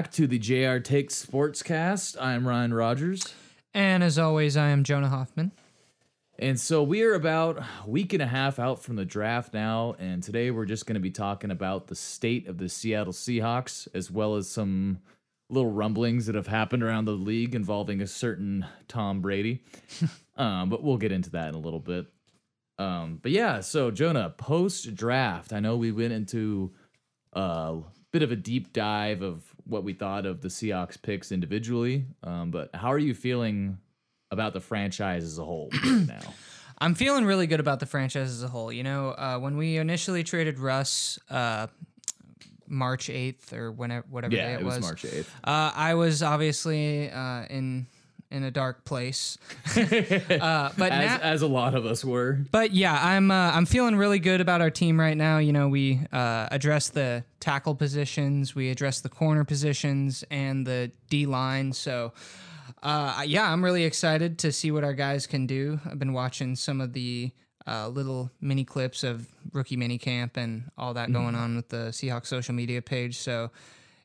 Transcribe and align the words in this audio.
back 0.00 0.10
to 0.10 0.26
the 0.26 0.38
JR 0.38 0.78
Takes 0.78 1.26
Sportscast. 1.26 2.16
I'm 2.18 2.48
Ryan 2.48 2.72
Rogers. 2.72 3.34
And 3.74 4.02
as 4.02 4.18
always, 4.18 4.56
I 4.56 4.68
am 4.68 4.82
Jonah 4.82 5.10
Hoffman. 5.10 5.52
And 6.38 6.58
so 6.58 6.82
we 6.82 7.02
are 7.02 7.12
about 7.12 7.58
a 7.58 7.66
week 7.86 8.14
and 8.14 8.22
a 8.22 8.26
half 8.26 8.58
out 8.58 8.82
from 8.82 8.96
the 8.96 9.04
draft 9.04 9.52
now. 9.52 9.96
And 9.98 10.22
today 10.22 10.50
we're 10.50 10.64
just 10.64 10.86
going 10.86 10.94
to 10.94 11.00
be 11.00 11.10
talking 11.10 11.50
about 11.50 11.88
the 11.88 11.94
state 11.94 12.48
of 12.48 12.56
the 12.56 12.70
Seattle 12.70 13.12
Seahawks, 13.12 13.88
as 13.92 14.10
well 14.10 14.36
as 14.36 14.48
some 14.48 15.00
little 15.50 15.70
rumblings 15.70 16.24
that 16.24 16.34
have 16.34 16.46
happened 16.46 16.82
around 16.82 17.04
the 17.04 17.12
league 17.12 17.54
involving 17.54 18.00
a 18.00 18.06
certain 18.06 18.64
Tom 18.88 19.20
Brady. 19.20 19.62
um, 20.38 20.70
but 20.70 20.82
we'll 20.82 20.96
get 20.96 21.12
into 21.12 21.28
that 21.32 21.50
in 21.50 21.54
a 21.54 21.60
little 21.60 21.78
bit. 21.78 22.06
Um, 22.78 23.18
but 23.20 23.32
yeah, 23.32 23.60
so 23.60 23.90
Jonah, 23.90 24.30
post 24.30 24.94
draft, 24.94 25.52
I 25.52 25.60
know 25.60 25.76
we 25.76 25.92
went 25.92 26.14
into 26.14 26.72
a 27.34 27.80
bit 28.12 28.22
of 28.22 28.32
a 28.32 28.36
deep 28.36 28.72
dive 28.72 29.22
of 29.22 29.42
what 29.64 29.84
we 29.84 29.92
thought 29.92 30.26
of 30.26 30.40
the 30.40 30.48
Seahawks 30.48 31.00
picks 31.00 31.30
individually. 31.32 32.06
Um, 32.24 32.50
but 32.50 32.70
how 32.74 32.92
are 32.92 32.98
you 32.98 33.14
feeling 33.14 33.78
about 34.30 34.52
the 34.52 34.60
franchise 34.60 35.24
as 35.24 35.38
a 35.38 35.44
whole 35.44 35.70
right 35.84 36.04
now? 36.08 36.34
I'm 36.78 36.94
feeling 36.94 37.24
really 37.26 37.46
good 37.46 37.60
about 37.60 37.78
the 37.78 37.86
franchise 37.86 38.30
as 38.30 38.42
a 38.42 38.48
whole. 38.48 38.72
You 38.72 38.82
know, 38.82 39.10
uh, 39.10 39.38
when 39.38 39.56
we 39.56 39.76
initially 39.76 40.24
traded 40.24 40.58
Russ, 40.58 41.18
uh, 41.28 41.66
March 42.66 43.08
8th 43.08 43.52
or 43.52 43.70
whenever, 43.70 44.06
whatever 44.08 44.34
Yeah, 44.34 44.46
day 44.46 44.52
it, 44.54 44.60
it 44.60 44.64
was 44.64 44.80
March 44.80 45.02
8th. 45.02 45.26
Uh, 45.44 45.72
I 45.74 45.94
was 45.94 46.22
obviously 46.22 47.10
uh, 47.10 47.44
in 47.50 47.86
in 48.30 48.44
a 48.44 48.50
dark 48.50 48.84
place, 48.84 49.38
uh, 49.76 50.70
but 50.76 50.92
As, 50.92 51.04
now, 51.04 51.18
as 51.22 51.42
a 51.42 51.46
lot 51.46 51.74
of 51.74 51.84
us 51.84 52.04
were. 52.04 52.38
But 52.50 52.72
yeah, 52.72 52.98
I'm 53.00 53.30
uh, 53.30 53.52
I'm 53.52 53.66
feeling 53.66 53.96
really 53.96 54.18
good 54.18 54.40
about 54.40 54.60
our 54.60 54.70
team 54.70 54.98
right 54.98 55.16
now. 55.16 55.38
You 55.38 55.52
know, 55.52 55.68
we 55.68 56.00
uh, 56.12 56.48
addressed 56.50 56.94
the 56.94 57.24
tackle 57.40 57.74
positions, 57.74 58.54
we 58.54 58.70
addressed 58.70 59.02
the 59.02 59.08
corner 59.08 59.44
positions, 59.44 60.24
and 60.30 60.66
the 60.66 60.92
D 61.08 61.26
line. 61.26 61.72
So. 61.72 62.12
Uh, 62.82 63.24
yeah, 63.26 63.52
I'm 63.52 63.62
really 63.62 63.84
excited 63.84 64.38
to 64.38 64.52
see 64.52 64.70
what 64.70 64.84
our 64.84 64.94
guys 64.94 65.26
can 65.26 65.46
do. 65.46 65.80
I've 65.84 65.98
been 65.98 66.14
watching 66.14 66.56
some 66.56 66.80
of 66.80 66.94
the 66.94 67.30
uh, 67.66 67.88
little 67.88 68.30
mini 68.40 68.64
clips 68.64 69.04
of 69.04 69.26
rookie 69.52 69.76
mini 69.76 69.98
camp 69.98 70.36
and 70.36 70.70
all 70.78 70.94
that 70.94 71.12
going 71.12 71.34
on 71.34 71.56
with 71.56 71.68
the 71.68 71.88
Seahawks 71.90 72.26
social 72.26 72.54
media 72.54 72.80
page. 72.80 73.18
So, 73.18 73.50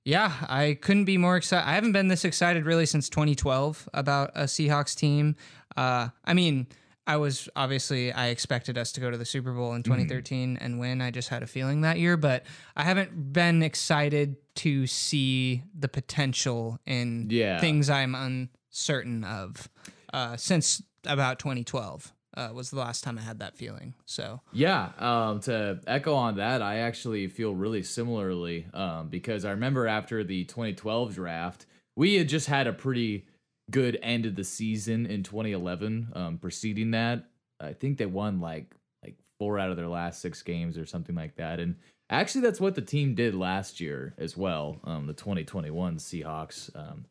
yeah, 0.05 0.31
I 0.47 0.77
couldn't 0.81 1.05
be 1.05 1.17
more 1.17 1.35
excited. 1.35 1.67
I 1.67 1.73
haven't 1.73 1.91
been 1.91 2.07
this 2.07 2.23
excited 2.23 2.65
really 2.65 2.85
since 2.85 3.09
2012 3.09 3.89
about 3.93 4.31
a 4.35 4.43
Seahawks 4.43 4.95
team. 4.95 5.35
Uh, 5.75 6.09
I 6.23 6.33
mean, 6.33 6.67
I 7.07 7.17
was 7.17 7.49
obviously 7.55 8.11
I 8.13 8.27
expected 8.27 8.77
us 8.77 8.91
to 8.93 9.01
go 9.01 9.11
to 9.11 9.17
the 9.17 9.25
Super 9.25 9.51
Bowl 9.51 9.73
in 9.73 9.83
2013 9.83 10.57
and 10.61 10.79
win. 10.79 11.01
I 11.01 11.11
just 11.11 11.29
had 11.29 11.43
a 11.43 11.47
feeling 11.47 11.81
that 11.81 11.99
year, 11.99 12.17
but 12.17 12.45
I 12.75 12.83
haven't 12.83 13.33
been 13.33 13.61
excited 13.61 14.37
to 14.55 14.87
see 14.87 15.63
the 15.77 15.87
potential 15.87 16.79
in 16.85 17.27
Yeah. 17.29 17.59
things 17.59 17.89
I'm 17.89 18.15
uncertain 18.15 19.23
of 19.23 19.69
uh, 20.13 20.37
since 20.37 20.81
about 21.05 21.37
2012. 21.39 22.11
Uh, 22.35 22.49
was 22.53 22.69
the 22.69 22.77
last 22.77 23.03
time 23.03 23.17
I 23.17 23.21
had 23.21 23.39
that 23.39 23.55
feeling. 23.55 23.93
So 24.05 24.41
Yeah, 24.51 24.89
um, 24.99 25.39
to 25.41 25.79
echo 25.87 26.13
on 26.13 26.35
that, 26.37 26.61
I 26.61 26.77
actually 26.79 27.27
feel 27.27 27.53
really 27.55 27.83
similarly 27.83 28.65
um, 28.73 29.07
because 29.07 29.45
I 29.45 29.51
remember 29.51 29.87
after 29.87 30.23
the 30.23 30.43
2012 30.45 31.15
draft, 31.15 31.65
we 31.95 32.15
had 32.15 32.27
just 32.27 32.47
had 32.47 32.67
a 32.67 32.73
pretty 32.73 33.25
good 33.71 33.97
end 34.01 34.25
of 34.25 34.35
the 34.35 34.43
season 34.43 35.05
in 35.05 35.23
2011. 35.23 36.09
Um, 36.13 36.37
preceding 36.37 36.91
that, 36.91 37.25
I 37.59 37.73
think 37.73 37.97
they 37.97 38.05
won 38.05 38.39
like 38.39 38.75
like 39.03 39.17
four 39.39 39.59
out 39.59 39.71
of 39.71 39.77
their 39.77 39.87
last 39.87 40.21
six 40.21 40.41
games 40.41 40.77
or 40.77 40.85
something 40.85 41.15
like 41.15 41.35
that. 41.37 41.59
And 41.59 41.75
actually, 42.09 42.41
that's 42.41 42.59
what 42.59 42.75
the 42.75 42.81
team 42.81 43.15
did 43.15 43.33
last 43.33 43.79
year 43.79 44.13
as 44.17 44.35
well. 44.35 44.79
Um, 44.83 45.07
the 45.07 45.13
2021 45.13 45.97
Seahawks. 45.97 46.75
Um, 46.75 47.05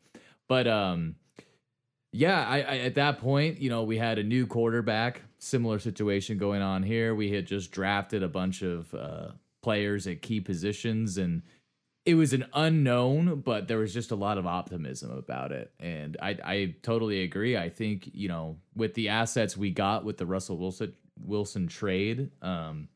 but 0.47 0.67
um, 0.67 1.15
yeah, 2.15 2.47
I, 2.47 2.57
I 2.61 2.77
at 2.77 2.95
that 2.95 3.19
point, 3.19 3.59
you 3.59 3.69
know, 3.69 3.83
we 3.83 3.97
had 3.97 4.17
a 4.17 4.23
new 4.23 4.47
quarterback, 4.47 5.21
similar 5.37 5.79
situation 5.79 6.37
going 6.37 6.61
on 6.61 6.81
here. 6.81 7.13
We 7.13 7.29
had 7.31 7.45
just 7.45 7.71
drafted 7.71 8.23
a 8.23 8.29
bunch 8.29 8.61
of 8.61 8.93
uh, 8.93 9.27
players 9.61 10.07
at 10.07 10.21
key 10.21 10.39
positions, 10.39 11.17
and 11.17 11.41
it 12.05 12.15
was 12.15 12.31
an 12.31 12.45
unknown, 12.53 13.41
but 13.41 13.67
there 13.67 13.79
was 13.79 13.93
just 13.93 14.11
a 14.11 14.15
lot 14.15 14.37
of 14.37 14.47
optimism 14.47 15.11
about 15.11 15.51
it. 15.51 15.73
And 15.77 16.15
I, 16.21 16.37
I 16.43 16.75
totally 16.83 17.23
agree. 17.23 17.57
I 17.57 17.69
think 17.69 18.09
you 18.13 18.29
know, 18.29 18.59
with 18.75 18.93
the 18.93 19.09
assets 19.09 19.57
we 19.57 19.71
got 19.71 20.05
with 20.05 20.17
the 20.17 20.25
Russell 20.25 20.57
Wilson 20.57 20.93
Wilson 21.19 21.67
trade, 21.67 22.31
um, 22.41 22.87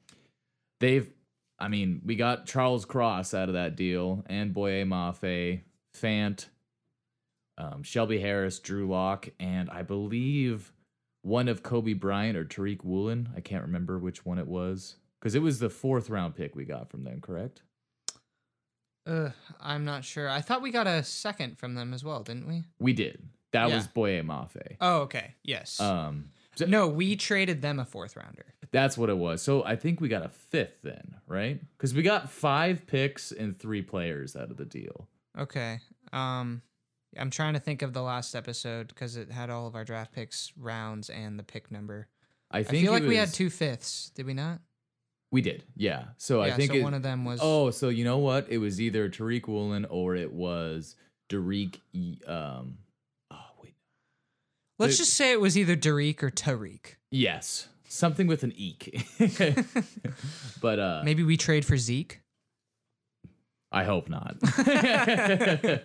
they've, 0.79 1.11
I 1.59 1.67
mean, 1.67 2.01
we 2.05 2.15
got 2.15 2.45
Charles 2.45 2.85
Cross 2.85 3.33
out 3.33 3.49
of 3.49 3.55
that 3.55 3.75
deal, 3.75 4.23
and 4.27 4.53
Boye 4.53 4.85
Mafe, 4.85 5.59
Fant 5.93 6.45
um, 7.59 7.83
Shelby 7.83 8.19
Harris, 8.19 8.57
Drew 8.59 8.87
Lock, 8.87 9.29
and 9.39 9.69
I 9.69 9.83
believe 9.83 10.71
one 11.21 11.47
of 11.47 11.61
Coby 11.61 11.99
Bryant 11.99 12.37
or 12.37 12.45
Tariq 12.45 12.83
Woolen. 12.83 13.29
I 13.35 13.41
can't 13.41 13.63
remember 13.63 13.99
which 13.99 14.25
one 14.25 14.39
it 14.39 14.47
was 14.47 14.95
because 15.19 15.35
it 15.35 15.41
was 15.41 15.59
the 15.59 15.69
fourth 15.69 16.09
round 16.09 16.35
pick 16.35 16.55
we 16.55 16.65
got 16.65 16.89
from 16.89 17.03
them. 17.03 17.19
Correct? 17.21 17.61
uh, 19.07 19.29
I'm 19.59 19.85
not 19.85 20.03
sure. 20.05 20.29
I 20.29 20.41
thought 20.41 20.61
we 20.61 20.71
got 20.71 20.85
a 20.87 21.03
second 21.03 21.57
from 21.57 21.73
them 21.75 21.93
as 21.93 22.03
well, 22.03 22.21
didn't 22.23 22.47
we? 22.47 22.63
We 22.79 22.93
did. 22.93 23.21
That 23.51 23.69
Yeah. 23.69 23.75
was 23.77 23.87
Boye 23.87 24.21
Mafe. 24.21 24.75
Oh, 24.79 25.01
okay. 25.01 25.33
Yes. 25.43 25.79
Um, 25.79 26.29
so 26.55 26.65
no, 26.65 26.87
we 26.87 27.15
traded 27.15 27.61
them 27.61 27.79
a 27.79 27.85
fourth 27.85 28.15
rounder. 28.15 28.45
that's 28.71 28.97
what 28.99 29.09
it 29.09 29.17
was. 29.17 29.41
So 29.41 29.63
I 29.65 29.75
think 29.75 29.99
we 29.99 30.09
got 30.09 30.23
a 30.23 30.29
fifth 30.29 30.83
then, 30.83 31.15
right? 31.25 31.59
Because 31.75 31.93
we 31.95 32.03
got 32.03 32.29
five 32.29 32.85
picks 32.85 33.31
and 33.31 33.57
three 33.57 33.81
players 33.81 34.35
out 34.35 34.51
of 34.51 34.57
the 34.57 34.65
deal. 34.65 35.07
Okay. 35.37 35.79
Um, 36.13 36.61
I'm 37.17 37.29
trying 37.29 37.53
to 37.53 37.59
think 37.59 37.81
of 37.81 37.93
the 37.93 38.01
last 38.01 38.35
episode 38.35 38.89
because 38.89 39.15
it 39.15 39.31
had 39.31 39.49
all 39.49 39.67
of 39.67 39.75
our 39.75 39.83
draft 39.83 40.11
picks, 40.13 40.51
rounds, 40.57 41.09
and 41.09 41.39
the 41.39 41.43
pick 41.43 41.71
number. 41.71 42.07
I 42.51 42.59
I 42.59 42.63
feel 42.63 42.91
like 42.91 43.03
we 43.03 43.15
had 43.15 43.33
two 43.33 43.49
fifths. 43.49 44.11
Did 44.15 44.25
we 44.25 44.33
not? 44.33 44.59
We 45.31 45.41
did, 45.41 45.63
yeah. 45.75 46.05
So 46.17 46.41
I 46.41 46.51
think 46.51 46.71
so 46.71 46.77
it, 46.79 46.83
one 46.83 46.93
of 46.95 47.03
them 47.03 47.23
was. 47.25 47.39
Oh, 47.41 47.69
so 47.69 47.89
you 47.89 48.03
know 48.03 48.17
what? 48.17 48.47
It 48.49 48.57
was 48.57 48.81
either 48.81 49.09
Tariq 49.09 49.47
Woolen 49.47 49.85
or 49.85 50.15
it 50.15 50.31
was 50.33 50.95
Derek. 51.29 51.79
Um, 52.27 52.79
oh 53.31 53.37
wait, 53.61 53.75
let's 54.79 54.97
the- 54.97 55.03
just 55.03 55.13
say 55.13 55.31
it 55.31 55.39
was 55.39 55.57
either 55.57 55.75
Derek 55.75 56.23
or 56.23 56.31
Tariq. 56.31 56.95
yes, 57.11 57.67
something 57.87 58.25
with 58.25 58.41
an 58.43 58.53
eek. 58.55 59.05
but 60.61 60.79
uh, 60.79 61.01
Maybe 61.05 61.21
we 61.23 61.37
trade 61.37 61.63
for 61.65 61.77
Zeke. 61.77 62.21
I 63.71 63.83
hope 63.83 64.09
not. 64.09 64.35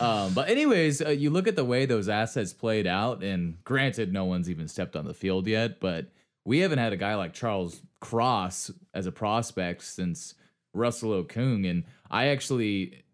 um, 0.00 0.32
but 0.34 0.48
anyways, 0.48 1.02
uh, 1.02 1.10
you 1.10 1.30
look 1.30 1.46
at 1.48 1.56
the 1.56 1.64
way 1.64 1.86
those 1.86 2.08
assets 2.08 2.52
played 2.52 2.86
out, 2.86 3.22
and 3.22 3.62
granted, 3.64 4.12
no 4.12 4.24
one's 4.24 4.50
even 4.50 4.68
stepped 4.68 4.96
on 4.96 5.04
the 5.04 5.14
field 5.14 5.46
yet, 5.46 5.80
but 5.80 6.06
we 6.44 6.58
haven't 6.60 6.78
had 6.78 6.92
a 6.92 6.96
guy 6.96 7.14
like 7.14 7.32
Charles 7.34 7.80
Cross 8.00 8.70
as 8.94 9.06
a 9.06 9.12
prospect 9.12 9.82
since 9.82 10.34
Russell 10.74 11.22
Okung, 11.24 11.68
and 11.68 11.84
I 12.10 12.28
actually. 12.28 13.04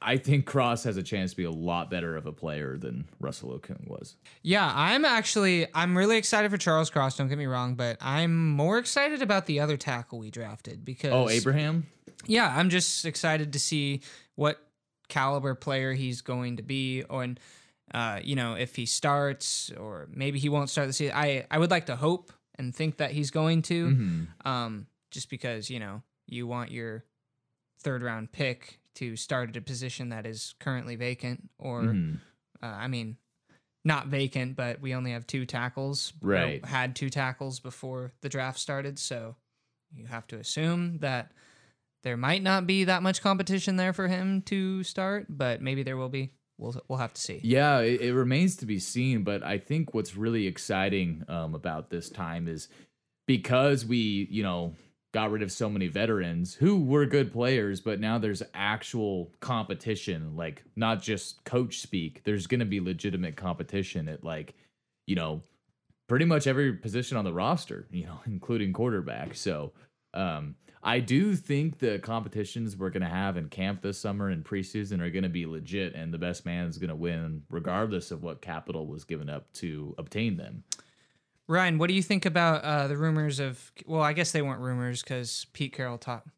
I 0.00 0.16
think 0.18 0.46
Cross 0.46 0.84
has 0.84 0.96
a 0.98 1.02
chance 1.02 1.30
to 1.32 1.36
be 1.38 1.44
a 1.44 1.50
lot 1.50 1.90
better 1.90 2.16
of 2.16 2.26
a 2.26 2.32
player 2.32 2.76
than 2.78 3.06
Russell 3.20 3.58
Okung 3.58 3.86
was. 3.88 4.16
Yeah, 4.42 4.70
I'm 4.74 5.04
actually 5.04 5.66
I'm 5.74 5.96
really 5.96 6.16
excited 6.16 6.50
for 6.50 6.56
Charles 6.58 6.88
Cross. 6.90 7.16
Don't 7.16 7.28
get 7.28 7.36
me 7.38 7.46
wrong, 7.46 7.74
but 7.74 7.96
I'm 8.00 8.50
more 8.50 8.78
excited 8.78 9.20
about 9.22 9.46
the 9.46 9.60
other 9.60 9.76
tackle 9.76 10.18
we 10.18 10.30
drafted 10.30 10.84
because 10.84 11.12
Oh, 11.12 11.28
Abraham? 11.28 11.86
yeah, 12.26 12.54
I'm 12.56 12.70
just 12.70 13.04
excited 13.06 13.52
to 13.54 13.58
see 13.58 14.00
what 14.34 14.58
caliber 15.08 15.54
player 15.54 15.92
he's 15.92 16.20
going 16.22 16.56
to 16.56 16.62
be, 16.62 17.02
or 17.04 17.22
and, 17.22 17.40
uh, 17.94 18.20
you 18.22 18.34
know 18.36 18.54
if 18.54 18.76
he 18.76 18.86
starts 18.86 19.70
or 19.78 20.08
maybe 20.10 20.38
he 20.38 20.48
won't 20.48 20.70
start 20.70 20.86
the 20.88 20.92
season. 20.92 21.14
I 21.16 21.46
I 21.50 21.58
would 21.58 21.70
like 21.70 21.86
to 21.86 21.96
hope 21.96 22.32
and 22.58 22.74
think 22.74 22.96
that 22.98 23.10
he's 23.12 23.30
going 23.30 23.62
to, 23.62 23.88
Mhm. 23.88 24.46
um, 24.46 24.86
just 25.10 25.30
because 25.30 25.70
you 25.70 25.78
know 25.80 26.02
you 26.26 26.46
want 26.46 26.70
your 26.72 27.04
third 27.80 28.02
round 28.02 28.32
pick 28.32 28.80
to 28.94 29.14
start 29.16 29.50
at 29.50 29.56
a 29.56 29.60
position 29.60 30.08
that 30.08 30.26
is 30.26 30.54
currently 30.58 30.96
vacant, 30.96 31.48
or 31.58 31.82
Mhm. 31.82 32.20
uh, 32.62 32.66
I 32.66 32.88
mean. 32.88 33.16
Not 33.84 34.08
vacant, 34.08 34.56
but 34.56 34.80
we 34.80 34.96
only 34.96 35.12
have 35.12 35.28
two 35.28 35.46
tackles. 35.46 36.12
Right. 36.20 36.64
Had 36.64 36.96
two 36.96 37.08
tackles 37.08 37.60
before 37.60 38.10
the 38.20 38.28
draft 38.28 38.58
started, 38.58 38.98
so 38.98 39.36
you 39.92 40.06
have 40.06 40.26
to 40.26 40.38
assume 40.40 40.98
that 40.98 41.30
there 42.06 42.16
might 42.16 42.40
not 42.40 42.68
be 42.68 42.84
that 42.84 43.02
much 43.02 43.20
competition 43.20 43.74
there 43.74 43.92
for 43.92 44.06
him 44.06 44.40
to 44.42 44.84
start, 44.84 45.26
but 45.28 45.60
maybe 45.60 45.82
there 45.82 45.96
will 45.96 46.08
be. 46.08 46.30
We'll 46.56 46.80
we'll 46.86 47.00
have 47.00 47.12
to 47.14 47.20
see. 47.20 47.40
Yeah, 47.42 47.80
it, 47.80 48.00
it 48.00 48.14
remains 48.14 48.54
to 48.58 48.66
be 48.66 48.78
seen, 48.78 49.24
but 49.24 49.42
I 49.42 49.58
think 49.58 49.92
what's 49.92 50.14
really 50.14 50.46
exciting 50.46 51.24
um, 51.28 51.56
about 51.56 51.90
this 51.90 52.08
time 52.08 52.46
is 52.46 52.68
because 53.26 53.84
we, 53.84 54.28
you 54.30 54.44
know, 54.44 54.76
got 55.12 55.32
rid 55.32 55.42
of 55.42 55.50
so 55.50 55.68
many 55.68 55.88
veterans 55.88 56.54
who 56.54 56.80
were 56.80 57.06
good 57.06 57.32
players, 57.32 57.80
but 57.80 57.98
now 57.98 58.18
there's 58.18 58.42
actual 58.54 59.32
competition, 59.40 60.36
like 60.36 60.62
not 60.76 61.02
just 61.02 61.42
coach 61.44 61.80
speak. 61.80 62.22
There's 62.22 62.46
going 62.46 62.60
to 62.60 62.66
be 62.66 62.78
legitimate 62.78 63.34
competition 63.34 64.08
at 64.08 64.22
like, 64.22 64.54
you 65.08 65.16
know, 65.16 65.42
pretty 66.08 66.24
much 66.24 66.46
every 66.46 66.72
position 66.72 67.16
on 67.16 67.24
the 67.24 67.32
roster, 67.32 67.88
you 67.90 68.06
know, 68.06 68.20
including 68.26 68.72
quarterback. 68.72 69.34
So 69.34 69.72
Um, 70.14 70.54
I 70.86 71.00
do 71.00 71.34
think 71.34 71.78
the 71.80 71.98
competitions 71.98 72.76
we're 72.76 72.90
gonna 72.90 73.08
have 73.08 73.36
in 73.36 73.48
camp 73.48 73.82
this 73.82 73.98
summer 73.98 74.28
and 74.28 74.44
preseason 74.44 75.00
are 75.00 75.10
gonna 75.10 75.28
be 75.28 75.44
legit, 75.44 75.94
and 75.94 76.14
the 76.14 76.18
best 76.18 76.46
man 76.46 76.66
is 76.68 76.78
gonna 76.78 76.94
win, 76.96 77.42
regardless 77.50 78.10
of 78.12 78.22
what 78.22 78.40
capital 78.40 78.86
was 78.86 79.02
given 79.04 79.28
up 79.28 79.52
to 79.54 79.94
obtain 79.98 80.36
them. 80.36 80.62
Ryan, 81.48 81.78
what 81.78 81.88
do 81.88 81.94
you 81.94 82.02
think 82.02 82.24
about 82.24 82.62
uh, 82.64 82.86
the 82.88 82.96
rumors 82.96 83.38
of? 83.40 83.72
Well, 83.84 84.00
I 84.02 84.12
guess 84.12 84.32
they 84.32 84.42
weren't 84.42 84.60
rumors 84.60 85.02
because 85.02 85.46
Pete 85.52 85.72
Carroll 85.72 85.98
talked 85.98 86.28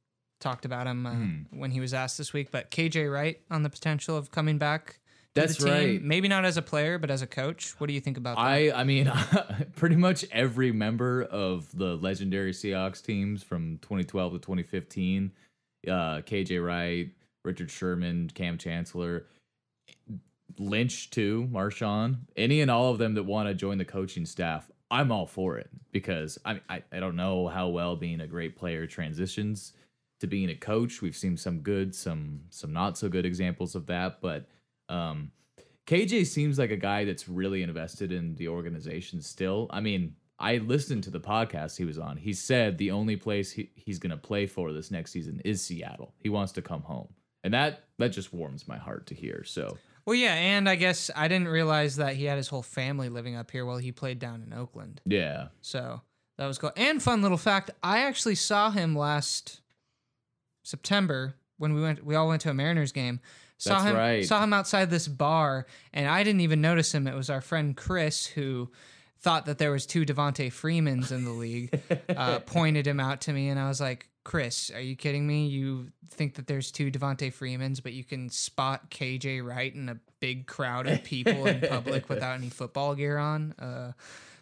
talked 0.41 0.65
about 0.65 0.87
him 0.87 1.05
uh, 1.05 1.11
Hmm. 1.13 1.35
when 1.51 1.71
he 1.73 1.81
was 1.81 1.93
asked 1.93 2.17
this 2.17 2.33
week. 2.33 2.51
But 2.51 2.71
KJ 2.71 3.13
Wright 3.13 3.41
on 3.51 3.63
the 3.65 3.71
potential 3.71 4.17
of 4.17 4.31
coming 4.31 4.57
back. 4.57 4.99
That's 5.41 5.61
right. 5.63 6.03
Maybe 6.03 6.29
not 6.29 6.45
as 6.45 6.57
a 6.57 6.63
player, 6.63 6.99
but 6.99 7.11
as 7.11 7.23
a 7.23 7.27
coach. 7.27 7.75
What 7.79 7.87
do 7.87 7.93
you 7.93 8.01
think 8.01 8.17
about 8.17 8.37
that? 8.37 8.43
I 8.43 8.73
I 8.75 8.85
mean, 8.85 9.11
pretty 9.77 9.97
much 9.97 10.25
every 10.33 10.73
member 10.73 11.23
of 11.25 11.77
the 11.77 11.97
legendary 11.97 12.53
Seahawks 12.53 13.03
teams 13.03 13.43
from 13.43 13.79
2012 13.79 14.33
to 14.33 14.39
2015, 14.39 15.31
uh, 15.87 15.91
KJ 15.91 16.65
Wright, 16.65 17.11
Richard 17.45 17.71
Sherman, 17.71 18.31
Kam 18.35 18.59
Chancellor, 18.59 19.27
Lynch 20.59 21.11
too, 21.11 21.49
Marshawn, 21.53 22.19
any 22.37 22.61
and 22.61 22.71
all 22.71 22.91
of 22.91 22.99
them 22.99 23.15
that 23.15 23.25
want 23.25 23.49
to 23.49 23.55
join 23.55 23.79
the 23.79 23.85
coaching 23.85 24.27
staff, 24.27 24.71
I'm 24.91 25.13
all 25.13 25.27
for 25.27 25.59
it 25.59 25.69
because 25.93 26.39
I, 26.45 26.61
I 26.69 26.83
I 26.93 27.01
don't 27.01 27.17
know 27.17 27.49
how 27.49 27.69
well 27.69 27.97
being 27.97 28.21
a 28.21 28.27
great 28.27 28.57
player 28.57 28.87
transitions 28.87 29.75
to 30.21 30.27
being 30.27 30.51
a 30.51 30.55
coach. 30.55 31.03
We've 31.03 31.17
seen 31.17 31.37
some 31.37 31.61
good, 31.61 31.95
some 31.95 32.41
some 32.51 32.73
not 32.73 32.99
so 32.99 33.09
good 33.09 33.27
examples 33.27 33.75
of 33.75 33.87
that, 33.87 34.21
but 34.21 34.47
um, 34.89 35.31
KJ 35.87 36.27
seems 36.27 36.59
like 36.59 36.71
a 36.71 36.77
guy 36.77 37.05
that's 37.05 37.29
really 37.29 37.63
invested 37.63 38.13
in 38.13 38.35
the 38.35 38.49
organization 38.49 39.23
still. 39.23 39.69
I 39.71 39.81
mean, 39.81 40.15
I 40.39 40.59
listened 40.59 41.03
to 41.05 41.11
the 41.11 41.21
podcast 41.21 41.77
he 41.77 41.85
was 41.85 41.99
on. 41.99 42.17
He 42.17 42.33
said 42.33 42.79
the 42.79 42.91
only 42.91 43.17
place 43.17 43.51
he, 43.51 43.71
he's 43.75 43.99
going 43.99 44.11
to 44.11 44.17
play 44.17 44.47
for 44.47 44.73
this 44.73 44.91
next 44.91 45.13
season 45.13 45.41
is 45.45 45.63
Seattle. 45.63 46.15
He 46.19 46.29
wants 46.29 46.53
to 46.53 46.63
come 46.63 46.83
home. 46.83 47.09
And 47.43 47.55
that 47.55 47.85
that 47.99 48.09
just 48.09 48.33
warms 48.33 48.69
my 48.69 48.77
heart 48.77 49.07
to 49.07 49.15
hear. 49.15 49.45
So, 49.45 49.79
well, 50.05 50.15
yeah, 50.15 50.35
and 50.35 50.69
I 50.69 50.75
guess 50.75 51.11
I 51.17 51.29
didn't 51.29 51.49
realize 51.49 51.97
that 51.97 52.17
he 52.17 52.25
had 52.25 52.37
his 52.37 52.49
whole 52.49 52.63
family 52.63 53.09
living 53.09 53.37
up 53.37 53.51
here 53.51 53.65
while 53.65 53.79
he 53.79 53.93
played 53.93 54.19
down 54.19 54.43
in 54.43 54.53
Oakland. 54.53 55.01
yeah. 55.07 55.49
So 55.63 56.03
that 56.37 56.47
was 56.47 56.59
cool. 56.59 56.73
And 56.77 57.03
fun 57.03 57.23
little 57.23 57.39
fact: 57.39 57.71
I 57.83 58.01
actually 58.01 58.35
saw 58.35 58.71
him 58.71 58.97
last 58.97 59.61
September 60.65 61.35
when 61.59 61.75
we 61.75 61.81
went. 61.81 62.05
We 62.05 62.17
all 62.17 62.29
went 62.29 62.43
to 62.43 62.51
a 62.51 62.55
Mariners 62.55 62.93
game. 62.93 63.21
Saw 63.59 63.71
That's 63.79 63.91
him. 63.91 63.97
right. 63.97 64.25
Saw 64.25 64.43
him 64.43 64.53
outside 64.53 64.89
this 64.89 65.09
bar, 65.09 65.67
and 65.93 66.09
I 66.09 66.23
didn't 66.23 66.41
even 66.43 66.61
notice 66.61 66.95
him. 66.95 67.07
It 67.07 67.15
was 67.15 67.29
our 67.29 67.41
friend 67.41 67.77
Chris 67.77 68.25
who 68.25 68.71
thought 69.21 69.47
that 69.47 69.59
there 69.59 69.73
was 69.73 69.85
two 69.85 70.05
Devonta 70.07 70.51
Freemans 70.53 71.11
in 71.11 71.25
the 71.25 71.33
league. 71.33 71.81
uh, 72.09 72.39
pointed 72.47 72.87
him 72.87 73.01
out 73.01 73.21
to 73.23 73.33
me, 73.33 73.49
and 73.49 73.59
I 73.59 73.67
was 73.69 73.81
like, 73.81 74.09
"Chris, 74.23 74.71
are 74.71 74.81
you 74.81 74.95
kidding 74.95 75.27
me? 75.27 75.49
You 75.49 75.89
think 76.09 76.35
that 76.37 76.47
there's 76.47 76.71
two 76.71 76.91
Devonta 76.91 77.33
Freemans, 77.33 77.81
but 77.81 77.93
you 77.93 78.05
can 78.05 78.31
spot 78.31 78.91
KJ 78.91 79.45
Wright 79.45 79.75
in 79.75 79.89
a 79.89 79.99
big 80.21 80.47
crowd 80.47 80.87
of 80.87 81.03
people 81.03 81.47
in 81.47 81.61
public 81.61 82.09
without 82.09 82.39
any 82.39 82.51
football 82.51 82.95
gear 82.95 83.19
on?" 83.19 83.55
Uh, 83.59 83.93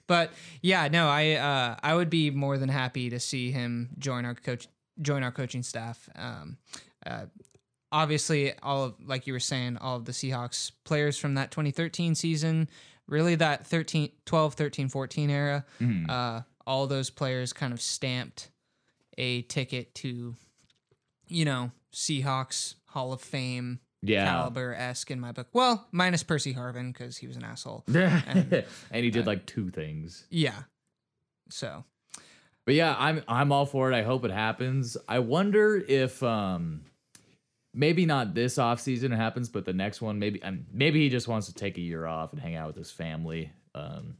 but 0.06 0.30
yeah, 0.60 0.88
no, 0.88 1.08
I 1.08 1.32
uh, 1.32 1.76
I 1.82 1.94
would 1.94 2.10
be 2.10 2.30
more 2.30 2.58
than 2.58 2.68
happy 2.68 3.08
to 3.10 3.18
see 3.18 3.50
him 3.50 3.88
join 3.98 4.26
our 4.26 4.34
coach 4.34 4.68
join 5.00 5.22
our 5.22 5.32
coaching 5.32 5.62
staff. 5.62 6.08
Um, 6.14 6.58
uh, 7.04 7.26
obviously, 7.92 8.52
all 8.60 8.84
of 8.84 8.94
like 9.04 9.26
you 9.26 9.32
were 9.32 9.40
saying, 9.40 9.76
all 9.78 9.96
of 9.96 10.04
the 10.04 10.12
Seahawks 10.12 10.72
players 10.84 11.18
from 11.18 11.34
that 11.34 11.50
2013 11.50 12.14
season, 12.14 12.68
really 13.08 13.34
that 13.36 13.66
13, 13.66 14.10
12, 14.24 14.54
13, 14.54 14.88
14 14.88 15.30
era, 15.30 15.64
Mhm. 15.80 16.08
uh, 16.10 16.42
all 16.66 16.86
those 16.86 17.10
players 17.10 17.52
kind 17.52 17.72
of 17.72 17.80
stamped 17.80 18.50
a 19.18 19.42
ticket 19.42 19.94
to, 19.96 20.34
you 21.28 21.44
know, 21.44 21.70
Seahawks 21.94 22.74
Hall 22.88 23.12
of 23.12 23.20
Fame 23.22 23.80
Yeah. 24.02 24.24
caliber 24.26 24.74
esque 24.74 25.10
in 25.10 25.20
my 25.20 25.32
book. 25.32 25.48
Well, 25.52 25.86
minus 25.92 26.22
Percy 26.22 26.52
Harvin 26.54 26.92
because 26.92 27.16
he 27.18 27.26
was 27.26 27.36
an 27.36 27.44
asshole. 27.44 27.84
and 27.88 28.64
he 28.92 29.10
did 29.10 29.26
like 29.26 29.46
two 29.46 29.70
things. 29.70 30.26
Yeah. 30.30 30.64
So 31.50 31.84
But 32.64 32.74
yeah, 32.74 32.96
I'm 32.98 33.22
I'm 33.28 33.52
all 33.52 33.64
for 33.66 33.90
it. 33.92 33.94
I 33.96 34.02
hope 34.02 34.24
it 34.24 34.32
happens. 34.32 34.96
I 35.08 35.20
wonder 35.20 35.76
if 35.76 36.20
um 36.24 36.82
maybe 37.76 38.06
not 38.06 38.34
this 38.34 38.58
off 38.58 38.80
season 38.80 39.12
it 39.12 39.16
happens, 39.16 39.48
but 39.48 39.64
the 39.64 39.72
next 39.72 40.00
one 40.00 40.18
maybe 40.18 40.42
um, 40.42 40.66
maybe 40.72 41.00
he 41.00 41.08
just 41.08 41.28
wants 41.28 41.46
to 41.46 41.54
take 41.54 41.78
a 41.78 41.82
year 41.82 42.06
off 42.06 42.32
and 42.32 42.40
hang 42.40 42.56
out 42.56 42.66
with 42.66 42.76
his 42.76 42.90
family. 42.90 43.52
Um 43.74 44.16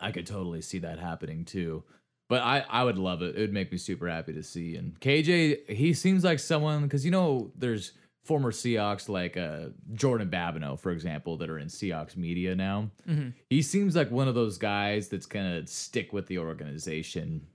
I 0.00 0.12
could 0.12 0.26
totally 0.26 0.62
see 0.62 0.78
that 0.80 0.98
happening 0.98 1.44
too. 1.44 1.84
But 2.28 2.42
I 2.42 2.64
I 2.68 2.84
would 2.84 2.98
love 2.98 3.22
it. 3.22 3.36
It 3.36 3.40
would 3.40 3.52
make 3.52 3.70
me 3.70 3.78
super 3.78 4.08
happy 4.08 4.32
to 4.32 4.42
see. 4.42 4.76
And 4.76 4.98
KJ, 5.00 5.70
he 5.70 5.92
seems 5.92 6.24
like 6.24 6.38
someone 6.38 6.88
cuz 6.88 7.04
you 7.04 7.10
know 7.10 7.52
there's 7.56 7.92
former 8.24 8.52
Seahawks 8.52 9.08
like 9.08 9.36
uh 9.36 9.68
Jordan 9.94 10.30
Babineaux 10.30 10.78
for 10.78 10.92
example 10.92 11.36
that 11.38 11.50
are 11.50 11.58
in 11.58 11.68
Seahawks 11.68 12.16
media 12.16 12.54
now 12.54 12.90
mhm. 13.08 13.32
he 13.48 13.62
seems 13.62 13.96
like 13.96 14.10
one 14.10 14.28
of 14.28 14.34
those 14.34 14.58
guys 14.58 15.08
that's 15.08 15.26
gonna 15.26 15.66
stick 15.66 16.12
with 16.12 16.26
the 16.26 16.38
organization 16.38 17.46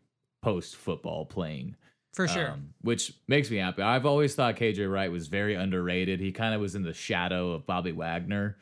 post 0.41 0.75
football 0.75 1.25
playing 1.25 1.75
for 2.15 2.27
sure. 2.27 2.51
um, 2.51 2.69
which 2.81 3.13
makes 3.27 3.49
me 3.51 3.57
happy 3.57 3.81
i've 3.81 4.05
always 4.05 4.33
thought 4.35 4.55
kj 4.55 4.91
wright 4.91 5.11
was 5.11 5.27
very 5.27 5.53
underrated 5.55 6.19
he 6.19 6.31
kind 6.31 6.55
of 6.55 6.61
was 6.61 6.73
in 6.75 6.83
the 6.83 6.93
shadow 6.93 7.51
of 7.51 7.65
bobby 7.65 7.91
wagner 7.91 8.57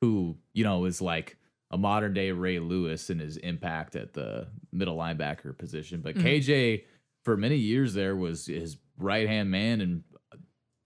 who 0.00 0.36
you 0.52 0.62
know 0.64 0.84
is 0.84 1.00
like 1.02 1.36
a 1.70 1.76
modern 1.78 2.14
day 2.14 2.30
ray 2.30 2.58
lewis 2.58 3.10
in 3.10 3.18
his 3.18 3.36
impact 3.38 3.96
at 3.96 4.12
the 4.12 4.46
middle 4.72 4.96
linebacker 4.96 5.56
position 5.56 6.00
but 6.00 6.14
Mhm. 6.14 6.22
kj 6.22 6.84
for 7.24 7.36
many 7.36 7.56
years 7.56 7.94
there 7.94 8.14
was 8.14 8.46
his 8.46 8.76
right 8.98 9.26
hand 9.28 9.50
man 9.50 9.80
and 9.80 10.04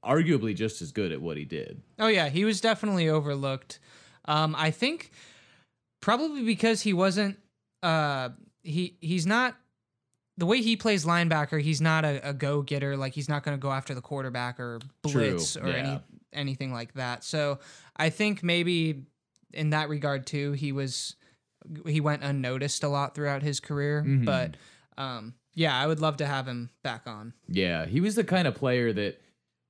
arguably 0.05 0.55
just 0.55 0.81
as 0.81 0.93
good 0.93 1.13
at 1.13 1.21
what 1.21 1.37
he 1.37 1.45
did 1.45 1.83
Oh 1.99 2.07
yeah, 2.07 2.29
he 2.29 2.45
was 2.45 2.61
definitely 2.61 3.09
overlooked. 3.09 3.81
Um, 4.25 4.55
I 4.57 4.71
think 4.71 5.11
probably 6.01 6.45
because 6.45 6.83
he 6.83 6.93
wasn't. 6.93 7.39
Uh, 7.83 8.29
he 8.63 8.97
he's 9.01 9.27
not 9.27 9.57
the 10.39 10.47
way 10.47 10.63
he 10.63 10.77
plays 10.77 11.05
linebacker. 11.05 11.61
He's 11.61 11.81
not 11.81 12.05
a, 12.05 12.31
a 12.31 12.33
go 12.33 12.63
getter. 12.63 12.97
Like 12.97 13.13
he's 13.13 13.29
not 13.29 13.43
going 13.43 13.57
to 13.57 13.61
go 13.61 13.73
after 13.73 13.93
the 13.95 14.01
quarterback 14.01 14.59
or 14.61 14.79
blitz 15.03 15.55
True, 15.55 15.63
or 15.69 15.73
any 15.73 16.01
anything 16.33 16.73
like 16.73 16.95
that. 16.95 17.25
So 17.25 17.59
I 17.97 18.09
think 18.11 18.43
maybe 18.43 19.03
in 19.53 19.71
that 19.71 19.89
regard 19.89 20.27
too, 20.27 20.53
he 20.53 20.71
was 20.71 21.17
he 21.87 22.01
went 22.01 22.23
unnoticed 22.23 22.85
a 22.85 22.89
lot 22.89 23.15
throughout 23.17 23.43
his 23.43 23.59
career. 23.59 24.05
Mhm. 24.07 24.25
But 24.25 24.57
um, 24.97 25.35
yeah, 25.55 25.77
I 25.77 25.89
would 25.89 26.01
love 26.01 26.19
to 26.19 26.27
have 26.27 26.47
him 26.47 26.71
back 26.85 27.03
on. 27.07 27.35
Yeah, 27.49 27.87
he 27.87 28.01
was 28.01 28.15
the 28.15 28.25
kind 28.25 28.47
of 28.47 28.55
player 28.55 28.93
that 28.93 29.21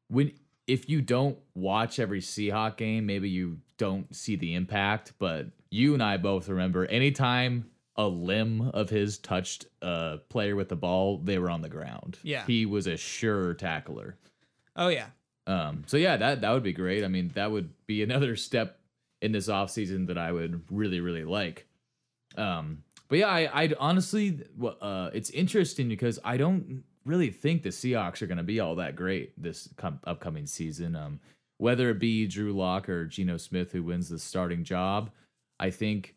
when 0.09 0.33
if 0.67 0.87
you 0.87 1.01
don't 1.01 1.39
watch 1.55 1.99
every 1.99 2.21
Seahawk 2.21 2.77
game, 2.77 3.07
maybe 3.07 3.31
you 3.31 3.59
don't 3.79 4.15
see 4.15 4.37
the 4.37 4.55
impact, 4.55 5.15
but 5.19 5.47
you 5.71 5.95
and 5.95 6.03
I 6.03 6.19
both 6.19 6.47
remember 6.51 6.85
anytime 6.85 7.71
a 7.99 8.07
limb 8.07 8.71
of 8.73 8.89
his 8.89 9.19
touched 9.19 9.67
a 9.83 10.19
player 10.29 10.55
with 10.55 10.69
the 10.69 10.77
ball, 10.77 11.19
they 11.19 11.39
were 11.39 11.51
on 11.51 11.61
the 11.61 11.69
ground. 11.69 12.19
Yeah. 12.23 12.45
He 12.47 12.65
was 12.65 12.87
a 12.87 12.97
sure 12.97 13.55
tackler. 13.55 14.17
Oh 14.77 14.89
yeah. 14.89 15.09
Um, 15.49 15.83
so 15.87 15.97
yeah, 15.97 16.17
that 16.17 16.41
that 16.41 16.53
would 16.53 16.63
be 16.63 16.73
great. 16.73 17.05
I 17.05 17.09
mean, 17.09 17.33
that 17.35 17.51
would 17.51 17.71
be 17.87 18.03
another 18.03 18.37
step 18.37 18.79
in 19.21 19.33
this 19.33 19.49
offseason 19.49 20.07
that 20.07 20.17
I 20.17 20.31
would 20.31 20.63
really, 20.71 21.01
really 21.01 21.25
like. 21.25 21.67
Um, 22.37 22.85
but 23.09 23.19
yeah, 23.19 23.29
I, 23.29 23.63
I'd 23.63 23.75
honestly, 23.75 24.45
uh, 24.81 25.11
it's 25.13 25.31
interesting 25.31 25.89
because 25.89 26.21
I 26.25 26.37
don't 26.37 26.85
really 27.05 27.31
think 27.31 27.63
the 27.63 27.71
Seahawks 27.71 28.23
are 28.23 28.27
going 28.27 28.39
to 28.39 28.45
be 28.45 28.61
all 28.61 28.77
that 28.77 28.95
great 28.95 29.33
this 29.43 29.69
com- 29.77 29.99
upcoming 30.05 30.47
season. 30.47 30.95
Um, 30.95 31.19
whether 31.57 31.91
it 31.91 31.99
be 31.99 32.29
Drew 32.29 32.53
Lock 32.53 32.89
or 32.89 33.07
Geno 33.07 33.39
Smith 33.39 33.73
who 33.73 33.83
wins 33.83 34.09
the 34.09 34.19
starting 34.19 34.63
job, 34.63 35.11
I 35.59 35.71
think 35.71 36.15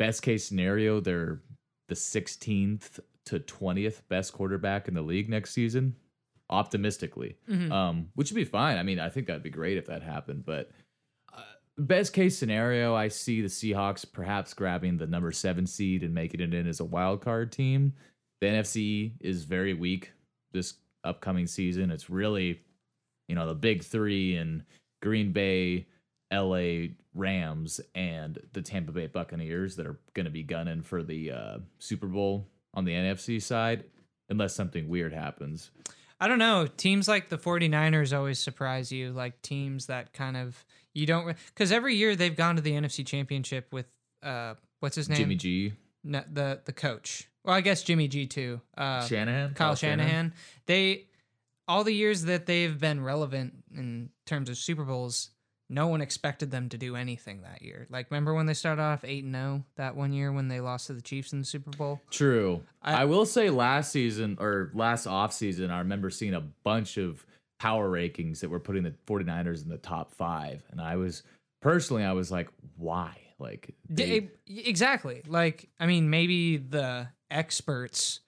best 0.00 0.22
case 0.22 0.44
scenario 0.48 0.98
they're 0.98 1.40
the 1.88 1.94
16th 1.94 2.98
to 3.26 3.38
20th 3.38 4.00
best 4.08 4.32
quarterback 4.32 4.88
in 4.88 4.94
the 4.94 5.02
league 5.02 5.28
next 5.28 5.52
season. 5.52 5.94
Optimistically, 6.48 7.36
Mhm. 7.48 7.70
um, 7.70 8.10
which 8.14 8.30
would 8.32 8.36
be 8.36 8.44
fine. 8.44 8.76
I 8.76 8.82
mean, 8.82 8.98
I 8.98 9.08
think 9.08 9.26
that'd 9.28 9.42
be 9.42 9.50
great 9.50 9.76
if 9.78 9.86
that 9.86 10.02
happened. 10.02 10.44
But 10.44 10.72
uh, 11.32 11.42
best 11.78 12.12
case 12.12 12.36
scenario, 12.36 12.92
I 12.94 13.06
see 13.06 13.40
the 13.40 13.46
Seahawks 13.48 14.10
perhaps 14.10 14.52
grabbing 14.52 14.96
the 14.96 15.06
number 15.06 15.30
seven 15.30 15.64
seed 15.66 16.02
and 16.02 16.12
making 16.12 16.40
it 16.40 16.52
in 16.52 16.66
as 16.66 16.80
a 16.80 16.84
wild 16.84 17.20
card 17.20 17.52
team. 17.52 17.92
The 18.40 18.48
NFC 18.48 19.12
is 19.20 19.44
very 19.44 19.74
weak 19.74 20.10
this 20.52 20.74
upcoming 21.04 21.46
season. 21.46 21.90
It's 21.92 22.10
really, 22.10 22.60
you 23.28 23.36
know, 23.36 23.46
the 23.46 23.54
big 23.54 23.84
three 23.84 24.34
and 24.36 24.64
Green 25.02 25.30
Bay, 25.32 25.86
LA 26.32 26.88
Rams, 27.14 27.80
and 27.94 28.38
the 28.52 28.62
Tampa 28.62 28.92
Bay 28.92 29.06
Buccaneers 29.06 29.76
that 29.76 29.86
are 29.86 29.98
going 30.14 30.24
to 30.24 30.30
be 30.30 30.42
gunning 30.42 30.82
for 30.82 31.02
the 31.02 31.32
uh, 31.32 31.58
Super 31.78 32.06
Bowl 32.06 32.46
on 32.74 32.84
the 32.84 32.92
NFC 32.92 33.42
side, 33.42 33.84
unless 34.28 34.54
something 34.54 34.88
weird 34.88 35.12
happens. 35.12 35.70
I 36.20 36.28
don't 36.28 36.38
know. 36.38 36.66
Teams 36.66 37.08
like 37.08 37.30
the 37.30 37.38
49ers 37.38 38.16
always 38.16 38.38
surprise 38.38 38.92
you, 38.92 39.10
like 39.12 39.40
teams 39.42 39.86
that 39.86 40.12
kind 40.12 40.36
of 40.36 40.64
you 40.92 41.06
don't 41.06 41.36
because 41.54 41.72
every 41.72 41.94
year 41.94 42.14
they've 42.14 42.36
gone 42.36 42.56
to 42.56 42.62
the 42.62 42.72
NFC 42.72 43.06
Championship 43.06 43.72
with 43.72 43.86
uh 44.22 44.54
what's 44.80 44.96
his 44.96 45.08
name? 45.08 45.18
Jimmy 45.18 45.36
G. 45.36 45.72
No, 46.04 46.22
the 46.30 46.60
the 46.64 46.72
coach. 46.72 47.28
Well, 47.44 47.54
I 47.54 47.62
guess 47.62 47.82
Jimmy 47.82 48.06
G 48.06 48.26
too. 48.26 48.60
Uh, 48.76 49.04
Shanahan, 49.06 49.54
Kyle 49.54 49.74
Shanahan. 49.74 50.34
They 50.66 51.06
all 51.66 51.84
the 51.84 51.94
years 51.94 52.24
that 52.24 52.46
they've 52.46 52.78
been 52.78 53.02
relevant 53.02 53.54
in 53.74 54.10
terms 54.26 54.50
of 54.50 54.58
Super 54.58 54.84
Bowls, 54.84 55.30
no 55.70 55.86
one 55.86 56.00
expected 56.00 56.50
them 56.50 56.68
to 56.68 56.76
do 56.76 56.96
anything 56.96 57.42
that 57.42 57.62
year. 57.62 57.86
Like 57.88 58.10
remember 58.10 58.34
when 58.34 58.46
they 58.46 58.54
started 58.54 58.82
off 58.82 59.04
8 59.04 59.24
and 59.24 59.34
0 59.34 59.64
that 59.76 59.94
one 59.94 60.12
year 60.12 60.32
when 60.32 60.48
they 60.48 60.60
lost 60.60 60.88
to 60.88 60.92
the 60.92 61.00
Chiefs 61.00 61.32
in 61.32 61.38
the 61.38 61.44
Super 61.44 61.70
Bowl? 61.70 62.00
True. 62.10 62.62
I- 62.82 63.02
I, 63.02 63.04
will 63.04 63.24
say 63.24 63.50
last 63.50 63.92
season 63.92 64.36
or 64.40 64.70
last 64.74 65.06
off 65.06 65.32
season, 65.32 65.70
I 65.70 65.78
remember 65.78 66.10
seeing 66.10 66.34
a 66.34 66.40
bunch 66.40 66.96
of 66.96 67.24
power 67.60 67.88
rankings 67.88 68.40
that 68.40 68.50
were 68.50 68.58
putting 68.58 68.82
the 68.82 68.94
49ers 69.06 69.62
in 69.62 69.68
the 69.68 69.78
top 69.78 70.12
five. 70.12 70.62
And 70.72 70.80
I 70.80 70.96
was 70.96 71.22
personally, 71.62 72.02
I 72.04 72.12
was 72.12 72.32
like, 72.32 72.48
why? 72.76 73.16
Like, 73.38 73.72
they- 73.88 74.28
exactly. 74.46 75.22
Like 75.26 75.68
I 75.78 75.86
mean 75.86 76.10
maybe 76.10 76.56
the 76.56 77.06
experts 77.30 78.20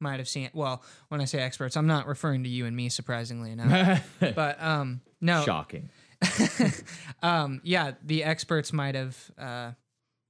might 0.00 0.18
have 0.18 0.28
seen 0.28 0.44
it. 0.44 0.54
Well, 0.54 0.82
when 1.08 1.20
I 1.20 1.24
say 1.24 1.38
experts, 1.40 1.76
I'm 1.76 1.86
not 1.86 2.06
referring 2.06 2.42
to 2.44 2.48
you 2.48 2.66
and 2.66 2.76
me 2.76 2.88
surprisingly 2.90 3.52
enough. 3.52 4.06
but 4.34 4.62
um 4.62 5.00
no. 5.20 5.44
shocking. 5.44 5.90
um, 7.22 7.60
yeah, 7.64 7.92
the 8.04 8.24
experts 8.24 8.72
might 8.72 8.94
have 8.94 9.30
uh, 9.38 9.72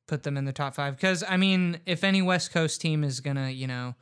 put 0.07 0.23
them 0.23 0.37
in 0.37 0.45
the 0.45 0.53
top 0.53 0.75
five 0.75 0.97
because 0.97 1.25
I 1.29 1.37
mean, 1.37 1.81
if 1.87 2.05
any 2.05 2.23
West 2.23 2.53
Coast 2.53 2.81
team 2.81 3.05
is 3.05 3.21
gonna, 3.21 3.51
you 3.51 3.67
know, 3.67 3.95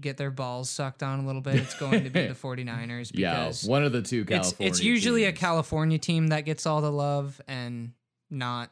get 0.00 0.16
their 0.16 0.30
balls 0.30 0.68
sucked 0.70 1.02
on 1.02 1.20
a 1.20 1.26
little 1.26 1.40
bit, 1.40 1.56
it's 1.56 1.78
going 1.78 2.04
to 2.04 2.10
be 2.10 2.26
the 2.26 2.34
49ers 2.34 3.10
Yeah, 3.14 3.44
because 3.44 3.64
one 3.64 3.84
of 3.84 3.92
the 3.92 4.02
two 4.02 4.20
it's 4.22 4.28
California. 4.28 4.70
it's 4.70 4.80
usually 4.82 5.24
a. 5.24 5.32
California 5.32 5.98
team 5.98 6.28
that 6.28 6.44
gets 6.44 6.66
all 6.66 6.80
the 6.80 6.92
love 6.92 7.40
and 7.48 7.92
not 8.30 8.70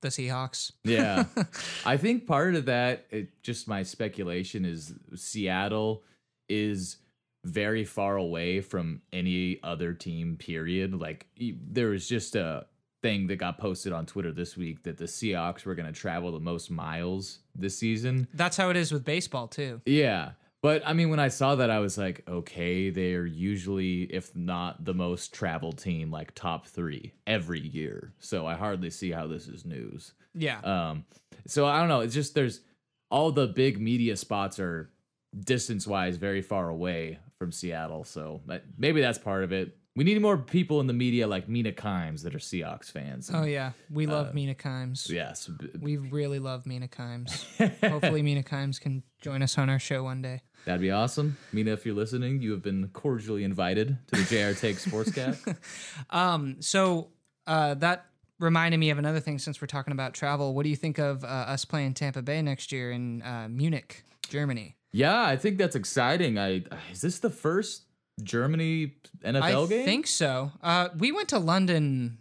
the 0.00 0.08
Seahawks. 0.08 0.72
Yeah. 0.84 1.24
I 1.86 1.96
think 1.96 2.26
part 2.26 2.54
of 2.54 2.66
that, 2.66 3.06
it, 3.10 3.42
just 3.42 3.68
my 3.68 3.82
speculation, 3.82 4.64
is 4.64 4.94
Seattle 5.14 6.02
is 6.48 6.96
very 7.44 7.84
far 7.84 8.16
away 8.16 8.60
from 8.60 9.02
any 9.12 9.60
other 9.62 9.92
team, 9.94 10.36
period. 10.36 10.94
Like, 10.94 11.26
there 11.38 11.88
was 11.88 12.08
just 12.08 12.34
a 12.34 12.66
thing 13.02 13.28
that 13.28 13.36
got 13.36 13.58
posted 13.58 13.92
on 13.92 14.06
Twitter 14.06 14.32
this 14.32 14.56
week 14.56 14.82
that 14.82 14.96
the 14.96 15.04
Seahawks 15.04 15.64
were 15.64 15.74
going 15.74 15.86
to 15.86 15.98
travel 15.98 16.32
the 16.32 16.40
most 16.40 16.70
miles 16.70 17.40
this 17.54 17.78
season. 17.78 18.26
That's 18.34 18.56
how 18.56 18.70
it 18.70 18.76
is 18.76 18.92
with 18.92 19.04
baseball 19.04 19.48
too. 19.48 19.80
Yeah. 19.86 20.32
But 20.60 20.82
I 20.84 20.92
mean, 20.92 21.08
when 21.08 21.20
I 21.20 21.28
saw 21.28 21.54
that, 21.54 21.70
I 21.70 21.78
was 21.78 21.96
like, 21.96 22.24
okay, 22.28 22.90
they're 22.90 23.26
usually, 23.26 24.02
if 24.02 24.34
not 24.34 24.84
the 24.84 24.94
most 24.94 25.32
traveled 25.32 25.78
team, 25.78 26.10
like 26.10 26.34
top 26.34 26.66
three 26.66 27.12
every 27.26 27.60
year. 27.60 28.12
So 28.18 28.46
I 28.46 28.54
hardly 28.54 28.90
see 28.90 29.12
how 29.12 29.28
this 29.28 29.46
is 29.46 29.64
news. 29.64 30.14
Yeah. 30.34 30.58
Um, 30.62 31.04
so 31.46 31.66
I 31.66 31.78
don't 31.78 31.88
know. 31.88 32.00
It's 32.00 32.14
just 32.14 32.34
there's 32.34 32.62
all 33.10 33.30
the 33.30 33.46
big 33.46 33.80
media 33.80 34.16
spots 34.16 34.58
are 34.58 34.90
distance 35.38 35.86
wise 35.86 36.16
very 36.16 36.42
far 36.42 36.68
away 36.68 37.18
from 37.38 37.52
Seattle. 37.52 38.04
So 38.04 38.40
maybe 38.76 39.00
that's 39.00 39.18
part 39.18 39.44
of 39.44 39.52
it. 39.52 39.76
We 39.96 40.04
need 40.04 40.20
more 40.22 40.38
people 40.38 40.80
in 40.80 40.86
the 40.86 40.92
media 40.92 41.26
like 41.26 41.48
Mina 41.48 41.72
Kimes 41.72 42.22
that 42.22 42.32
are 42.32 42.38
Seahawks 42.38 42.88
fans. 42.88 43.32
oh 43.34 43.42
yeah, 43.42 43.72
we 43.90 44.06
love 44.06 44.32
Mina 44.32 44.54
Kimes. 44.54 45.10
Yes. 45.10 45.50
We 45.80 45.96
really 45.96 46.38
love 46.38 46.66
Mina 46.66 46.86
Kimes. 46.86 47.44
Hopefully, 47.90 48.22
Mina 48.22 48.44
Kimes 48.44 48.80
can 48.80 49.02
join 49.20 49.42
us 49.42 49.58
on 49.58 49.68
our 49.68 49.80
show 49.80 50.04
one 50.04 50.22
day. 50.22 50.42
That'd 50.66 50.82
be 50.82 50.92
awesome. 50.92 51.36
Mina, 51.52 51.72
if 51.72 51.84
you're 51.84 51.96
listening, 51.96 52.42
you 52.42 52.52
have 52.52 52.62
been 52.62 52.88
cordially 52.92 53.42
invited 53.42 53.98
to 54.12 54.22
the 54.22 54.24
JR 54.24 54.56
Take 54.58 54.76
Sportscast. 54.76 55.56
Um, 56.10 56.56
so 56.60 57.08
uh, 57.48 57.74
that 57.74 58.06
reminded 58.38 58.78
me 58.78 58.90
of 58.90 58.98
another 58.98 59.20
thing 59.20 59.38
since 59.40 59.60
we're 59.60 59.66
talking 59.66 59.92
about 59.92 60.14
travel. 60.14 60.54
What 60.54 60.62
do 60.62 60.68
you 60.68 60.76
think 60.76 60.98
of 60.98 61.24
uh, 61.24 61.26
us 61.26 61.64
playing 61.64 61.94
Tampa 61.94 62.22
Bay 62.22 62.40
next 62.40 62.70
year 62.70 62.92
in 62.92 63.20
uh, 63.22 63.48
Munich, 63.50 64.04
Germany? 64.28 64.76
Yeah, 64.92 65.22
I 65.22 65.36
think 65.36 65.58
that's 65.58 65.76
exciting. 65.76 66.38
I 66.38 66.64
is 66.92 67.00
this 67.00 67.18
the 67.18 67.30
first 67.30 67.84
Germany 68.22 68.94
NFL 69.24 69.42
I 69.42 69.68
game? 69.68 69.82
I 69.82 69.84
think 69.84 70.06
so. 70.06 70.50
Uh, 70.62 70.88
we 70.98 71.12
went 71.12 71.28
to 71.28 71.38
London 71.38 72.18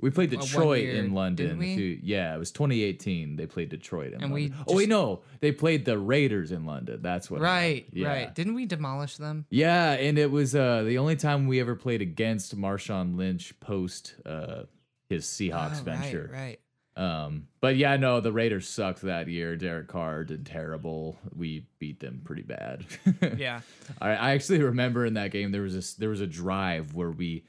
We 0.00 0.10
played 0.10 0.30
Detroit 0.30 0.82
year, 0.82 0.96
in 0.96 1.14
London. 1.14 1.46
didn't 1.46 1.58
we? 1.58 1.76
few- 1.76 2.00
yeah, 2.02 2.34
it 2.34 2.38
was 2.38 2.50
2018. 2.52 3.36
They 3.36 3.46
played 3.46 3.68
Detroit 3.70 4.12
in 4.12 4.22
And 4.22 4.32
we 4.32 4.48
London. 4.48 4.64
oh 4.68 4.74
wait, 4.74 4.82
just- 4.84 4.90
no, 4.90 5.22
they 5.40 5.52
played 5.52 5.84
the 5.84 5.98
Raiders 5.98 6.52
in 6.52 6.64
London. 6.66 7.00
That's 7.02 7.30
what. 7.30 7.40
Right, 7.40 7.86
Yeah. 7.92 8.08
right. 8.08 8.34
Didn't 8.34 8.54
we 8.54 8.66
demolish 8.66 9.16
them? 9.16 9.46
Yeah, 9.50 9.92
and 9.92 10.18
it 10.18 10.30
was 10.30 10.54
uh, 10.54 10.82
the 10.82 10.98
only 10.98 11.16
time 11.16 11.46
we 11.46 11.60
ever 11.60 11.74
played 11.76 12.02
against 12.02 12.56
Marshawn 12.56 13.16
Lynch 13.16 13.58
post 13.60 14.16
uh, 14.26 14.64
his 15.08 15.24
Seahawks 15.26 15.80
Oh, 15.80 15.84
venture. 15.84 16.28
Right, 16.32 16.40
right. 16.40 16.60
Um, 16.96 17.48
but 17.60 17.76
yeah, 17.76 17.96
no, 17.96 18.20
the 18.20 18.32
Raiders 18.32 18.66
sucked 18.68 19.02
that 19.02 19.28
year. 19.28 19.54
Derek 19.56 19.86
Carr 19.88 20.24
did 20.24 20.46
terrible. 20.46 21.18
We 21.34 21.66
beat 21.78 22.00
them 22.00 22.22
pretty 22.24 22.42
bad. 22.42 22.84
Yeah. 23.36 23.60
I, 24.00 24.10
I 24.10 24.30
actually 24.32 24.62
remember 24.62 25.04
in 25.04 25.14
that 25.14 25.30
game 25.30 25.52
there 25.52 25.62
was 25.62 25.74
this 25.74 25.94
there 25.94 26.08
was 26.08 26.20
a 26.20 26.26
drive 26.26 26.94
where 26.94 27.10
we 27.10 27.44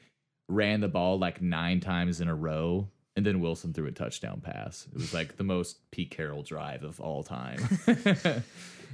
ran 0.50 0.82
the 0.82 0.88
ball 0.88 1.18
like 1.18 1.42
nine 1.42 1.80
times 1.80 2.20
in 2.20 2.27
a 2.27 2.36
row, 2.36 2.89
and 3.16 3.25
then 3.25 3.39
Wilson 3.39 3.74
threw 3.74 3.88
a 3.88 3.92
touchdown 3.92 4.42
pass. 4.42 4.88
It 4.92 4.98
was 4.98 5.13
like 5.13 5.38
the 5.38 5.44
most 5.44 5.89
Pete 5.92 6.12
Carroll 6.12 6.44
drive 6.44 6.84
of 6.84 7.00
all 7.00 7.24
time. 7.24 7.60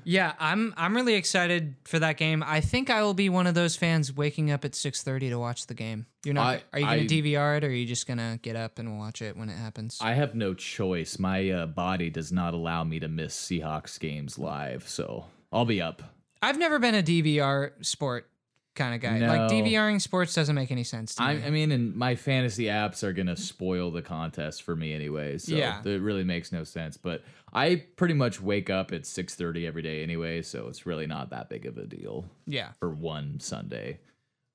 Yeah, 0.06 0.34
I'm 0.40 0.74
I'm 0.78 0.96
really 0.96 1.16
excited 1.16 1.76
for 1.86 2.00
that 2.00 2.18
game. 2.18 2.44
I 2.46 2.62
think 2.62 2.90
I 2.90 3.04
will 3.04 3.14
be 3.14 3.30
one 3.30 3.48
of 3.48 3.56
those 3.56 3.76
fans 3.76 4.12
waking 4.16 4.52
up 4.52 4.66
at 4.66 4.72
6:30 4.74 5.30
to 5.30 5.36
watch 5.40 5.68
the 5.68 5.74
game. 5.74 6.06
You're 6.24 6.34
not 6.36 6.46
I- 6.48 6.64
are 6.74 6.80
you 6.80 6.86
going 6.86 7.08
to 7.08 7.22
DVR 7.22 7.58
it 7.58 7.64
or 7.64 7.68
are 7.68 7.72
you 7.72 7.86
just 7.86 8.08
going 8.08 8.18
to 8.18 8.40
get 8.42 8.56
up 8.56 8.80
and 8.80 8.98
watch 8.98 9.22
it 9.22 9.36
when 9.36 9.50
it 9.50 9.58
happens? 9.58 10.00
I 10.02 10.14
have 10.14 10.36
no 10.36 10.54
choice. 10.54 11.20
My 11.20 11.50
uh, 11.50 11.66
body 11.66 12.10
does 12.10 12.32
not 12.32 12.54
allow 12.54 12.84
me 12.84 13.00
to 13.00 13.08
miss 13.08 13.36
Seahawks 13.36 14.00
games 14.00 14.40
live, 14.40 14.88
so 14.88 15.26
I'll 15.52 15.66
be 15.66 15.82
up. 15.82 16.02
I've 16.42 16.58
never 16.58 16.78
been 16.80 16.96
a 16.96 17.04
DVR 17.04 17.72
sport 17.86 18.30
kind 18.76 18.96
of 18.96 19.02
guy. 19.02 19.20
Like 19.20 19.52
No. 19.52 19.56
DVRing 19.56 20.02
sports 20.02 20.34
doesn't 20.34 20.56
make 20.56 20.72
any 20.72 20.84
sense 20.84 21.16
to 21.16 21.24
I, 21.24 21.36
me. 21.36 21.44
I 21.46 21.50
mean, 21.50 21.72
and 21.72 21.96
my 21.96 22.16
fantasy 22.16 22.66
apps 22.66 23.04
are 23.04 23.14
gonna 23.14 23.36
spoil 23.36 23.92
the 23.92 24.02
contest 24.02 24.64
for 24.64 24.76
me 24.76 24.94
anyway. 24.94 25.38
So 25.38 25.56
Yeah. 25.56 25.82
it 25.84 26.02
really 26.02 26.24
makes 26.24 26.52
no 26.52 26.64
sense. 26.64 26.98
But 26.98 27.24
I 27.54 27.84
pretty 27.96 28.16
much 28.16 28.42
wake 28.42 28.70
up 28.70 28.92
at 28.92 29.06
six 29.06 29.36
thirty 29.36 29.68
every 29.68 29.82
day 29.82 30.02
anyway, 30.04 30.42
so 30.42 30.68
it's 30.68 30.86
really 30.86 31.08
not 31.08 31.30
that 31.30 31.50
big 31.50 31.66
of 31.66 31.78
a 31.78 31.86
deal 31.86 32.26
yeah. 32.48 32.72
for 32.80 32.90
one 32.90 33.40
Sunday. 33.40 34.00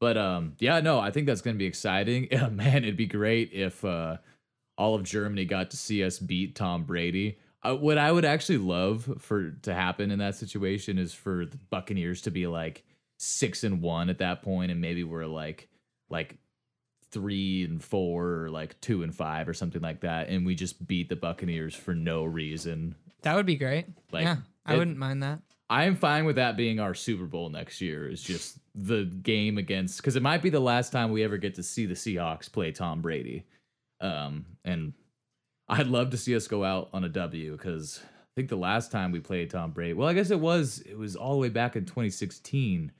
But 0.00 0.16
um, 0.16 0.54
yeah, 0.58 0.80
no, 0.80 0.98
I 0.98 1.10
think 1.10 1.26
that's 1.26 1.40
gonna 1.40 1.56
be 1.56 1.66
exciting. 1.66 2.28
Yeah, 2.32 2.48
man, 2.48 2.84
it'd 2.84 2.96
be 2.96 3.06
great 3.06 3.52
if 3.52 3.84
uh, 3.84 4.18
all 4.76 4.94
of 4.94 5.02
Germany 5.02 5.44
got 5.44 5.70
to 5.72 5.76
see 5.76 6.02
us 6.04 6.18
beat 6.18 6.54
Tom 6.54 6.84
Brady. 6.84 7.38
Uh, 7.62 7.74
what 7.74 7.98
I 7.98 8.12
would 8.12 8.24
actually 8.24 8.58
love 8.58 9.16
for 9.18 9.50
to 9.62 9.74
happen 9.74 10.10
in 10.12 10.20
that 10.20 10.36
situation 10.36 10.98
is 10.98 11.12
for 11.12 11.44
the 11.44 11.56
Buccaneers 11.70 12.20
to 12.22 12.30
be 12.30 12.46
like 12.46 12.84
six 13.18 13.64
and 13.64 13.82
one 13.82 14.08
at 14.08 14.18
that 14.18 14.42
point, 14.42 14.70
and 14.70 14.80
maybe 14.80 15.04
we're 15.04 15.26
like 15.26 15.68
like 16.08 16.38
three 17.10 17.64
and 17.64 17.82
four 17.82 18.44
or 18.44 18.50
like 18.50 18.80
two 18.80 19.02
and 19.02 19.14
five 19.14 19.48
or 19.48 19.54
something 19.54 19.82
like 19.82 20.00
that, 20.00 20.28
and 20.28 20.46
we 20.46 20.54
just 20.54 20.86
beat 20.86 21.08
the 21.08 21.16
Buccaneers 21.16 21.74
for 21.74 21.94
no 21.94 22.24
reason. 22.24 22.94
That 23.22 23.34
would 23.34 23.46
be 23.46 23.56
great. 23.56 23.86
Like, 24.12 24.24
yeah. 24.24 24.36
I 24.64 24.74
it- 24.74 24.78
wouldn't 24.78 24.98
mind 24.98 25.22
that. 25.22 25.40
I 25.70 25.84
am 25.84 25.96
fine 25.96 26.24
with 26.24 26.36
that 26.36 26.56
being 26.56 26.80
our 26.80 26.94
Super 26.94 27.26
Bowl 27.26 27.50
next 27.50 27.82
year. 27.82 28.08
Is 28.08 28.22
just 28.22 28.58
the 28.74 29.04
game 29.04 29.58
against 29.58 29.98
because 29.98 30.16
it 30.16 30.22
might 30.22 30.40
be 30.40 30.48
the 30.48 30.60
last 30.60 30.92
time 30.92 31.10
we 31.10 31.22
ever 31.24 31.36
get 31.36 31.56
to 31.56 31.62
see 31.62 31.84
the 31.84 31.92
Seahawks 31.94 32.50
play 32.50 32.72
Tom 32.72 33.02
Brady. 33.02 33.44
Um, 34.00 34.46
and 34.64 34.94
I'd 35.68 35.88
love 35.88 36.08
to 36.10 36.16
see 36.16 36.34
us 36.34 36.48
go 36.48 36.64
out 36.64 36.88
on 36.94 37.04
a 37.04 37.08
W 37.10 37.52
because 37.52 38.00
I 38.02 38.30
think 38.34 38.48
the 38.48 38.56
last 38.56 38.90
time 38.90 39.12
we 39.12 39.20
played 39.20 39.50
Tom 39.50 39.72
Brady, 39.72 39.92
well, 39.92 40.08
I 40.08 40.14
guess 40.14 40.30
it 40.30 40.40
was 40.40 40.78
it 40.88 40.96
was 40.96 41.16
all 41.16 41.32
the 41.32 41.38
way 41.40 41.50
back 41.50 41.76
in 41.76 41.84
2016 41.84 42.90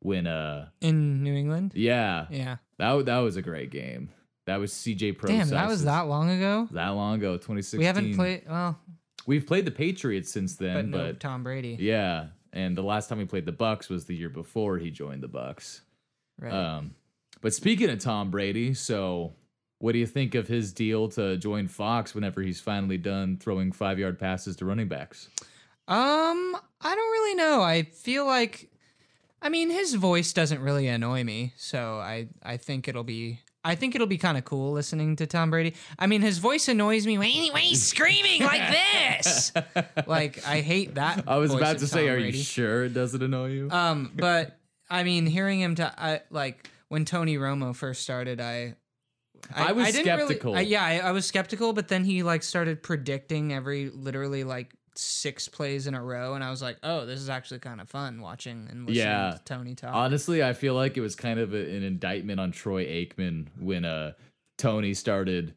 when 0.00 0.26
uh 0.26 0.68
In 0.80 1.22
New 1.22 1.34
England? 1.34 1.72
yeah 1.74 2.26
Yeah. 2.30 2.56
that 2.78 3.06
that 3.06 3.18
was 3.18 3.36
a 3.36 3.42
great 3.42 3.70
game. 3.70 4.10
That 4.46 4.60
was 4.60 4.72
CJ 4.72 5.18
Pro. 5.18 5.28
Damn, 5.28 5.48
that 5.50 5.68
was 5.68 5.84
that 5.84 6.02
long 6.08 6.30
ago? 6.30 6.68
that 6.72 6.88
long 6.90 7.16
ago. 7.16 7.34
2016. 7.36 7.78
We 7.78 7.84
haven't 7.84 8.14
played 8.14 8.42
well, 8.48 8.78
We've 9.26 9.46
played 9.46 9.66
the 9.66 9.70
Patriots 9.70 10.30
since 10.32 10.54
but 10.56 10.64
then, 10.64 10.90
no 10.90 10.98
but 10.98 11.20
Tom 11.20 11.42
Brady. 11.42 11.76
yeah, 11.78 12.28
and 12.54 12.74
the 12.76 12.82
last 12.82 13.08
time 13.08 13.18
we 13.18 13.26
played 13.26 13.44
the 13.44 13.52
Bucks 13.52 13.90
was 13.90 14.06
the 14.06 14.14
year 14.16 14.30
before 14.30 14.78
he 14.78 14.90
joined 14.90 15.22
the 15.22 15.28
Bucks. 15.28 15.82
Right. 16.40 16.50
Um, 16.52 16.94
but 17.42 17.52
speaking 17.52 17.90
of 17.90 17.98
Tom 17.98 18.30
Brady, 18.30 18.72
so 18.72 19.34
what 19.80 19.92
do 19.92 19.98
you 19.98 20.06
think 20.06 20.34
of 20.34 20.48
his 20.48 20.72
deal 20.72 21.08
to 21.10 21.36
join 21.36 21.68
Fox 21.68 22.14
whenever 22.14 22.40
he's 22.40 22.58
finally 22.60 22.96
done 22.96 23.36
throwing 23.36 23.70
five 23.70 23.98
yard 23.98 24.18
passes 24.18 24.56
to 24.56 24.64
running 24.64 24.88
backs? 24.88 25.28
Um, 25.88 26.56
I 26.80 26.94
don't 26.94 27.10
really 27.12 27.34
know. 27.34 27.60
I 27.62 27.82
feel 27.82 28.24
like, 28.26 28.70
I 29.40 29.48
mean, 29.48 29.70
his 29.70 29.94
voice 29.94 30.32
doesn't 30.32 30.60
really 30.60 30.88
annoy 30.88 31.24
me, 31.24 31.54
so 31.56 31.98
I 31.98 32.28
I 32.42 32.56
think 32.56 32.88
it'll 32.88 33.04
be. 33.04 33.40
I 33.64 33.74
think 33.74 33.94
it'll 33.94 34.06
be 34.06 34.18
kind 34.18 34.38
of 34.38 34.44
cool 34.44 34.72
listening 34.72 35.16
to 35.16 35.26
Tom 35.26 35.50
Brady. 35.50 35.74
I 35.98 36.06
mean, 36.06 36.22
his 36.22 36.38
voice 36.38 36.68
annoys 36.68 37.06
me 37.06 37.18
when, 37.18 37.28
he- 37.28 37.50
when 37.50 37.62
he's 37.62 37.82
screaming 37.84 38.40
like 38.42 38.62
this. 39.22 39.52
like, 40.06 40.46
I 40.46 40.60
hate 40.60 40.94
that. 40.94 41.24
I 41.26 41.36
was 41.36 41.52
about 41.52 41.78
to 41.80 41.86
say, 41.86 42.06
Tom 42.06 42.14
are 42.14 42.20
Brady. 42.20 42.38
you 42.38 42.44
sure 42.44 42.84
it 42.84 42.94
doesn't 42.94 43.20
annoy 43.20 43.48
you? 43.50 43.68
Um, 43.70 44.12
but 44.16 44.56
I 44.88 45.02
mean, 45.02 45.26
hearing 45.26 45.60
him 45.60 45.74
to 45.74 45.92
I, 46.02 46.20
like 46.30 46.70
when 46.88 47.04
Tony 47.04 47.36
Romo 47.36 47.74
first 47.74 48.02
started, 48.02 48.40
I 48.40 48.74
I 49.54 49.72
was 49.72 49.88
didn't 49.92 50.06
really- 50.16 50.26
skeptical. 50.34 50.54
I- 50.54 50.60
yeah, 50.60 50.84
I, 50.84 50.98
I 50.98 51.10
was 51.10 51.26
skeptical, 51.26 51.72
but 51.72 51.88
then 51.88 52.04
he 52.04 52.22
like 52.22 52.44
started 52.44 52.82
predicting 52.82 53.52
every 53.52 53.90
literally 53.90 54.44
like 54.44 54.72
six 55.00 55.46
plays 55.48 55.86
in 55.86 55.94
a 55.94 56.02
row, 56.02 56.34
and 56.34 56.42
I 56.42 56.50
was 56.50 56.60
like, 56.60 56.76
oh, 56.82 57.06
this 57.06 57.20
is 57.20 57.28
actually 57.30 57.60
kind 57.60 57.80
of 57.80 57.88
fun 57.88 58.20
watching 58.20 58.66
and 58.70 58.86
listening 58.86 58.96
Yeah. 59.06 59.30
to 59.36 59.40
Tony 59.44 59.74
talk. 59.76 59.94
Honestly, 59.94 60.42
I 60.42 60.52
feel 60.54 60.74
like 60.74 60.96
it 60.96 61.00
was 61.00 61.14
kind 61.14 61.38
of 61.38 61.54
a, 61.54 61.58
an 61.76 61.82
indictment 61.84 62.40
on 62.40 62.50
Troy 62.50 62.84
Aikman 62.84 63.46
when 63.60 63.84
uh 63.84 64.12
Tony 64.58 64.92
started 64.94 65.54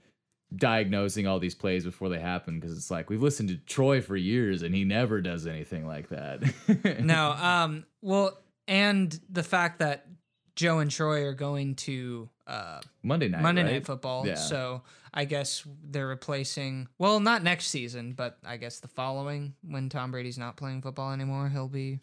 diagnosing 0.56 1.26
all 1.28 1.40
these 1.40 1.56
plays 1.56 1.86
before 1.86 2.10
they 2.10 2.20
happen 2.20 2.60
because 2.60 2.76
it's 2.78 2.92
like 2.92 3.10
we've 3.10 3.22
listened 3.22 3.50
to 3.50 3.56
Troy 3.56 4.02
for 4.02 4.16
years 4.18 4.64
and 4.64 4.76
he 4.76 4.84
never 4.84 5.22
does 5.22 5.48
anything 5.48 5.88
like 5.88 6.10
that. 6.10 6.44
no, 7.04 7.32
um, 7.32 7.86
well, 8.02 8.38
and 8.68 9.18
the 9.30 9.44
fact 9.44 9.80
that 9.80 10.06
Joe 10.56 10.80
and 10.80 10.92
Troy 10.92 11.24
are 11.26 11.34
going 11.34 11.76
to 11.76 12.30
uh, 12.48 12.82
Monday 13.02 13.30
night. 13.30 13.42
Monday 13.42 13.64
right? 13.64 13.72
Night 13.74 13.86
Football, 13.86 14.28
Yeah. 14.28 14.36
so 14.36 14.82
I 15.14 15.26
guess 15.26 15.66
they're 15.84 16.08
replacing. 16.08 16.88
Well, 16.98 17.20
not 17.20 17.44
next 17.44 17.68
season, 17.68 18.14
but 18.14 18.38
I 18.46 18.58
guess 18.58 18.80
the 18.80 18.88
following 18.88 19.56
when 19.62 19.90
Tom 19.90 20.12
Brady's 20.12 20.38
not 20.38 20.56
playing 20.58 20.82
football 20.82 21.12
anymore, 21.12 21.50
he'll 21.50 21.68
be 21.68 22.00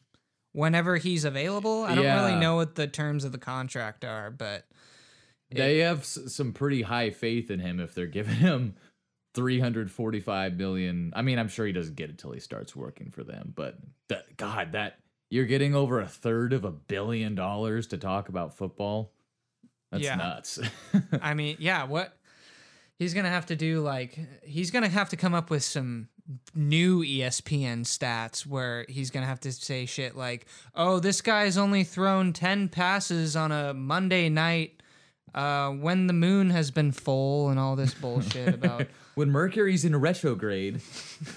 whenever 0.52 0.96
he's 0.96 1.24
available. 1.24 1.84
I 1.84 1.94
don't 1.94 2.04
really 2.04 2.36
know 2.36 2.56
what 2.56 2.74
the 2.74 2.86
terms 2.86 3.24
of 3.24 3.32
the 3.32 3.38
contract 3.38 4.04
are, 4.04 4.30
but 4.30 4.66
They 5.50 5.78
have 5.78 6.00
s- 6.00 6.18
some 6.28 6.52
pretty 6.52 6.82
high 6.82 7.10
faith 7.10 7.50
in 7.50 7.60
him 7.60 7.80
if 7.80 7.94
they're 7.94 8.06
giving 8.06 8.34
him 8.36 8.74
345 9.52 10.56
million. 10.56 11.12
I 11.16 11.22
mean, 11.22 11.38
I'm 11.38 11.48
sure 11.48 11.66
he 11.66 11.72
doesn't 11.72 11.96
get 11.96 12.10
it 12.10 12.18
till 12.18 12.32
he 12.32 12.40
starts 12.40 12.74
working 12.76 13.10
for 13.10 13.24
them, 13.24 13.52
but 13.54 13.78
that, 14.08 14.36
God, 14.36 14.72
that 14.72 14.98
you're 15.30 15.46
getting 15.46 15.74
over 15.74 16.00
a 16.00 16.06
third 16.08 16.52
of 16.52 16.64
a 16.64 16.70
billion 16.70 17.34
dollars 17.34 17.86
to 17.88 17.98
talk 17.98 18.28
about 18.28 18.56
football. 18.56 19.12
That's 19.92 20.04
Yeah. 20.04 20.16
nuts. 20.16 20.58
I 21.22 21.34
mean, 21.34 21.56
yeah, 21.60 21.84
what 21.84 22.14
he's 22.98 23.14
gonna 23.14 23.30
have 23.30 23.46
to 23.46 23.56
do, 23.56 23.80
like, 23.80 24.18
he's 24.42 24.70
gonna 24.70 24.88
have 24.88 25.08
to 25.10 25.16
come 25.16 25.34
up 25.34 25.50
with 25.50 25.62
some 25.62 26.08
new 26.54 27.02
ESPN 27.02 27.84
stats 27.84 28.44
where 28.44 28.84
he's 28.88 29.10
gonna 29.10 29.26
have 29.26 29.40
to 29.40 29.52
say 29.52 29.86
shit 29.86 30.16
like, 30.16 30.46
"Oh, 30.74 30.98
this 30.98 31.20
guy's 31.22 31.56
only 31.56 31.84
thrown 31.84 32.32
ten 32.32 32.68
passes 32.68 33.34
on 33.36 33.50
a 33.52 33.72
Monday 33.72 34.28
night 34.28 34.82
uh, 35.34 35.70
when 35.70 36.06
the 36.06 36.12
moon 36.12 36.50
has 36.50 36.70
been 36.70 36.92
full," 36.92 37.48
and 37.48 37.58
all 37.58 37.76
this 37.76 37.94
bullshit 37.94 38.54
about. 38.62 38.86
when 39.14 39.30
Mercury's 39.30 39.84
in 39.84 39.96
retrograde. 39.96 40.80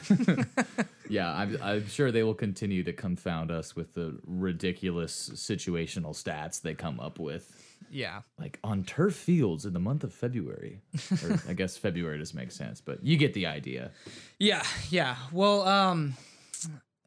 yeah, 1.10 1.32
I'm, 1.34 1.58
I'm 1.62 1.88
sure 1.88 2.12
they 2.12 2.24
will 2.24 2.34
continue 2.36 2.84
to 2.84 2.94
confound 2.94 3.50
us 3.50 3.76
with 3.76 3.94
the 3.94 4.20
ridiculous 4.26 5.30
situational 5.34 6.12
stats 6.12 6.62
they 6.62 6.74
come 6.74 7.00
up 7.00 7.18
with. 7.18 7.56
Yeah, 7.90 8.22
like 8.40 8.60
on 8.64 8.84
turf 8.84 9.16
fields 9.16 9.66
in 9.66 9.74
the 9.74 9.80
month 9.80 10.04
of 10.04 10.14
February. 10.14 10.82
Or 11.24 11.40
I 11.50 11.54
guess 11.54 11.78
February 11.78 12.18
doesn't 12.18 12.38
make 12.38 12.52
sense, 12.52 12.82
but 12.82 13.04
you 13.04 13.18
get 13.18 13.34
the 13.34 13.48
idea. 13.48 13.92
yeah, 14.40 14.64
yeah. 14.90 15.16
Well, 15.32 15.68
um, 15.68 16.16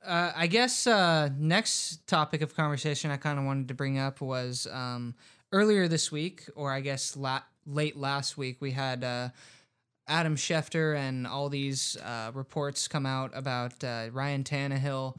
uh, 0.05 0.33
I 0.35 0.47
guess 0.47 0.87
uh, 0.87 1.31
next 1.39 2.07
topic 2.07 2.43
of 2.43 2.55
conversation 2.55 3.11
I 3.11 3.17
kind 3.17 3.39
of 3.39 3.45
wanted 3.45 3.69
to 3.69 3.75
bring 3.75 3.99
up 3.99 4.21
was 4.21 4.67
um, 4.71 5.15
earlier 5.53 5.89
this 5.89 6.13
week, 6.13 6.45
or 6.55 6.71
I 6.73 6.81
guess 6.81 7.17
la- 7.17 7.43
late 7.67 7.97
last 7.97 8.37
week, 8.37 8.61
we 8.61 8.73
had 8.73 9.03
uh, 9.03 9.31
Adam 10.07 10.37
Schefter 10.37 10.97
and 10.97 11.27
all 11.27 11.49
these 11.49 11.97
uh, 12.05 12.31
reports 12.35 12.89
come 12.89 13.07
out 13.07 13.31
about 13.35 13.83
uh, 13.83 14.09
Ryan 14.13 14.45
Tannehill 14.45 15.17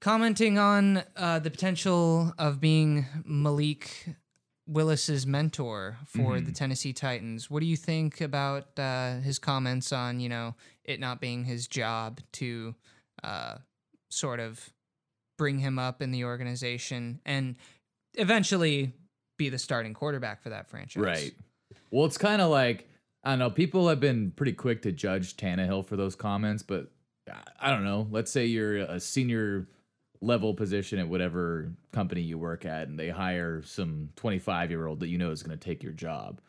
commenting 0.00 0.58
on 0.58 1.02
uh, 1.16 1.38
the 1.38 1.50
potential 1.50 2.32
of 2.38 2.60
being 2.60 3.06
Malik 3.24 4.08
Willis's 4.66 5.26
mentor 5.26 5.96
for 6.06 6.40
the 6.40 6.52
Tennessee 6.52 6.92
Titans. 6.92 7.50
What 7.50 7.60
do 7.60 7.66
you 7.66 7.76
think 7.76 8.20
about 8.20 8.78
uh, 8.78 9.18
his 9.20 9.38
comments 9.38 9.92
on 9.92 10.20
you 10.20 10.28
know 10.28 10.54
it 10.84 11.00
not 11.00 11.20
being 11.20 11.44
his 11.44 11.66
job 11.66 12.20
to 12.32 12.74
uh, 13.24 13.56
sort 14.10 14.40
of 14.40 14.70
bring 15.38 15.58
him 15.58 15.78
up 15.78 16.02
in 16.02 16.10
the 16.10 16.24
organization 16.24 17.20
and 17.24 17.56
eventually 18.14 18.92
be 19.38 19.48
the 19.48 19.58
starting 19.58 19.94
quarterback 19.94 20.42
for 20.42 20.50
that 20.50 20.68
franchise? 20.68 21.02
Right. 21.02 21.32
Well, 21.90 22.04
it's 22.06 22.18
kind 22.18 22.42
of 22.42 22.50
like 22.50 22.88
I 23.24 23.30
don't 23.30 23.38
know. 23.38 23.50
People 23.50 23.88
have 23.88 24.00
been 24.00 24.30
pretty 24.30 24.52
quick 24.52 24.82
to 24.82 24.92
judge 24.92 25.36
Tannehill 25.36 25.84
for 25.86 25.96
those 25.96 26.14
comments, 26.14 26.62
but 26.62 26.90
I- 27.30 27.68
I 27.68 27.70
don't 27.70 27.84
know. 27.84 28.06
Let's 28.10 28.30
say 28.30 28.46
you're 28.46 28.76
a 28.76 28.98
senior 29.00 29.66
level 30.22 30.54
position 30.54 30.98
at 30.98 31.08
whatever 31.08 31.72
company 31.92 32.20
you 32.20 32.38
work 32.38 32.64
at, 32.64 32.88
and 32.88 32.98
they 32.98 33.08
hire 33.08 33.62
some 33.62 34.10
25 34.16 34.70
year 34.70 34.86
old 34.86 35.00
that 35.00 35.08
you 35.08 35.18
know 35.18 35.30
is 35.30 35.42
going 35.42 35.56
to 35.56 35.64
take 35.64 35.82
your 35.82 35.92
job. 35.92 36.40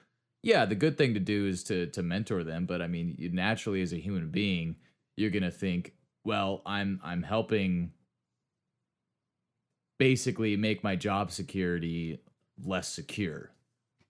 Yeah, 0.43 0.65
the 0.65 0.75
good 0.75 0.97
thing 0.97 1.13
to 1.13 1.19
do 1.19 1.47
is 1.47 1.63
to 1.65 1.87
to 1.87 2.01
mentor 2.01 2.43
them, 2.43 2.65
but 2.65 2.81
I 2.81 2.87
mean, 2.87 3.15
naturally 3.33 3.81
as 3.81 3.93
a 3.93 3.97
human 3.97 4.29
being, 4.29 4.75
you're 5.15 5.29
going 5.29 5.43
to 5.43 5.51
think, 5.51 5.93
well, 6.23 6.61
I'm 6.65 6.99
I'm 7.03 7.23
helping 7.23 7.91
basically 10.01 10.57
make 10.57 10.83
my 10.83 10.95
job 10.95 11.31
security 11.31 12.19
less 12.65 12.87
secure, 12.87 13.51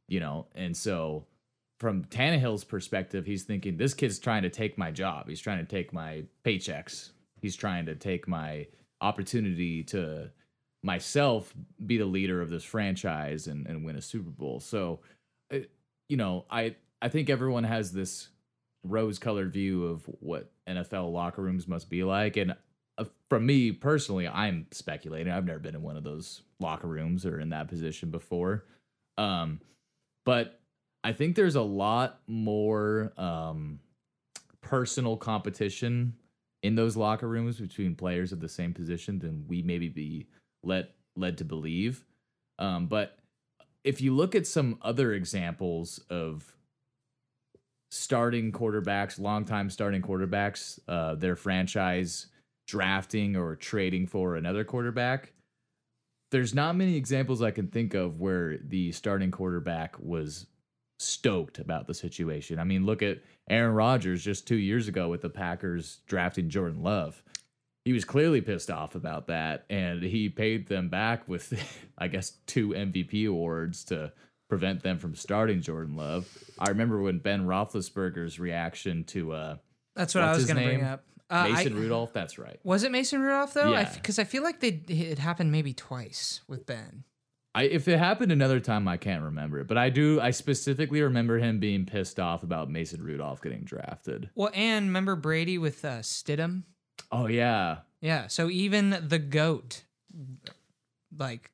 you 0.07 0.21
know? 0.21 0.47
And 0.55 0.75
so 0.75 1.25
from 1.79 2.05
Tannehill's 2.05 2.63
perspective, 2.63 3.25
he's 3.25 3.43
thinking 3.43 3.75
this 3.75 3.93
kid's 3.93 4.17
trying 4.17 4.43
to 4.43 4.49
take 4.49 4.77
my 4.77 4.89
job. 4.89 5.27
He's 5.27 5.41
trying 5.41 5.57
to 5.57 5.69
take 5.69 5.91
my 5.91 6.23
paychecks. 6.45 7.09
He's 7.41 7.57
trying 7.57 7.87
to 7.87 7.95
take 7.95 8.25
my 8.25 8.67
opportunity 9.01 9.83
to 9.83 10.31
myself 10.83 11.53
be 11.85 11.97
the 11.97 12.05
leader 12.05 12.41
of 12.41 12.49
this 12.49 12.63
franchise 12.63 13.47
and, 13.47 13.67
and 13.67 13.85
win 13.85 13.95
a 13.95 14.01
Super 14.01 14.29
Bowl. 14.29 14.59
So, 14.59 14.99
uh, 15.53 15.59
you 16.09 16.17
know, 16.17 16.45
I 16.49 16.75
I 17.01 17.09
think 17.09 17.29
everyone 17.29 17.63
has 17.63 17.91
this 17.91 18.29
rose-colored 18.83 19.51
view 19.51 19.85
of 19.85 20.03
what 20.19 20.51
NFL 20.67 21.11
locker 21.11 21.41
rooms 21.41 21.67
must 21.67 21.89
be 21.89 22.03
like, 22.03 22.37
and 22.37 22.55
uh, 22.97 23.05
from 23.29 23.45
me 23.45 23.71
personally, 23.71 24.27
I'm 24.27 24.67
speculating. 24.71 25.31
I've 25.31 25.45
never 25.45 25.59
been 25.59 25.75
in 25.75 25.81
one 25.81 25.97
of 25.97 26.03
those 26.03 26.41
locker 26.59 26.87
rooms 26.87 27.25
or 27.25 27.39
in 27.39 27.49
that 27.49 27.67
position 27.67 28.11
before. 28.11 28.65
Um, 29.17 29.59
but 30.25 30.59
I 31.03 31.13
think 31.13 31.35
there's 31.35 31.55
a 31.55 31.61
lot 31.61 32.21
more 32.27 33.11
um, 33.17 33.79
personal 34.61 35.17
competition 35.17 36.13
in 36.63 36.75
those 36.75 36.95
locker 36.95 37.27
rooms 37.27 37.59
between 37.59 37.95
players 37.95 38.31
of 38.31 38.39
the 38.39 38.49
same 38.49 38.73
position 38.73 39.19
than 39.19 39.45
we 39.47 39.61
maybe 39.61 39.89
be 39.89 40.27
let 40.63 40.91
led 41.15 41.37
to 41.37 41.45
believe. 41.45 42.05
Um, 42.59 42.87
but 42.87 43.17
if 43.83 44.01
you 44.01 44.15
look 44.15 44.35
at 44.35 44.45
some 44.45 44.77
other 44.81 45.13
examples 45.13 45.99
of 46.09 46.55
starting 47.89 48.51
quarterbacks, 48.51 49.19
longtime 49.19 49.69
starting 49.69 50.01
quarterbacks, 50.01 50.79
uh, 50.87 51.15
their 51.15 51.35
franchise 51.35 52.27
drafting 52.67 53.35
or 53.35 53.55
trading 53.55 54.07
for 54.07 54.35
another 54.35 54.63
quarterback, 54.63 55.33
there's 56.31 56.53
not 56.53 56.75
many 56.75 56.95
examples 56.95 57.41
I 57.41 57.51
can 57.51 57.67
think 57.67 57.93
of 57.93 58.19
where 58.19 58.57
the 58.57 58.91
starting 58.93 59.31
quarterback 59.31 59.95
was 59.99 60.45
stoked 60.99 61.59
about 61.59 61.87
the 61.87 61.93
situation. 61.93 62.59
I 62.59 62.63
mean, 62.63 62.85
look 62.85 63.01
at 63.01 63.19
Aaron 63.51 63.75
Rodgers 63.75 64.23
just 64.23 64.47
two 64.47 64.55
years 64.55 64.87
ago 64.87 65.09
with 65.09 65.21
the 65.21 65.29
Packers 65.29 65.99
drafting 66.07 66.49
Jordan 66.49 66.81
Love. 66.81 67.21
He 67.83 67.93
was 67.93 68.05
clearly 68.05 68.41
pissed 68.41 68.71
off 68.71 68.95
about 68.95 69.27
that, 69.27 69.65
and 69.69 70.01
he 70.01 70.29
paid 70.29 70.67
them 70.67 70.87
back 70.89 71.27
with, 71.27 71.53
I 71.97 72.07
guess, 72.07 72.31
two 72.47 72.69
MVP 72.69 73.27
awards 73.27 73.83
to 73.85 74.13
prevent 74.49 74.83
them 74.83 74.97
from 74.99 75.15
starting 75.15 75.61
Jordan 75.61 75.95
Love. 75.95 76.27
I 76.59 76.69
remember 76.69 77.01
when 77.01 77.19
Ben 77.19 77.45
Roethlisberger's 77.45 78.39
reaction 78.39 79.03
to 79.05 79.33
uh, 79.33 79.55
That's 79.95 80.15
what 80.15 80.23
I 80.23 80.33
was 80.33 80.45
going 80.45 80.57
to 80.57 80.63
bring 80.63 80.83
up. 80.83 81.03
Uh, 81.29 81.49
Mason 81.49 81.73
I- 81.73 81.79
Rudolph. 81.79 82.13
That's 82.13 82.37
right. 82.37 82.59
Was 82.63 82.83
it 82.83 82.91
Mason 82.91 83.21
Rudolph 83.21 83.53
though? 83.53 83.71
Yeah. 83.71 83.89
Because 83.93 84.19
I, 84.19 84.25
feel 84.25 84.43
like 84.43 84.59
they 84.59 84.81
it 84.89 85.17
happened 85.17 85.51
maybe 85.51 85.73
twice 85.73 86.41
with 86.47 86.65
Ben. 86.65 87.05
I, 87.53 87.63
if 87.63 87.87
it 87.87 87.97
happened 87.99 88.31
another 88.31 88.59
time, 88.61 88.87
I 88.87 88.95
can't 88.97 89.23
remember 89.23 89.59
it, 89.59 89.67
but 89.67 89.77
I 89.77 89.89
do. 89.89 90.21
I 90.21 90.31
specifically 90.31 91.01
remember 91.01 91.37
him 91.37 91.59
being 91.59 91.85
pissed 91.85 92.19
off 92.19 92.43
about 92.43 92.69
Mason 92.69 93.03
Rudolph 93.03 93.41
getting 93.41 93.63
drafted. 93.63 94.29
Well, 94.35 94.51
and 94.53 94.85
remember 94.87 95.15
Brady 95.17 95.57
with 95.57 95.83
uh, 95.83 95.99
Stidham? 95.99 96.63
Oh 97.11 97.27
yeah, 97.27 97.79
Yeah. 97.99 98.27
So 98.27 98.49
even 98.49 99.05
the 99.07 99.19
goat, 99.19 99.83
like, 101.17 101.51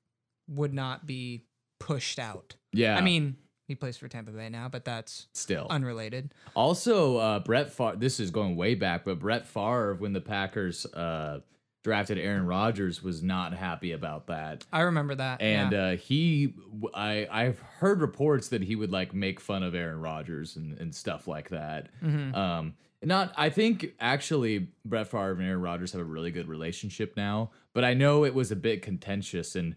would 0.47 0.73
not 0.73 1.07
be 1.07 1.45
pushed 1.79 2.19
out. 2.19 2.55
yeah. 2.73 2.95
I 2.95 3.01
mean, 3.01 3.35
he 3.67 3.75
plays 3.75 3.97
for 3.97 4.07
Tampa 4.07 4.31
Bay 4.31 4.49
now, 4.49 4.69
but 4.69 4.85
that's 4.85 5.27
still. 5.33 5.67
unrelated. 5.69 6.31
Also, 6.53 7.17
uh, 7.17 7.39
Brett 7.39 7.71
Favre. 7.73 7.95
This 7.97 8.19
is 8.19 8.29
going 8.31 8.55
way 8.55 8.75
back, 8.75 9.03
but 9.03 9.19
Brett 9.19 9.47
Favre, 9.47 9.95
when 9.95 10.13
the 10.13 10.21
Packers 10.21 10.85
uh, 10.85 11.39
drafted 11.83 12.17
Aaron 12.17 12.45
Rodgers, 12.45 13.01
was 13.01 13.23
not 13.23 13.53
happy 13.53 13.91
about 13.93 14.27
that. 14.27 14.65
I 14.73 14.81
remember 14.81 15.15
that. 15.15 15.41
And 15.41 15.71
yeah. 15.71 15.83
uh, 15.85 15.95
he, 15.95 16.53
I, 16.93 17.27
I've 17.31 17.59
heard 17.59 18.01
reports 18.01 18.49
that 18.49 18.61
he 18.61 18.75
would 18.75 18.91
like 18.91 19.13
make 19.13 19.39
fun 19.39 19.63
of 19.63 19.73
Aaron 19.73 20.01
Rodgers 20.01 20.55
and, 20.55 20.77
and 20.79 20.93
stuff 20.93 21.27
like 21.27 21.49
that. 21.49 21.89
Mhm. 22.03 22.35
Um, 22.35 22.73
not, 23.03 23.31
I 23.37 23.49
think 23.49 23.93
actually 23.99 24.69
Brett 24.83 25.07
Favre 25.07 25.31
and 25.33 25.43
Aaron 25.43 25.61
Rodgers 25.61 25.91
have 25.91 26.01
a 26.01 26.05
really 26.05 26.31
good 26.31 26.47
relationship 26.47 27.15
now, 27.15 27.51
but 27.73 27.83
I 27.83 27.93
know 27.93 28.25
it 28.25 28.33
was 28.33 28.51
a 28.51 28.55
bit 28.55 28.81
contentious, 28.81 29.55
and 29.55 29.75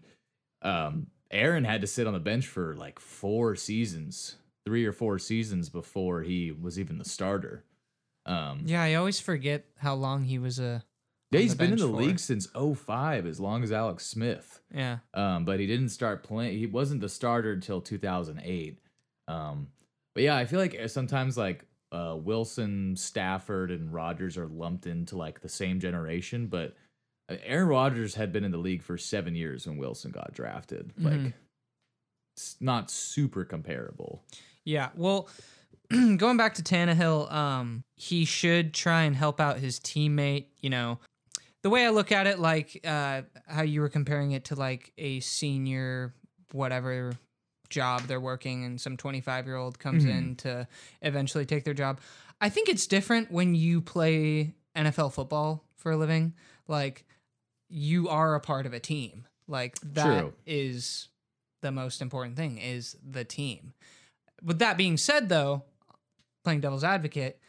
um, 0.63 1.07
Aaron 1.29 1.63
had 1.63 1.81
to 1.81 1.87
sit 1.87 2.07
on 2.07 2.13
the 2.13 2.19
bench 2.19 2.47
for 2.47 2.75
like 2.75 2.99
four 2.99 3.55
seasons, 3.55 4.37
three 4.65 4.85
or 4.85 4.91
four 4.91 5.19
seasons 5.19 5.69
before 5.69 6.23
he 6.23 6.51
was 6.51 6.79
even 6.79 6.97
the 6.97 7.05
starter. 7.05 7.63
Um, 8.25 8.63
yeah, 8.65 8.81
I 8.81 8.95
always 8.95 9.19
forget 9.19 9.65
how 9.77 9.93
long 9.95 10.23
he 10.23 10.39
was 10.39 10.59
a 10.59 10.83
Yeah, 11.31 11.39
he's 11.39 11.55
been 11.55 11.71
in 11.71 11.79
the 11.79 11.87
for. 11.87 11.95
league 11.95 12.19
since 12.19 12.47
05, 12.53 13.25
as 13.25 13.39
long 13.39 13.63
as 13.63 13.71
Alex 13.71 14.05
Smith. 14.05 14.59
Yeah. 14.73 14.97
Um, 15.13 15.45
but 15.45 15.59
he 15.61 15.67
didn't 15.67 15.89
start 15.89 16.23
playing. 16.23 16.57
He 16.57 16.65
wasn't 16.65 16.99
the 16.99 17.09
starter 17.09 17.53
until 17.53 17.79
2008. 17.79 18.79
Um, 19.29 19.67
but 20.13 20.23
yeah, 20.23 20.35
I 20.35 20.45
feel 20.45 20.59
like 20.59 20.77
sometimes 20.87 21.37
like 21.37 21.63
uh, 21.93 22.17
Wilson, 22.19 22.95
Stafford, 22.97 23.71
and 23.71 23.93
Rodgers 23.93 24.37
are 24.37 24.47
lumped 24.47 24.87
into 24.87 25.17
like 25.17 25.39
the 25.39 25.49
same 25.49 25.79
generation. 25.79 26.47
But 26.47 26.75
uh, 27.29 27.35
Aaron 27.45 27.69
Rodgers 27.69 28.15
had 28.15 28.33
been 28.33 28.43
in 28.43 28.51
the 28.51 28.57
league 28.57 28.83
for 28.83 28.97
seven 28.97 29.33
years 29.33 29.65
when 29.65 29.77
Wilson 29.77 30.11
got 30.11 30.33
drafted. 30.33 30.91
Like, 30.97 31.33
it's 32.35 32.57
not 32.59 32.91
super 32.91 33.45
comparable. 33.45 34.23
Yeah. 34.65 34.89
Well, 34.95 35.29
going 36.17 36.37
back 36.37 36.55
to 36.55 36.61
Tannehill, 36.61 37.31
um, 37.31 37.83
he 37.95 38.25
should 38.25 38.73
try 38.73 39.03
and 39.03 39.15
help 39.15 39.39
out 39.39 39.59
his 39.59 39.79
teammate. 39.79 40.45
You 40.59 40.69
know, 40.69 40.99
the 41.63 41.69
way 41.69 41.85
I 41.85 41.89
look 41.89 42.11
at 42.11 42.27
it, 42.27 42.39
like 42.39 42.79
uh, 42.85 43.21
how 43.47 43.61
you 43.61 43.81
were 43.81 43.89
comparing 43.89 44.31
it 44.31 44.45
to 44.45 44.55
like 44.55 44.93
a 44.97 45.19
senior, 45.19 46.13
whatever 46.51 47.13
job 47.69 48.01
they're 48.01 48.19
working, 48.19 48.65
and 48.65 48.79
some 48.79 48.97
25 48.97 49.45
year 49.45 49.55
old 49.55 49.79
comes 49.79 50.05
in 50.05 50.35
to 50.37 50.67
eventually 51.01 51.45
take 51.45 51.63
their 51.63 51.73
job. 51.73 51.99
I 52.39 52.49
think 52.49 52.69
it's 52.69 52.87
different 52.87 53.31
when 53.31 53.53
you 53.55 53.81
play 53.81 54.53
NFL 54.75 55.13
football 55.13 55.63
for 55.75 55.91
a 55.91 55.97
living. 55.97 56.33
Like, 56.67 57.05
you 57.69 58.09
are 58.09 58.35
a 58.35 58.39
part 58.39 58.65
of 58.65 58.73
a 58.73 58.79
team. 58.79 59.25
Like, 59.47 59.77
that 59.93 60.31
is 60.45 61.07
True. 61.61 61.69
the 61.69 61.71
most 61.71 62.01
important 62.01 62.35
thing 62.35 62.57
is 62.57 62.97
the 63.07 63.23
team. 63.23 63.73
With 64.43 64.59
that 64.59 64.77
being 64.77 64.97
said, 64.97 65.29
though, 65.29 65.63
playing 66.43 66.61
devil's 66.61 66.83
advocate, 66.83 67.39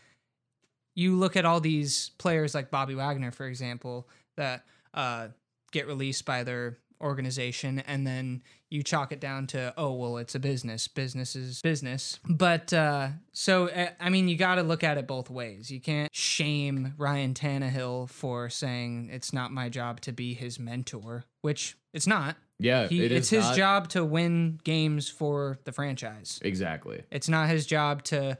you 0.94 1.16
look 1.16 1.36
at 1.36 1.44
all 1.44 1.60
these 1.60 2.10
players 2.18 2.54
like 2.54 2.70
Bobby 2.70 2.94
Wagner, 2.94 3.30
for 3.30 3.46
example, 3.46 4.08
that 4.36 4.64
uh, 4.94 5.28
get 5.70 5.86
released 5.86 6.24
by 6.24 6.42
their 6.44 6.78
organization, 7.00 7.80
and 7.80 8.06
then 8.06 8.42
you 8.70 8.82
chalk 8.82 9.10
it 9.12 9.20
down 9.20 9.46
to, 9.48 9.74
oh, 9.76 9.92
well, 9.92 10.16
it's 10.18 10.34
a 10.34 10.38
business. 10.38 10.86
Business 10.88 11.34
is 11.34 11.60
business. 11.60 12.20
But 12.28 12.72
uh, 12.72 13.08
so, 13.32 13.68
uh, 13.68 13.88
I 14.00 14.08
mean, 14.08 14.28
you 14.28 14.36
got 14.36 14.54
to 14.54 14.62
look 14.62 14.84
at 14.84 14.96
it 14.98 15.06
both 15.06 15.28
ways. 15.28 15.70
You 15.70 15.80
can't 15.80 16.14
shame 16.14 16.94
Ryan 16.96 17.34
Tannehill 17.34 18.08
for 18.08 18.48
saying 18.48 19.10
it's 19.12 19.32
not 19.32 19.50
my 19.50 19.68
job 19.68 20.00
to 20.02 20.12
be 20.12 20.32
his 20.34 20.58
mentor, 20.58 21.24
which 21.42 21.76
it's 21.92 22.06
not. 22.06 22.36
Yeah, 22.58 22.86
He, 22.86 23.04
it 23.04 23.10
it's 23.12 23.30
his 23.30 23.44
not- 23.44 23.56
job 23.56 23.88
to 23.90 24.04
win 24.04 24.60
games 24.62 25.08
for 25.08 25.58
the 25.64 25.72
franchise. 25.72 26.38
Exactly. 26.44 27.02
It's 27.10 27.28
not 27.28 27.48
his 27.48 27.66
job 27.66 28.04
to, 28.04 28.38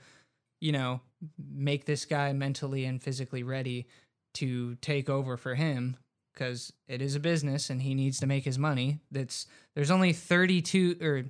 you 0.61 0.71
know, 0.73 1.01
make 1.39 1.85
this 1.85 2.05
guy 2.05 2.33
mentally 2.33 2.85
and 2.85 3.03
physically 3.03 3.43
ready 3.43 3.87
to 4.35 4.77
take 4.77 5.09
over 5.09 5.37
for 5.37 5.55
him 5.55 5.97
because 6.33 6.73
it 6.89 7.03
is 7.03 7.15
a 7.15 7.21
business 7.21 7.69
and 7.71 7.83
he 7.83 7.95
needs 7.95 8.19
to 8.21 8.27
make 8.27 8.45
his 8.45 8.59
money. 8.59 9.01
That's 9.11 9.47
there's 9.75 9.91
only 9.91 10.13
32 10.13 10.97
or 11.01 11.25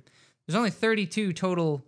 there's 0.47 0.55
only 0.55 0.69
32 0.71 1.33
total 1.33 1.83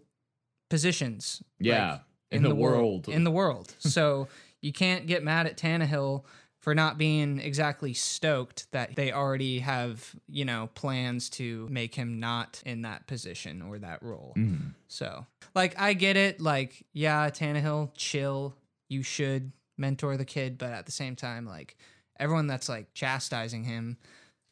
positions. 0.70 1.42
like, 1.60 1.68
Yeah, 1.68 1.98
in, 2.32 2.44
the, 2.44 2.56
world. 2.56 3.08
In 3.08 3.24
the 3.24 3.32
world. 3.32 3.74
so 3.80 4.28
you 4.62 4.74
can't 4.74 5.08
get 5.08 5.24
mad 5.24 5.46
at 5.48 5.58
Tannehill 5.58 6.24
for 6.66 6.74
not 6.74 6.98
being 6.98 7.40
exactly 7.40 7.94
stoked 7.94 8.66
that 8.72 8.96
they 8.96 9.12
already 9.12 9.60
have, 9.60 10.16
you 10.28 10.44
know, 10.44 10.68
plans 10.74 11.30
to 11.30 11.68
make 11.70 11.94
him 11.94 12.20
not 12.20 12.60
in 12.66 12.82
that 12.82 13.06
position 13.06 13.62
or 13.62 13.78
that 13.78 14.02
role. 14.02 14.34
Mhm. 14.36 14.74
So, 14.88 15.28
like, 15.54 15.80
I 15.80 15.94
get 15.94 16.18
it. 16.18 16.42
Like, 16.42 16.84
yeah, 16.92 17.30
Tannehill, 17.30 17.92
chill. 17.94 18.56
You 18.90 19.04
should 19.04 19.52
mentor 19.78 20.18
the 20.18 20.26
kid, 20.26 20.58
but 20.58 20.72
at 20.72 20.88
the 20.88 20.92
same 20.92 21.16
time, 21.16 21.46
like, 21.46 21.78
everyone 22.20 22.48
that's 22.48 22.68
like 22.68 22.92
chastising 22.96 23.66
him, 23.66 23.98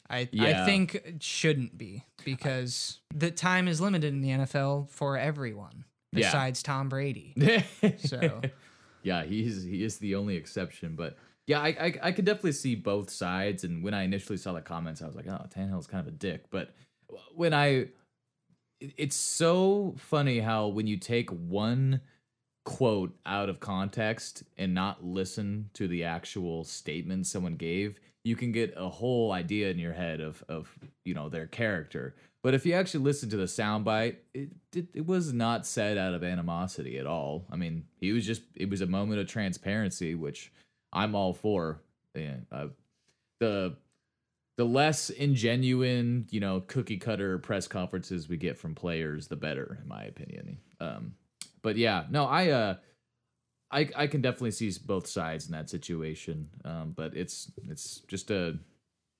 I 0.07 0.29
I 0.39 0.65
think 0.65 1.15
shouldn't 1.19 1.79
be 1.79 2.03
because 2.23 2.99
the 3.11 3.31
time 3.31 3.67
is 3.67 3.81
limited 3.81 4.13
in 4.13 4.21
the 4.21 4.29
NFL 4.29 4.87
for 4.91 5.17
everyone 5.17 5.85
Yeah. 6.11 6.27
besides 6.27 6.61
Tom 6.61 6.89
Brady. 6.89 7.33
So- 8.05 8.41
yeah, 9.01 9.23
he's 9.25 9.63
he 9.63 9.83
is 9.83 9.97
the 9.97 10.13
only 10.13 10.35
exception, 10.35 10.95
but 10.95 11.17
yeah, 11.47 11.59
I, 11.59 11.67
I 11.67 11.93
I 12.03 12.11
could 12.11 12.25
definitely 12.25 12.53
see 12.53 12.75
both 12.75 13.09
sides. 13.09 13.63
And 13.63 13.83
when 13.83 13.93
I 13.93 14.03
initially 14.03 14.37
saw 14.37 14.53
the 14.53 14.61
comments, 14.61 15.01
I 15.01 15.07
was 15.07 15.15
like, 15.15 15.27
oh, 15.27 15.45
Tannehill's 15.55 15.87
kind 15.87 16.07
of 16.07 16.13
a 16.13 16.17
dick. 16.17 16.45
But 16.49 16.73
when 17.35 17.53
I, 17.53 17.87
it's 18.79 19.15
so 19.15 19.95
funny 19.97 20.39
how 20.39 20.67
when 20.67 20.87
you 20.87 20.97
take 20.97 21.29
one 21.29 22.01
quote 22.65 23.13
out 23.25 23.49
of 23.49 23.59
context 23.59 24.43
and 24.57 24.73
not 24.73 25.03
listen 25.03 25.69
to 25.73 25.87
the 25.87 26.05
actual 26.05 26.63
statement 26.63 27.27
someone 27.27 27.55
gave, 27.55 27.99
you 28.23 28.37
can 28.37 28.53
get 28.53 28.73
a 28.77 28.87
whole 28.87 29.33
idea 29.33 29.69
in 29.69 29.77
your 29.77 29.93
head 29.93 30.21
of 30.21 30.43
of 30.47 30.73
you 31.03 31.13
know 31.13 31.29
their 31.29 31.47
character. 31.47 32.15
But 32.41 32.53
if 32.53 32.65
you 32.65 32.73
actually 32.73 33.05
listen 33.05 33.29
to 33.29 33.37
the 33.37 33.45
soundbite, 33.45 34.15
it, 34.33 34.49
it 34.73 34.87
it 34.93 35.05
was 35.05 35.33
not 35.33 35.65
said 35.65 35.97
out 35.97 36.13
of 36.13 36.23
animosity 36.23 36.97
at 36.97 37.05
all. 37.05 37.45
I 37.51 37.57
mean, 37.57 37.85
he 37.99 38.13
was 38.13 38.25
just 38.25 38.43
it 38.55 38.69
was 38.69 38.79
a 38.79 38.85
moment 38.87 39.19
of 39.19 39.27
transparency, 39.27 40.15
which 40.15 40.51
I'm 40.93 41.15
all 41.15 41.33
for. 41.33 41.81
Yeah, 42.15 42.35
uh, 42.51 42.67
the 43.39 43.75
the 44.55 44.65
less 44.65 45.09
ingenuine, 45.09 46.31
you 46.31 46.39
know, 46.39 46.61
cookie 46.61 46.97
cutter 46.97 47.39
press 47.39 47.67
conferences 47.67 48.29
we 48.29 48.37
get 48.37 48.57
from 48.57 48.75
players, 48.75 49.27
the 49.27 49.35
better, 49.35 49.79
in 49.81 49.87
my 49.87 50.03
opinion. 50.03 50.59
Um, 50.79 51.15
but 51.63 51.75
yeah, 51.75 52.05
no, 52.11 52.25
I 52.25 52.49
uh, 52.49 52.75
I 53.71 53.89
I 53.95 54.07
can 54.07 54.21
definitely 54.21 54.51
see 54.51 54.71
both 54.85 55.07
sides 55.07 55.47
in 55.47 55.53
that 55.53 55.69
situation. 55.69 56.49
Um, 56.63 56.93
but 56.95 57.15
it's 57.17 57.51
it's 57.67 58.01
just 58.07 58.29
a 58.29 58.59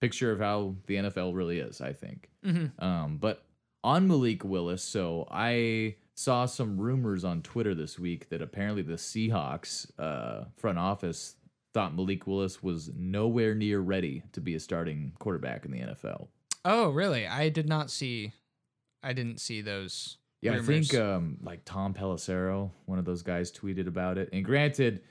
picture 0.02 0.32
of 0.32 0.40
how 0.40 0.76
the 0.86 0.96
NFL 0.96 1.34
really 1.34 1.60
is, 1.60 1.82
I 1.82 1.94
think. 1.94 2.30
Mhm. 2.46 2.72
Um, 2.82 3.18
but 3.18 3.46
on 3.84 4.08
Malik 4.08 4.44
Willis, 4.44 4.84
so 4.84 5.28
I 5.32 5.96
saw 6.16 6.46
some 6.46 6.78
rumors 6.78 7.24
on 7.24 7.42
Twitter 7.42 7.74
this 7.74 7.98
week 7.98 8.30
that 8.30 8.42
apparently 8.42 8.84
the 8.84 8.94
Seahawks 8.94 9.90
uh, 10.00 10.46
front 10.58 10.78
office 10.78 11.36
thought 11.74 11.96
Malik 11.96 12.28
Willis 12.28 12.62
was 12.62 12.92
nowhere 12.96 13.56
near 13.56 13.80
ready 13.80 14.24
to 14.34 14.42
be 14.42 14.56
a 14.56 14.60
starting 14.60 15.14
quarterback 15.20 15.66
in 15.66 15.72
the 15.72 15.80
NFL. 15.80 16.28
Oh, 16.66 16.92
really? 16.92 17.28
I 17.28 17.50
did 17.50 17.68
not 17.68 17.92
see. 17.92 18.34
I 19.02 19.14
didn't 19.14 19.40
see 19.40 19.62
those. 19.62 20.18
Yeah, 20.42 20.56
I 20.56 20.62
think 20.62 20.94
um, 20.96 21.38
like 21.42 21.64
Tom 21.66 21.94
Pelissero, 21.94 22.72
one 22.86 23.00
of 23.00 23.06
those 23.06 23.22
guys, 23.22 23.52
tweeted 23.52 23.88
about 23.88 24.18
it. 24.18 24.30
And 24.34 24.44
granted, 24.44 25.02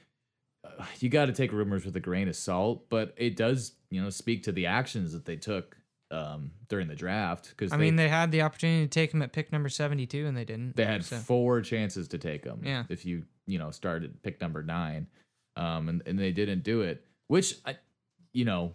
uh, 0.64 0.84
you 1.00 1.08
got 1.08 1.26
to 1.26 1.32
take 1.32 1.52
rumors 1.52 1.84
with 1.84 1.96
a 1.96 2.00
grain 2.00 2.28
of 2.28 2.36
salt, 2.36 2.88
but 2.90 3.14
it 3.16 3.36
does, 3.36 3.72
you 3.90 4.02
know, 4.02 4.10
speak 4.10 4.42
to 4.44 4.52
the 4.52 4.66
actions 4.66 5.12
that 5.12 5.24
they 5.24 5.36
took 5.36 5.76
um, 6.10 6.52
during 6.68 6.86
the 6.86 6.94
draft. 6.94 7.48
Because 7.48 7.72
I 7.72 7.78
mean, 7.78 7.96
they 7.96 8.08
had 8.08 8.30
the 8.30 8.42
opportunity 8.42 8.84
to 8.84 8.90
take 8.90 9.12
him 9.12 9.22
at 9.22 9.32
pick 9.32 9.52
number 9.52 9.70
seventy-two, 9.70 10.26
and 10.26 10.36
they 10.36 10.44
didn't. 10.44 10.76
they 10.76 10.84
had 10.84 11.04
so. 11.04 11.16
four 11.16 11.62
chances 11.62 12.08
to 12.08 12.18
take 12.18 12.44
him. 12.44 12.60
Yeah. 12.62 12.84
if 12.88 13.06
you 13.06 13.24
you 13.46 13.58
know 13.58 13.70
started 13.70 14.22
pick 14.22 14.40
number 14.40 14.62
nine, 14.62 15.06
um, 15.56 15.88
and 15.88 16.02
and 16.06 16.18
they 16.18 16.32
didn't 16.32 16.62
do 16.62 16.82
it. 16.82 17.04
Which 17.28 17.56
I, 17.64 17.76
you 18.32 18.44
know, 18.44 18.74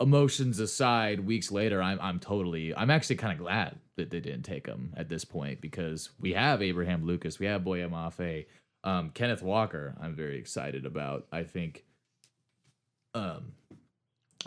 emotions 0.00 0.58
aside, 0.58 1.20
weeks 1.20 1.50
later, 1.50 1.82
I'm 1.82 1.98
I'm 2.00 2.18
totally 2.18 2.74
I'm 2.74 2.90
actually 2.90 3.16
kind 3.16 3.32
of 3.32 3.38
glad 3.38 3.78
that 3.96 4.10
they 4.10 4.20
didn't 4.20 4.42
take 4.42 4.66
him 4.66 4.92
at 4.96 5.08
this 5.08 5.24
point 5.24 5.60
because 5.60 6.10
we 6.18 6.32
have 6.32 6.62
Abraham 6.62 7.04
Lucas, 7.04 7.38
we 7.38 7.46
have 7.46 7.64
Boye 7.64 7.80
Mafe, 7.80 8.46
um, 8.84 9.10
Kenneth 9.10 9.42
Walker. 9.42 9.96
I'm 10.00 10.14
very 10.14 10.38
excited 10.38 10.86
about. 10.86 11.26
I 11.32 11.44
think, 11.44 11.84
um, 13.14 13.52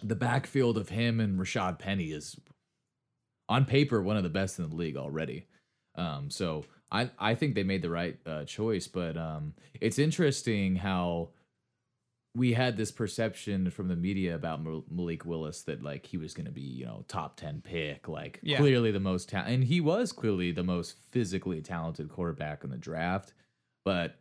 the 0.03 0.15
backfield 0.15 0.77
of 0.77 0.89
him 0.89 1.19
and 1.19 1.39
Rashaad 1.39 1.79
Penny 1.79 2.11
is 2.11 2.35
on 3.47 3.65
paper 3.65 4.01
one 4.01 4.17
of 4.17 4.23
the 4.23 4.29
best 4.29 4.59
in 4.59 4.69
the 4.69 4.75
league 4.75 4.97
already. 4.97 5.47
Um, 5.95 6.29
so 6.29 6.65
I 6.91 7.09
I 7.19 7.35
think 7.35 7.55
they 7.55 7.63
made 7.63 7.81
the 7.81 7.89
right 7.89 8.17
uh, 8.25 8.45
choice, 8.45 8.87
but 8.87 9.17
um, 9.17 9.53
it's 9.81 9.99
interesting 9.99 10.75
how 10.75 11.29
we 12.35 12.51
had 12.53 12.75
this 12.75 12.91
perception 12.91 13.69
from 13.71 13.87
the 13.87 13.95
media 13.95 14.35
about 14.35 14.61
Mal- 14.61 14.83
Malik 14.89 15.25
Willis 15.25 15.61
that 15.63 15.81
like 15.81 16.05
he 16.05 16.17
was 16.17 16.33
going 16.33 16.45
to 16.45 16.51
be 16.51 16.61
you 16.61 16.85
know 16.85 17.05
top 17.07 17.37
ten 17.37 17.61
pick, 17.61 18.07
like 18.07 18.39
Yeah. 18.43 18.57
clearly 18.57 18.91
the 18.91 18.99
most 18.99 19.29
ta- 19.29 19.45
and 19.47 19.63
he 19.63 19.79
was 19.81 20.11
clearly 20.11 20.51
the 20.51 20.63
most 20.63 20.97
physically 21.11 21.61
talented 21.61 22.09
quarterback 22.09 22.63
in 22.63 22.69
the 22.69 22.77
draft, 22.77 23.33
but 23.85 24.15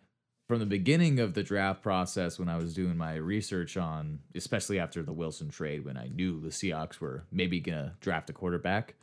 from 0.49 0.59
the 0.61 0.67
beginning 0.67 1.21
of 1.21 1.33
the 1.35 1.43
draft 1.43 1.83
process 1.83 2.39
when 2.39 2.51
I 2.51 2.57
was 2.59 2.75
doing 2.75 2.97
my 2.99 3.15
research 3.15 3.77
on 3.79 4.21
especially 4.35 4.79
after 4.79 5.03
the 5.03 5.13
Wilson 5.13 5.49
trade 5.49 5.85
when 5.87 5.97
I 5.97 6.09
knew 6.09 6.39
the 6.39 6.51
Seahawks 6.51 7.01
were 7.01 7.25
maybe 7.33 7.61
going 7.61 7.79
to 7.79 7.95
draft 8.01 8.29
a 8.29 8.35
quarterback 8.35 8.95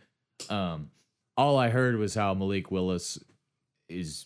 um 0.52 0.92
all 1.38 1.58
I 1.58 1.70
heard 1.70 1.96
was 1.98 2.14
how 2.14 2.34
Malik 2.36 2.70
Willis 2.70 3.18
is 3.92 4.26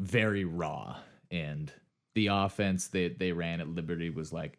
very 0.00 0.44
raw 0.44 0.96
and 1.30 1.72
the 2.14 2.26
offense 2.28 2.88
that 2.88 3.18
they 3.18 3.32
ran 3.32 3.60
at 3.60 3.68
Liberty 3.68 4.10
was 4.10 4.32
like 4.32 4.58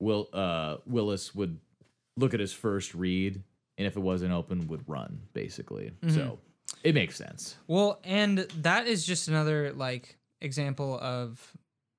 Will 0.00 0.28
uh 0.32 0.76
Willis 0.86 1.34
would 1.34 1.58
look 2.16 2.34
at 2.34 2.40
his 2.40 2.52
first 2.52 2.94
read 2.94 3.42
and 3.78 3.86
if 3.86 3.96
it 3.96 4.00
wasn't 4.00 4.32
open 4.32 4.68
would 4.68 4.88
run 4.88 5.20
basically. 5.32 5.92
So 6.08 6.38
it 6.82 6.94
makes 6.94 7.16
sense. 7.16 7.56
Well, 7.66 8.00
and 8.04 8.38
that 8.62 8.86
is 8.86 9.04
just 9.06 9.28
another 9.28 9.72
like 9.72 10.16
example 10.40 10.98
of 11.00 11.52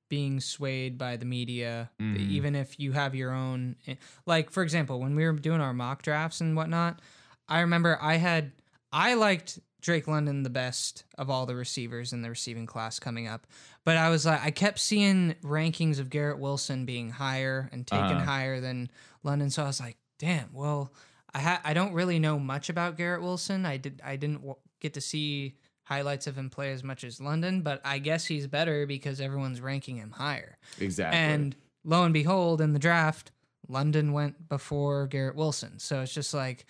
being 0.10 0.40
swayed 0.40 0.98
by 0.98 1.18
the 1.18 1.26
media, 1.26 1.90
Mhm. 2.00 2.30
even 2.30 2.56
if 2.56 2.80
you 2.80 2.94
have 2.94 3.14
your 3.14 3.32
own. 3.32 3.76
eh, 3.88 3.96
Like, 4.26 4.50
for 4.52 4.64
example, 4.64 5.00
when 5.02 5.16
we 5.16 5.26
were 5.26 5.34
doing 5.34 5.60
our 5.60 5.74
mock 5.74 6.02
drafts 6.02 6.40
and 6.40 6.56
whatnot, 6.56 7.02
I 7.50 7.60
remember 7.60 7.98
I 8.02 8.16
had, 8.16 8.54
I 8.94 9.16
liked 9.16 9.60
Drake 9.82 10.08
London 10.08 10.44
the 10.44 10.50
best 10.50 11.04
of 11.18 11.30
all 11.30 11.46
the 11.46 11.56
receivers 11.56 12.12
in 12.14 12.22
the 12.22 12.30
receiving 12.30 12.66
class 12.66 13.00
coming 13.00 13.28
up. 13.28 13.46
But 13.86 13.96
I 13.98 14.10
was 14.10 14.26
like, 14.26 14.44
I 14.44 14.52
kept 14.52 14.80
seeing 14.80 15.36
rankings 15.44 16.00
of 16.00 16.10
Garrett 16.10 16.40
Wilson 16.40 16.86
being 16.86 17.10
higher 17.12 17.70
and 17.72 17.86
taken 17.86 18.06
Uh-huh. 18.18 18.26
higher 18.26 18.60
than 18.60 18.90
London. 19.24 19.50
So 19.50 19.64
I 19.64 19.68
was 19.68 19.80
like, 19.80 19.98
damn, 20.20 20.50
well, 20.54 20.92
I 21.34 21.40
ha- 21.40 21.62
I 21.64 21.74
don't 21.74 21.94
really 21.94 22.20
know 22.20 22.40
much 22.40 22.70
about 22.70 22.98
Garrett 22.98 23.22
Wilson. 23.22 23.66
I 23.66 23.78
did 23.78 24.02
I 24.04 24.16
didn't 24.16 24.38
w- 24.38 24.56
get 24.80 24.94
to 24.96 25.02
see 25.02 25.56
highlights 25.84 26.28
of 26.28 26.38
him 26.38 26.50
play 26.50 26.72
as 26.74 26.84
much 26.84 27.04
as 27.04 27.22
London, 27.22 27.62
but 27.62 27.80
I 27.86 28.00
guess 28.00 28.26
he's 28.26 28.48
better 28.48 28.86
because 28.88 29.22
everyone's 29.22 29.62
ranking 29.62 29.98
him 29.98 30.12
higher. 30.12 30.58
Exactly. 30.80 31.18
And 31.20 31.56
lo 31.86 32.04
and 32.04 32.14
behold, 32.14 32.60
in 32.62 32.74
the 32.74 32.80
draft, 32.80 33.32
London 33.70 34.12
went 34.12 34.50
before 34.50 35.08
Garrett 35.08 35.36
Wilson. 35.36 35.80
So 35.80 36.02
it's 36.02 36.14
just 36.14 36.34
like 36.34 36.66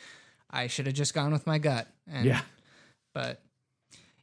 I 0.52 0.67
should 0.67 0.86
have 0.88 0.96
just 0.96 1.13
gone 1.13 1.32
with 1.32 1.48
my 1.48 1.58
gut. 1.58 1.88
And, 2.08 2.26
yeah. 2.26 2.41
But 3.17 3.41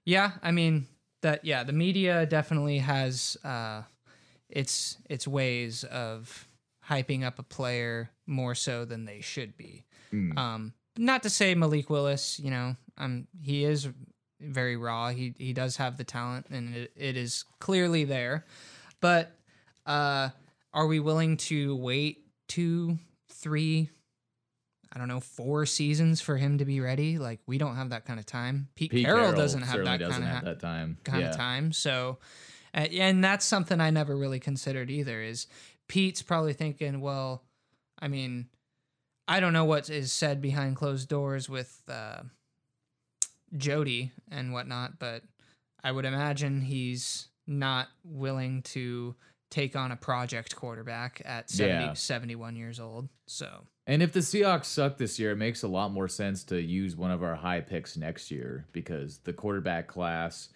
yeah, 0.04 0.30
I 0.40 0.52
mean 0.52 0.87
that. 1.22 1.44
Yeah, 1.44 1.64
the 1.64 1.72
media 1.72 2.26
definitely 2.26 2.78
has 2.78 3.37
uh, 3.42 3.83
its 4.48 4.98
its 5.11 5.26
ways 5.26 5.83
of 5.83 6.46
hyping 6.88 7.24
up 7.24 7.40
a 7.40 7.42
player 7.42 8.11
more 8.24 8.54
so 8.54 8.85
than 8.85 9.04
they 9.04 9.20
should 9.20 9.57
be. 9.57 9.85
Mm. 10.12 10.38
Um, 10.38 10.74
not 10.96 11.24
to 11.24 11.30
say 11.30 11.57
Malik 11.57 11.90
Willis, 11.90 12.38
you 12.38 12.52
know, 12.52 12.76
um, 12.96 13.26
he 13.42 13.64
is 13.64 13.88
very 14.40 14.76
raw. 14.76 15.09
He 15.09 15.35
he 15.38 15.52
does 15.52 15.76
have 15.78 15.96
the 15.96 16.04
talent, 16.04 16.46
and 16.50 16.72
it, 16.72 16.92
it 16.94 17.16
is 17.16 17.44
clearly 17.59 18.04
there. 18.04 18.46
But 19.00 19.37
uh, 19.87 20.28
are 20.72 20.87
we 20.87 21.00
willing 21.00 21.37
to 21.38 21.74
wait 21.74 22.26
two, 22.46 23.00
three, 23.28 23.90
I 24.94 24.98
don't 24.98 25.09
know, 25.09 25.20
four 25.20 25.66
seasons 25.66 26.20
for 26.20 26.37
him 26.37 26.59
to 26.59 26.64
be 26.64 26.80
ready? 26.80 27.18
Like 27.18 27.40
we 27.46 27.59
don't 27.59 27.76
have 27.76 27.90
that 27.90 28.04
kind 28.04 28.20
of 28.20 28.26
time. 28.26 28.68
Pete, 28.74 28.90
Pete 28.90 29.04
Carroll, 29.04 29.22
Carroll 29.22 29.37
doesn't 29.37 29.62
have 29.62 29.85
that 29.85 29.98
doesn't 29.98 30.22
kind 30.22 30.24
of 30.24 30.30
have 30.30 30.44
that 30.44 30.61
time. 30.61 30.98
kind 31.04 31.22
yeah. 31.22 31.30
of 31.30 31.37
time. 31.37 31.72
So, 31.72 32.18
uh, 32.74 32.87
and 32.92 33.22
that's 33.22 33.44
something 33.44 33.80
I 33.80 33.90
never 33.90 34.16
really 34.16 34.40
considered 34.40 34.90
either. 34.90 35.20
Is 35.20 35.46
Pete's 35.88 36.22
probably 36.22 36.52
thinking, 36.52 37.00
well, 37.00 37.42
I 37.98 38.09
mean, 38.09 38.46
I 39.26 39.40
don't 39.40 39.52
know 39.52 39.64
what 39.64 39.90
is 39.90 40.12
said 40.12 40.40
behind 40.40 40.76
closed 40.76 41.09
doors 41.09 41.48
with 41.48 41.83
uh, 41.88 42.22
Jody 43.57 44.12
and 44.30 44.52
whatnot, 44.52 44.98
but 44.98 45.22
I 45.83 45.92
would 45.92 46.04
imagine 46.04 46.61
he's 46.61 47.28
not 47.46 47.88
willing 48.04 48.62
to 48.62 49.14
take 49.55 49.77
on 49.77 49.93
a 49.93 49.97
project 49.97 50.57
quarterback 50.57 51.23
at 51.25 51.49
70, 51.49 51.85
Yeah. 51.85 51.93
71 51.95 52.57
years 52.57 52.81
old. 52.81 53.09
So, 53.29 53.67
And 53.87 54.03
if 54.03 54.12
the 54.12 54.21
Seahawks 54.21 54.64
suck 54.64 54.99
this 54.99 55.19
year, 55.21 55.31
it 55.31 55.37
makes 55.37 55.62
a 55.62 55.69
lot 55.69 55.93
more 55.93 56.09
sense 56.09 56.43
to 56.45 56.61
use 56.61 56.97
one 56.97 57.12
of 57.12 57.23
our 57.23 57.37
high 57.37 57.61
picks 57.61 57.97
next 57.97 58.31
year 58.33 58.67
because 58.73 59.19
the 59.19 59.33
quarterback 59.33 59.87
class 59.87 60.49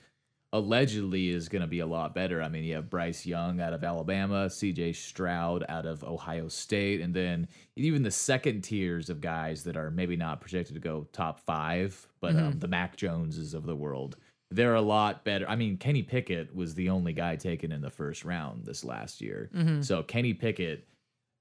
allegedly 0.53 1.29
is 1.29 1.49
going 1.49 1.61
to 1.61 1.69
be 1.69 1.81
a 1.81 1.87
lot 1.87 2.15
better. 2.15 2.43
I 2.43 2.49
mean, 2.49 2.65
you 2.65 2.75
have 2.75 2.89
Bryce 2.91 3.27
Young 3.27 3.61
out 3.61 3.75
of 3.75 3.85
Alabama, 3.85 4.47
CJ 4.47 4.97
Stroud 4.97 5.65
out 5.69 5.85
of 5.87 6.03
Ohio 6.03 6.49
State, 6.49 7.01
and 7.03 7.13
then 7.15 7.47
even 7.77 8.03
the 8.03 8.11
second 8.11 8.63
tiers 8.63 9.11
of 9.11 9.21
guys 9.21 9.63
that 9.65 9.77
are 9.77 9.91
maybe 9.91 10.17
not 10.17 10.41
projected 10.41 10.75
to 10.75 10.81
go 10.81 11.07
top 11.13 11.39
five, 11.41 12.09
but 12.21 12.35
um, 12.35 12.59
the 12.59 12.67
Mac 12.69 12.97
Joneses 12.97 13.53
of 13.55 13.65
the 13.67 13.77
world. 13.77 14.17
They're 14.51 14.75
a 14.75 14.81
lot 14.81 15.25
better. 15.25 15.49
I 15.49 15.57
mean, 15.57 15.77
Kenny 15.77 16.03
Pickett 16.03 16.55
was 16.55 16.75
the 16.75 16.89
only 16.89 17.13
guy 17.13 17.37
taken 17.37 17.71
in 17.71 17.83
the 17.83 17.91
first 17.91 18.25
round 18.25 18.65
this 18.65 18.83
last 18.85 19.21
year. 19.21 19.51
So 19.83 20.03
Kenny 20.03 20.33
Pickett 20.35 20.87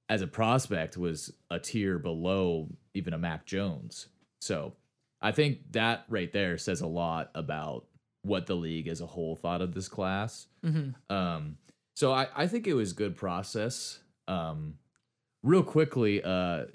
as 0.09 0.21
a 0.21 0.27
prospect 0.27 0.97
was 0.97 1.31
a 1.49 1.59
tier 1.59 1.99
below 1.99 2.67
even 2.93 3.13
a 3.13 3.17
Mac 3.17 3.45
Jones. 3.45 4.07
So 4.41 4.73
I 5.21 5.31
think 5.31 5.71
that 5.71 6.05
right 6.09 6.31
there 6.31 6.57
says 6.57 6.81
a 6.81 6.87
lot 6.87 7.31
about 7.33 7.85
what 8.23 8.45
the 8.45 8.55
league 8.55 8.87
as 8.87 8.99
a 9.01 9.05
whole 9.05 9.35
thought 9.35 9.61
of 9.61 9.73
this 9.73 9.87
class. 9.87 10.47
mhm. 10.65 10.93
Um, 11.09 11.57
so 11.95 12.11
I, 12.11 12.27
I 12.35 12.47
think 12.47 12.67
it 12.67 12.73
was 12.73 12.93
good 12.93 13.15
process. 13.15 13.99
Um, 14.27 14.75
real 15.43 15.63
quickly, 15.63 16.21
uh, 16.23 16.65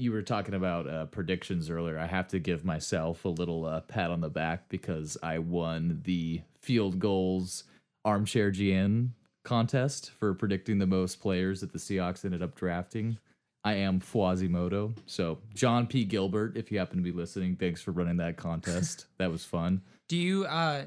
you 0.00 0.12
were 0.12 0.22
talking 0.22 0.54
about 0.54 0.88
uh, 0.88 1.06
predictions 1.06 1.70
earlier. 1.70 1.98
I 1.98 2.06
have 2.06 2.28
to 2.28 2.38
give 2.38 2.64
myself 2.64 3.24
a 3.24 3.28
little 3.28 3.66
uh, 3.66 3.80
pat 3.82 4.10
on 4.10 4.20
the 4.20 4.30
back 4.30 4.68
because 4.68 5.16
I 5.22 5.38
won 5.38 6.00
the 6.04 6.40
Field 6.60 6.98
Gulls 6.98 7.64
armchair 8.04 8.50
GM 8.50 9.10
contest 9.44 10.10
for 10.12 10.34
predicting 10.34 10.78
the 10.78 10.86
most 10.86 11.20
players 11.20 11.60
that 11.60 11.72
the 11.72 11.78
Seahawks 11.78 12.24
ended 12.24 12.42
up 12.42 12.54
drafting. 12.54 13.18
I 13.62 13.74
am 13.74 14.00
Fuazimoto. 14.00 14.94
So 15.06 15.38
John 15.54 15.86
P. 15.86 16.04
Gilbert, 16.04 16.56
if 16.56 16.72
you 16.72 16.78
happen 16.78 16.96
to 16.96 17.02
be 17.02 17.12
listening, 17.12 17.56
thanks 17.56 17.82
for 17.82 17.92
running 17.92 18.16
that 18.16 18.36
contest. 18.36 19.06
that 19.18 19.30
was 19.30 19.44
fun. 19.44 19.82
do 20.08 20.16
you 20.16 20.46
uh, 20.46 20.84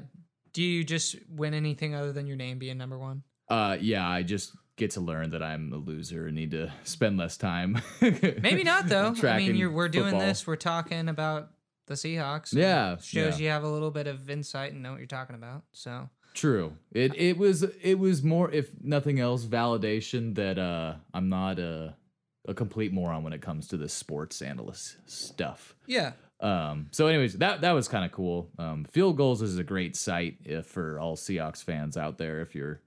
do 0.52 0.62
you 0.62 0.84
just 0.84 1.16
win 1.28 1.54
anything 1.54 1.94
other 1.94 2.12
than 2.12 2.26
your 2.26 2.36
name 2.36 2.58
being 2.58 2.78
number 2.78 2.98
one? 2.98 3.22
Uh, 3.48 3.76
yeah, 3.80 4.08
I 4.08 4.22
just 4.22 4.56
get 4.76 4.92
to 4.92 5.00
learn 5.00 5.30
that 5.30 5.42
I'm 5.42 5.72
a 5.72 5.76
loser 5.76 6.26
and 6.26 6.34
need 6.34 6.50
to 6.52 6.72
spend 6.84 7.16
less 7.16 7.36
time. 7.36 7.80
Maybe 8.00 8.64
not 8.64 8.88
though. 8.88 9.14
I 9.22 9.38
mean, 9.38 9.56
you're, 9.56 9.70
we're 9.70 9.88
doing 9.88 10.10
football. 10.12 10.20
this. 10.26 10.46
We're 10.46 10.56
talking 10.56 11.08
about 11.08 11.50
the 11.86 11.94
Seahawks. 11.94 12.52
Yeah, 12.52 12.96
shows 12.96 13.38
yeah. 13.38 13.44
you 13.44 13.50
have 13.50 13.62
a 13.62 13.68
little 13.68 13.90
bit 13.90 14.06
of 14.06 14.28
insight 14.30 14.72
and 14.72 14.82
know 14.82 14.90
what 14.92 14.98
you're 14.98 15.06
talking 15.06 15.36
about. 15.36 15.62
So 15.72 16.08
True. 16.34 16.76
It 16.92 17.14
it 17.14 17.38
was 17.38 17.62
it 17.62 17.98
was 17.98 18.22
more, 18.22 18.50
if 18.50 18.70
nothing 18.82 19.20
else, 19.20 19.44
validation 19.44 20.34
that 20.34 20.58
uh 20.58 20.94
I'm 21.12 21.28
not 21.28 21.58
a 21.58 21.94
a 22.46 22.54
complete 22.54 22.92
moron 22.92 23.22
when 23.22 23.32
it 23.32 23.40
comes 23.40 23.68
to 23.68 23.76
the 23.76 23.88
sports 23.88 24.42
analyst 24.42 24.98
stuff. 25.06 25.74
yeah, 25.86 26.12
Um, 26.40 26.88
so, 26.90 27.06
anyways, 27.06 27.34
that 27.34 27.62
that 27.62 27.72
was 27.72 27.88
kind 27.88 28.04
of 28.04 28.12
cool. 28.12 28.50
Um, 28.58 28.84
Field 28.84 29.16
Gulls 29.16 29.40
is 29.40 29.56
a 29.56 29.64
great 29.64 29.96
site 29.96 30.38
if, 30.44 30.66
for 30.66 30.98
all 30.98 31.16
Seahawks 31.16 31.64
fans 31.64 31.96
out 31.96 32.18
there. 32.18 32.42
If 32.42 32.54
you're 32.54 32.82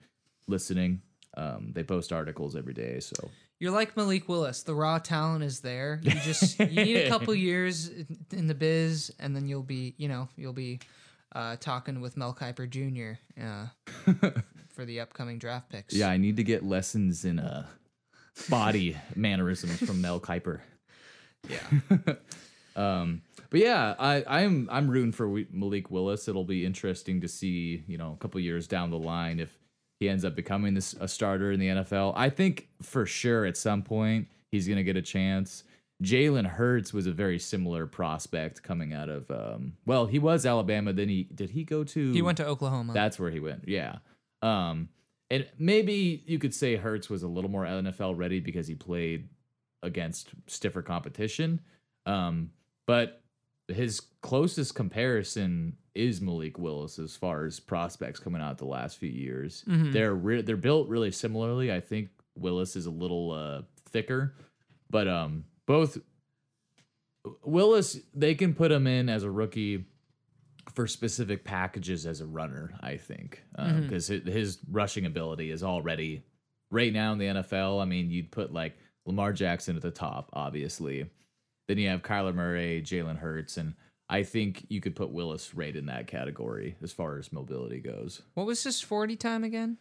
listening, 0.47 1.02
um, 1.38 1.71
they 1.73 1.84
post 1.84 2.12
articles 2.12 2.56
every 2.56 2.73
day. 2.73 3.00
So 3.00 3.30
you're 3.60 3.71
like 3.71 3.95
Malik 3.95 4.28
Willis. 4.28 4.63
The 4.63 4.76
raw 4.76 5.00
talent 5.00 5.43
is 5.43 5.62
there. 5.62 6.00
You 6.04 6.12
just 6.12 6.60
you 6.60 6.65
need 6.86 6.97
a 6.97 7.10
couple 7.10 7.34
years 7.34 7.89
in- 8.32 8.47
the 8.47 8.56
biz, 8.56 9.12
and 9.19 9.36
then 9.36 9.47
you'll 9.47 9.63
be 9.63 9.93
you 9.97 10.10
know 10.10 10.28
you'll 10.36 10.52
be 10.54 10.80
uh, 11.34 11.56
talking 11.60 12.02
with 12.02 12.17
Mel 12.17 12.34
Kiper 12.34 12.67
Jr. 12.69 13.19
Uh, 13.41 14.32
for 14.69 14.84
the 14.86 15.00
upcoming 15.00 15.38
draft 15.39 15.69
picks. 15.69 15.93
yeah, 15.93 16.10
I 16.10 16.17
need 16.17 16.38
to 16.38 16.43
get 16.43 16.63
lessons 16.63 17.23
in 17.23 17.39
uh 17.39 17.65
body 18.50 18.97
mannerisms 19.15 19.80
from 19.80 20.02
Mel 20.02 20.19
Kiper. 20.19 20.60
yeah. 21.47 22.15
Um, 22.76 23.23
but 23.50 23.60
yeah, 23.60 23.95
I, 23.97 24.23
I'm 24.28 24.67
I'm 24.71 24.88
rooting 24.89 25.12
for 25.12 25.28
Malik 25.52 25.89
Willis. 25.89 26.28
It'll 26.28 26.43
be 26.43 26.63
interesting 26.65 27.21
to 27.21 27.28
see, 27.28 27.84
you 27.88 27.97
know, 27.97 28.13
a 28.13 28.17
couple 28.17 28.39
years 28.39 28.67
down 28.67 28.91
the 28.91 29.00
line 29.00 29.39
if 29.39 29.57
he 29.99 30.10
ends 30.10 30.23
up 30.25 30.36
becoming 30.36 30.73
this 30.73 30.93
a 30.99 31.07
starter 31.07 31.51
in 31.51 31.60
the 31.60 31.67
NFL. 31.67 32.13
I 32.15 32.29
think 32.29 32.67
for 32.81 33.05
sure 33.05 33.45
at 33.45 33.57
some 33.57 33.81
point 33.83 34.27
he's 34.51 34.67
gonna 34.67 34.83
get 34.83 34.97
a 34.97 35.01
chance. 35.01 35.63
Jalen 36.03 36.45
Hurts 36.45 36.93
was 36.93 37.07
a 37.07 37.12
very 37.12 37.39
similar 37.39 37.88
prospect 37.88 38.62
coming 38.62 38.93
out 38.93 39.10
of 39.10 39.29
um, 39.31 39.73
well, 39.86 40.05
he 40.05 40.19
was 40.19 40.45
Alabama. 40.45 40.93
Then 40.93 41.10
he 41.10 41.23
did 41.23 41.49
he 41.49 41.63
go 41.63 41.83
to 41.83 42.12
He 42.13 42.21
went 42.21 42.38
to 42.38 42.45
Oklahoma. 42.45 42.93
that's 42.93 43.19
where 43.19 43.31
he 43.31 43.39
went. 43.39 43.67
Yeah. 43.67 43.97
Um, 44.43 44.89
and 45.29 45.47
maybe 45.57 46.23
you 46.25 46.39
could 46.39 46.53
say 46.53 46.75
Hurts 46.75 47.10
was 47.10 47.23
a 47.23 47.27
little 47.27 47.49
more 47.49 47.65
NFL 47.65 48.17
ready 48.17 48.39
because 48.39 48.67
he 48.67 48.75
played 48.75 49.27
against 49.83 50.29
stiffer 50.47 50.81
competition. 50.81 51.60
Um, 52.05 52.51
but 52.86 53.21
his 53.67 53.99
closest 54.21 54.75
comparison 54.75 55.77
is 55.95 56.21
Malik 56.21 56.58
Willis 56.60 56.99
as 56.99 57.15
far 57.15 57.45
as 57.45 57.60
prospects 57.60 58.19
coming 58.19 58.41
out 58.41 58.58
the 58.60 58.65
last 58.65 58.97
few 58.97 59.10
years. 59.10 59.63
Mhm. 59.67 59.91
They're 59.93 60.13
re- 60.15 60.41
they're 60.41 60.56
built 60.58 60.88
really 60.89 61.12
similarly. 61.12 61.71
I 61.71 61.80
think 61.80 62.10
Willis 62.36 62.75
is 62.75 62.86
a 62.86 62.91
little 62.91 63.32
uh, 63.32 63.62
thicker, 63.89 64.36
but 64.89 65.08
um, 65.08 65.45
both 65.65 65.97
Willis 67.43 67.99
they 68.13 68.36
can 68.36 68.53
put 68.53 68.71
him 68.71 68.88
in 68.88 69.10
as 69.10 69.23
a 69.23 69.32
rookie 69.32 69.86
for 70.73 70.88
specific 70.88 71.43
packages 71.43 72.06
as 72.06 72.21
a 72.21 72.25
runner. 72.25 72.73
I 72.82 72.97
think 72.97 73.43
because 73.82 74.08
his 74.08 74.60
rushing 74.69 75.06
ability 75.06 75.49
is 75.51 75.63
already 75.63 76.23
right 76.71 76.93
now 76.93 77.13
in 77.13 77.17
the 77.17 77.25
NFL. 77.25 77.82
I 77.82 77.86
mean, 77.86 78.12
you'd 78.12 78.32
put 78.32 78.53
like 78.53 78.77
Lamar 79.06 79.34
Jackson 79.34 79.75
at 79.75 79.82
the 79.82 79.91
top, 79.91 80.30
obviously. 80.34 81.10
Then 81.67 81.77
you 81.77 81.89
have 81.89 82.01
Kyler 82.01 82.34
Murray, 82.34 82.82
Jalen 82.86 83.17
Hurts, 83.17 83.58
and 83.58 83.73
I 84.10 84.23
think 84.23 84.65
you 84.69 84.80
could 84.80 84.95
put 84.95 85.12
Willis 85.12 85.53
right 85.53 85.75
in 85.75 85.88
that 85.88 86.08
category 86.08 86.77
as 86.82 86.93
far 86.93 87.17
as 87.17 87.34
mobility 87.34 87.80
goes. 87.80 88.21
what 88.36 88.47
was 88.47 88.63
his 88.63 88.82
forty 88.82 89.15
time 89.15 89.43
again? 89.43 89.77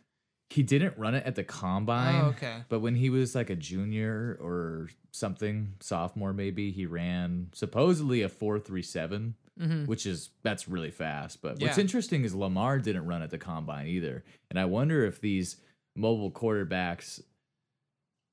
He 0.51 0.63
didn't 0.63 0.97
run 0.97 1.17
it 1.17 1.27
at 1.27 1.35
the 1.35 1.43
combine. 1.43 2.15
Oh, 2.25 2.29
okay. 2.29 2.59
But 2.69 2.79
when 2.79 2.95
he 2.95 3.11
was 3.11 3.35
like 3.35 3.51
a 3.51 3.57
junior 3.57 4.39
or 4.41 4.89
something, 5.11 5.75
sophomore 5.81 6.33
maybe, 6.33 6.71
he 6.71 6.87
ran 6.87 7.49
supposedly 7.53 8.23
a 8.23 8.29
four 8.29 8.59
three 8.59 8.83
seven. 8.83 9.35
Mm-hmm. 9.59 9.87
which 9.87 10.05
is 10.05 10.29
that's 10.43 10.69
really 10.69 10.91
fast. 10.91 11.41
But 11.41 11.59
what's 11.63 11.79
interesting 11.79 12.25
is 12.25 12.35
Lamar 12.35 12.79
didn't 12.79 13.07
run 13.07 13.23
at 13.23 13.31
the 13.31 13.39
combine 13.39 13.87
either, 13.87 14.23
and 14.51 14.61
I 14.61 14.67
wonder 14.67 15.03
if 15.07 15.19
these 15.19 15.57
mobile 15.97 16.31
quarterbacks 16.31 17.23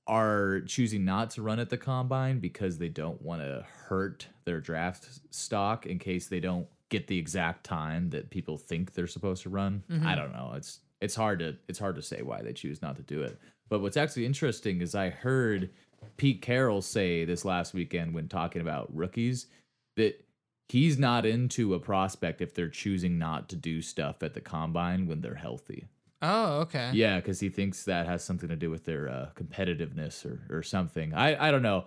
are 0.08 0.62
choosing 0.62 1.06
not 1.06 1.30
to 1.32 1.42
run 1.42 1.60
at 1.60 1.70
the 1.70 1.78
combine 1.78 2.40
because 2.40 2.78
they 2.78 2.90
don't 2.90 3.22
want 3.22 3.42
to 3.42 3.66
hurt 3.88 4.28
their 4.46 4.60
draft 4.60 5.08
stock 5.30 5.86
in 5.86 5.98
case 5.98 6.28
they 6.28 6.40
don't 6.40 6.68
get 6.90 7.08
the 7.08 7.18
exact 7.18 7.64
time 7.64 8.10
that 8.10 8.30
people 8.30 8.58
think 8.58 8.94
they're 8.94 9.08
supposed 9.08 9.44
to 9.44 9.50
run. 9.50 9.84
I 9.90 9.94
mm-hmm. 9.94 10.16
don't 10.16 10.34
know. 10.34 10.54
It's 10.56 10.80
it's 11.02 11.16
hard 11.16 11.40
to 11.40 11.56
it's 11.68 11.80
hard 11.80 11.96
to 11.96 12.02
say 12.02 12.22
why 12.22 12.42
they 12.42 12.54
choose 12.54 12.82
not 12.82 12.96
to 12.98 13.02
do 13.02 13.22
it. 13.22 13.40
But 13.70 13.82
what's 13.82 13.98
actually 13.98 14.26
interesting 14.26 14.82
is 14.82 14.94
I 14.94 15.10
heard 15.10 15.70
Pete 16.18 16.42
Carroll 16.42 16.82
say 16.82 17.26
this 17.26 17.46
last 17.46 17.74
weekend 17.74 18.14
when 18.14 18.28
talking 18.28 18.62
about 18.62 18.94
rookies 18.96 19.48
that 19.96 20.24
he's 20.70 20.98
not 20.98 21.26
into 21.26 21.74
a 21.74 21.80
prospect 21.80 22.42
if 22.42 22.54
they're 22.54 22.70
choosing 22.70 23.18
not 23.18 23.50
to 23.50 23.56
do 23.56 23.82
stuff 23.82 24.22
at 24.22 24.34
the 24.34 24.42
combine 24.42 25.08
when 25.08 25.22
they're 25.22 25.36
healthy. 25.36 25.88
Oh, 26.26 26.62
okay. 26.62 26.92
Yeah, 26.94 27.18
because 27.18 27.40
he 27.40 27.50
thinks 27.50 27.84
that 27.84 28.08
has 28.08 28.24
something 28.24 28.48
to 28.50 28.56
do 28.56 28.70
with 28.70 28.86
their 28.86 29.10
uh, 29.10 29.30
competitiveness 29.36 30.26
or, 30.26 30.40
or 30.50 30.64
something. 30.64 31.14
I, 31.14 31.50
I 31.50 31.52
don't 31.52 31.62
know. 31.62 31.86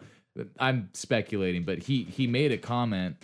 I'm 0.61 0.91
speculating, 0.93 1.65
but 1.65 1.79
he 1.79 2.03
he 2.05 2.27
made 2.27 2.53
a 2.53 2.59
comment 2.59 3.17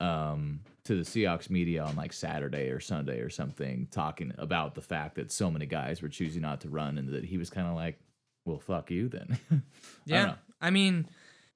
um, 0.00 0.60
to 0.84 0.94
the 0.94 1.00
Seahawks 1.02 1.48
media 1.48 1.82
on 1.82 1.96
like 1.96 2.12
Saturday 2.12 2.68
or 2.68 2.78
Sunday 2.80 3.20
or 3.20 3.30
something, 3.30 3.88
talking 3.90 4.32
about 4.36 4.74
the 4.74 4.82
fact 4.82 5.14
that 5.16 5.32
so 5.32 5.50
many 5.50 5.64
guys 5.64 6.02
were 6.02 6.10
choosing 6.10 6.42
not 6.42 6.60
to 6.60 6.68
run, 6.68 6.98
and 6.98 7.08
that 7.08 7.24
he 7.24 7.38
was 7.38 7.48
kind 7.48 7.66
of 7.66 7.74
like, 7.74 7.98
"Well, 8.44 8.58
fuck 8.58 8.90
you 8.90 9.08
then." 9.08 9.38
I 9.50 9.54
don't 9.54 9.62
Yeah. 10.04 10.24
know. 10.26 10.34
I 10.60 10.68
mean, 10.68 11.06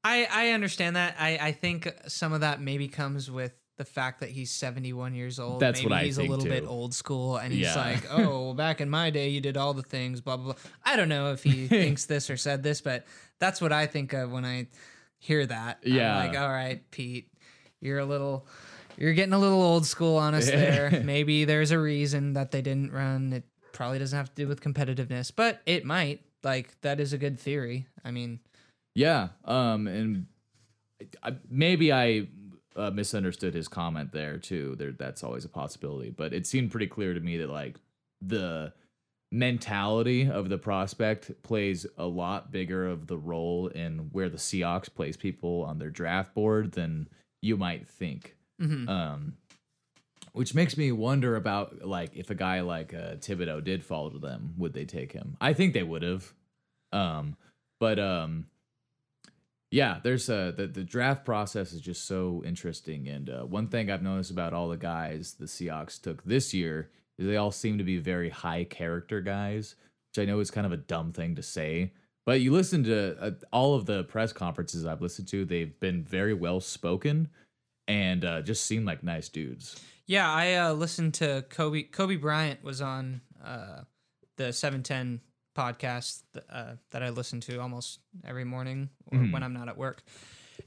I 0.03 0.27
I 0.31 0.49
understand 0.53 0.97
that. 0.97 1.17
I 1.19 1.37
I 1.37 1.53
think 1.53 1.93
some 2.09 2.33
of 2.33 2.41
that 2.41 2.63
maybe 2.63 2.89
comes 2.89 3.31
with 3.31 3.53
the 3.85 3.91
fact 3.91 4.21
that 4.21 4.31
he's 4.31 4.51
71 4.53 5.15
years 5.15 5.41
old. 5.41 5.59
That's 5.61 5.81
maybe 5.81 5.91
what 5.91 5.99
I 5.99 6.05
he's 6.05 6.17
a 6.19 6.21
think, 6.21 6.31
little 6.31 6.47
bit 6.47 6.65
old 6.67 6.95
school 6.95 7.37
and 7.39 7.53
he's 7.53 7.67
Yeah. 7.67 7.75
like, 7.77 8.07
"Oh, 8.11 8.45
well, 8.45 8.55
back 8.55 8.81
in 8.81 8.89
my 8.89 9.11
day 9.11 9.29
you 9.31 9.41
did 9.41 9.57
all 9.57 9.75
the 9.75 9.83
things, 9.83 10.21
blah 10.21 10.37
blah 10.37 10.53
blah." 10.53 10.63
I 10.85 10.95
don't 10.97 11.09
know 11.09 11.33
if 11.33 11.43
he 11.43 11.67
thinks 11.83 12.05
this 12.07 12.31
or 12.31 12.37
said 12.37 12.63
this, 12.63 12.81
but 12.81 13.05
that's 13.41 13.61
what 13.61 13.73
I 13.73 13.87
think 13.87 14.13
of 14.13 14.31
when 14.31 14.45
I 14.45 14.69
hear 15.19 15.45
that. 15.47 15.81
I'm 15.85 15.93
Yeah. 15.93 16.17
like, 16.17 16.39
"All 16.39 16.49
right, 16.49 16.89
Pete, 16.93 17.29
you're 17.81 17.99
a 17.99 18.05
little 18.05 18.47
you're 18.97 19.15
getting 19.15 19.33
a 19.33 19.39
little 19.39 19.63
old 19.63 19.85
school 19.87 20.17
on 20.19 20.35
us 20.35 20.47
there. 20.47 21.01
maybe 21.05 21.45
there's 21.45 21.71
a 21.73 21.79
reason 21.79 22.35
that 22.35 22.51
they 22.53 22.63
didn't 22.63 22.93
run. 22.93 23.33
It 23.33 23.45
probably 23.73 23.99
doesn't 23.99 24.17
have 24.17 24.29
to 24.29 24.35
do 24.43 24.47
with 24.47 24.61
competitiveness, 24.61 25.33
but 25.35 25.61
it 25.67 25.85
might. 25.85 26.21
Like 26.45 26.79
that 26.83 27.01
is 27.01 27.13
a 27.13 27.19
good 27.19 27.41
theory. 27.41 27.87
I 28.05 28.11
mean, 28.13 28.39
Yeah, 28.95 29.29
um, 29.45 29.87
and 29.89 30.27
I, 31.23 31.37
maybe 31.49 31.93
I 31.93 32.29
uh, 32.77 32.91
misunderstood 32.91 33.55
his 33.55 33.69
comment 33.69 34.13
there 34.13 34.39
too. 34.39 34.75
There, 34.79 34.93
that's 34.93 35.23
always 35.23 35.45
a 35.45 35.49
possibility, 35.49 36.11
but 36.11 36.33
it 36.33 36.47
seemed 36.47 36.71
pretty 36.71 36.87
clear 36.87 37.15
to 37.15 37.21
me 37.21 37.37
that 37.39 37.51
like 37.51 37.77
the 38.21 38.73
mentality 39.31 40.31
of 40.31 40.49
the 40.51 40.59
prospect 40.59 41.43
plays 41.43 41.87
a 41.97 42.07
lot 42.07 42.53
bigger 42.53 42.87
of 42.87 43.07
the 43.07 43.17
role 43.17 43.69
in 43.69 44.11
where 44.13 44.29
the 44.29 44.37
Seahawks 44.37 44.93
place 44.93 45.17
people 45.17 45.63
on 45.63 45.79
their 45.79 45.91
draft 45.91 46.35
board 46.35 46.73
than 46.73 47.09
you 47.41 47.57
might 47.57 47.89
think. 47.89 48.37
mhm. 48.61 48.89
Um, 48.89 49.37
which 50.33 50.55
makes 50.55 50.77
me 50.79 50.93
wonder 50.93 51.37
about 51.37 51.87
like 51.87 52.11
if 52.15 52.31
a 52.31 52.35
guy 52.35 52.61
like 52.61 52.95
uh, 52.95 53.17
Thibodeaux 53.17 53.63
did 53.63 53.85
fall 53.85 54.11
to 54.11 54.19
them, 54.19 54.55
would 54.57 54.73
they 54.73 54.85
take 54.85 55.13
him? 55.13 55.37
I 55.41 55.53
think 55.53 55.75
they 55.75 55.83
would 55.83 56.03
have. 56.03 56.33
Um, 56.93 57.37
but 57.81 57.99
um, 57.99 58.47
yeah, 59.73 60.01
there's 60.03 60.29
uh, 60.29 60.53
the 60.55 60.67
the 60.67 60.85
draft 60.85 61.25
process 61.25 61.73
is 61.73 61.81
just 61.81 62.05
so 62.05 62.43
interesting, 62.45 63.09
and 63.09 63.31
uh, 63.31 63.41
one 63.41 63.69
thing 63.69 63.91
I've 63.91 64.03
noticed 64.03 64.31
about 64.31 64.53
all 64.53 64.69
the 64.69 64.77
guys 64.77 65.35
the 65.41 65.47
Seahawks 65.47 65.99
took 65.99 66.23
this 66.25 66.53
year 66.53 66.91
is 67.19 67.27
they 67.27 67.39
all 67.39 67.51
seem 67.51 67.79
to 67.79 67.85
be 67.85 67.97
very 67.97 68.29
high 68.29 68.65
character 68.65 69.23
guys, 69.23 69.77
which 70.11 70.23
I 70.23 70.31
know 70.31 70.41
is 70.41 70.51
kind 70.51 70.67
of 70.67 70.73
a 70.73 70.77
dumb 70.77 71.13
thing 71.13 71.37
to 71.37 71.43
say. 71.43 71.93
But 72.27 72.43
you 72.43 72.53
listen 72.53 72.85
to 72.85 73.19
uh, 73.19 73.31
all 73.51 73.75
of 73.75 73.87
the 73.87 74.05
press 74.05 74.31
conferences 74.31 74.85
I've 74.85 75.01
listened 75.01 75.29
to; 75.29 75.47
they've 75.47 75.81
been 75.81 76.05
very 76.05 76.35
well 76.35 76.61
spoken, 76.61 77.31
and 77.89 78.27
uh, 78.27 78.43
just 78.43 78.67
seem 78.67 78.85
like 78.85 79.03
nice 79.03 79.31
dudes. 79.31 79.81
Yeah, 80.07 80.31
I 80.31 80.53
uh, 80.55 80.73
listened 80.75 81.15
to 81.15 81.47
Coby. 81.49 81.91
Coby 81.91 82.21
Bryant 82.21 82.63
was 82.63 82.83
on 82.83 83.23
uh, 83.43 83.85
the 84.37 84.53
seven 84.53 84.83
ten 84.83 85.23
podcast 85.57 86.23
uh, 86.51 86.73
that 86.91 87.03
I 87.03 87.11
listen 87.11 87.41
to 87.43 87.59
almost 87.61 88.01
every 88.25 88.45
morning 88.45 88.89
or 89.11 89.19
when 89.33 89.43
I'm 89.43 89.53
not 89.53 89.69
at 89.69 89.77
work, 89.77 90.03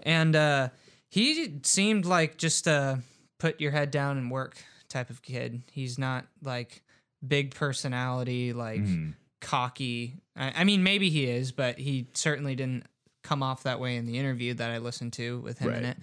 and 0.01 0.35
uh, 0.35 0.69
he 1.09 1.59
seemed 1.63 2.05
like 2.05 2.37
just 2.37 2.67
a 2.67 2.99
put 3.39 3.59
your 3.59 3.71
head 3.71 3.91
down 3.91 4.17
and 4.17 4.31
work 4.31 4.57
type 4.89 5.09
of 5.09 5.21
kid. 5.21 5.63
He's 5.71 5.97
not 5.97 6.25
like 6.43 6.83
big 7.25 7.53
personality, 7.55 8.53
like 8.53 8.81
cocky. 9.41 10.15
I, 10.35 10.53
I 10.57 10.63
mean, 10.63 10.83
maybe 10.83 11.09
he 11.09 11.25
is, 11.25 11.51
but 11.51 11.77
he 11.79 12.07
certainly 12.13 12.55
didn't 12.55 12.85
come 13.23 13.41
off 13.43 13.63
that 13.63 13.79
way 13.79 13.95
in 13.95 14.05
the 14.05 14.17
interview 14.17 14.53
that 14.53 14.71
I 14.71 14.77
listened 14.77 15.13
to 15.13 15.39
with 15.39 15.59
him 15.59 15.69
in 15.79 15.85
it. 15.85 15.97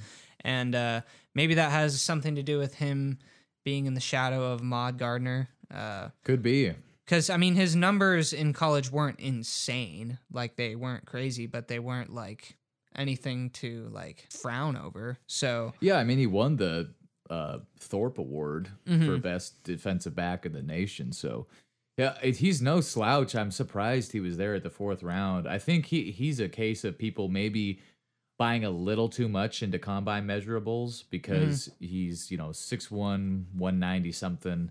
And 0.44 0.74
uh, 0.74 1.00
maybe 1.34 1.54
that 1.54 1.70
has 1.70 2.00
something 2.00 2.34
to 2.34 2.42
do 2.42 2.58
with 2.58 2.74
him 2.74 3.18
being 3.64 3.86
in 3.86 3.94
the 3.94 4.00
shadow 4.00 4.52
of 4.52 4.60
Ahmad 4.60 4.98
Gardner. 4.98 5.48
Could 6.24 6.42
be. 6.42 6.72
Because, 7.04 7.30
I 7.30 7.36
mean, 7.36 7.54
his 7.56 7.74
numbers 7.74 8.32
in 8.32 8.52
college 8.52 8.90
weren't 8.90 9.18
insane. 9.20 10.18
Like, 10.32 10.56
they 10.56 10.76
weren't 10.76 11.04
crazy, 11.06 11.46
but 11.46 11.68
they 11.68 11.78
weren't 11.78 12.12
like 12.14 12.56
anything 12.94 13.50
to 13.50 13.88
like 13.92 14.26
frown 14.30 14.76
over. 14.76 15.18
So, 15.26 15.72
Yeah, 15.80 15.96
I 15.96 16.04
mean, 16.04 16.18
he 16.18 16.26
won 16.26 16.56
the 16.56 16.90
uh, 17.30 17.58
Thorpe 17.80 18.18
Award 18.18 18.68
Mm-hmm. 18.86 19.06
for 19.06 19.16
best 19.18 19.62
defensive 19.64 20.14
back 20.14 20.44
in 20.46 20.52
the 20.52 20.62
nation. 20.62 21.12
So, 21.12 21.46
yeah, 21.98 22.16
it- 22.22 22.36
he's 22.38 22.62
no 22.62 22.80
slouch. 22.80 23.34
I'm 23.34 23.50
surprised 23.50 24.12
he 24.12 24.20
was 24.20 24.36
there 24.36 24.54
at 24.54 24.62
the 24.62 24.70
fourth 24.70 25.02
round. 25.02 25.48
I 25.48 25.58
think 25.58 25.86
he 25.86 26.10
he's 26.10 26.38
a 26.40 26.48
case 26.48 26.84
of 26.84 26.98
people 26.98 27.28
maybe 27.28 27.80
buying 28.38 28.64
a 28.64 28.70
little 28.70 29.08
too 29.08 29.28
much 29.28 29.62
into 29.62 29.78
combine 29.78 30.26
measurables 30.26 31.04
because 31.10 31.68
Mm-hmm. 31.68 31.84
he's 31.86 32.30
you 32.30 32.36
know 32.38 32.48
6'1", 32.48 33.44
190 33.54 34.12
something, 34.12 34.70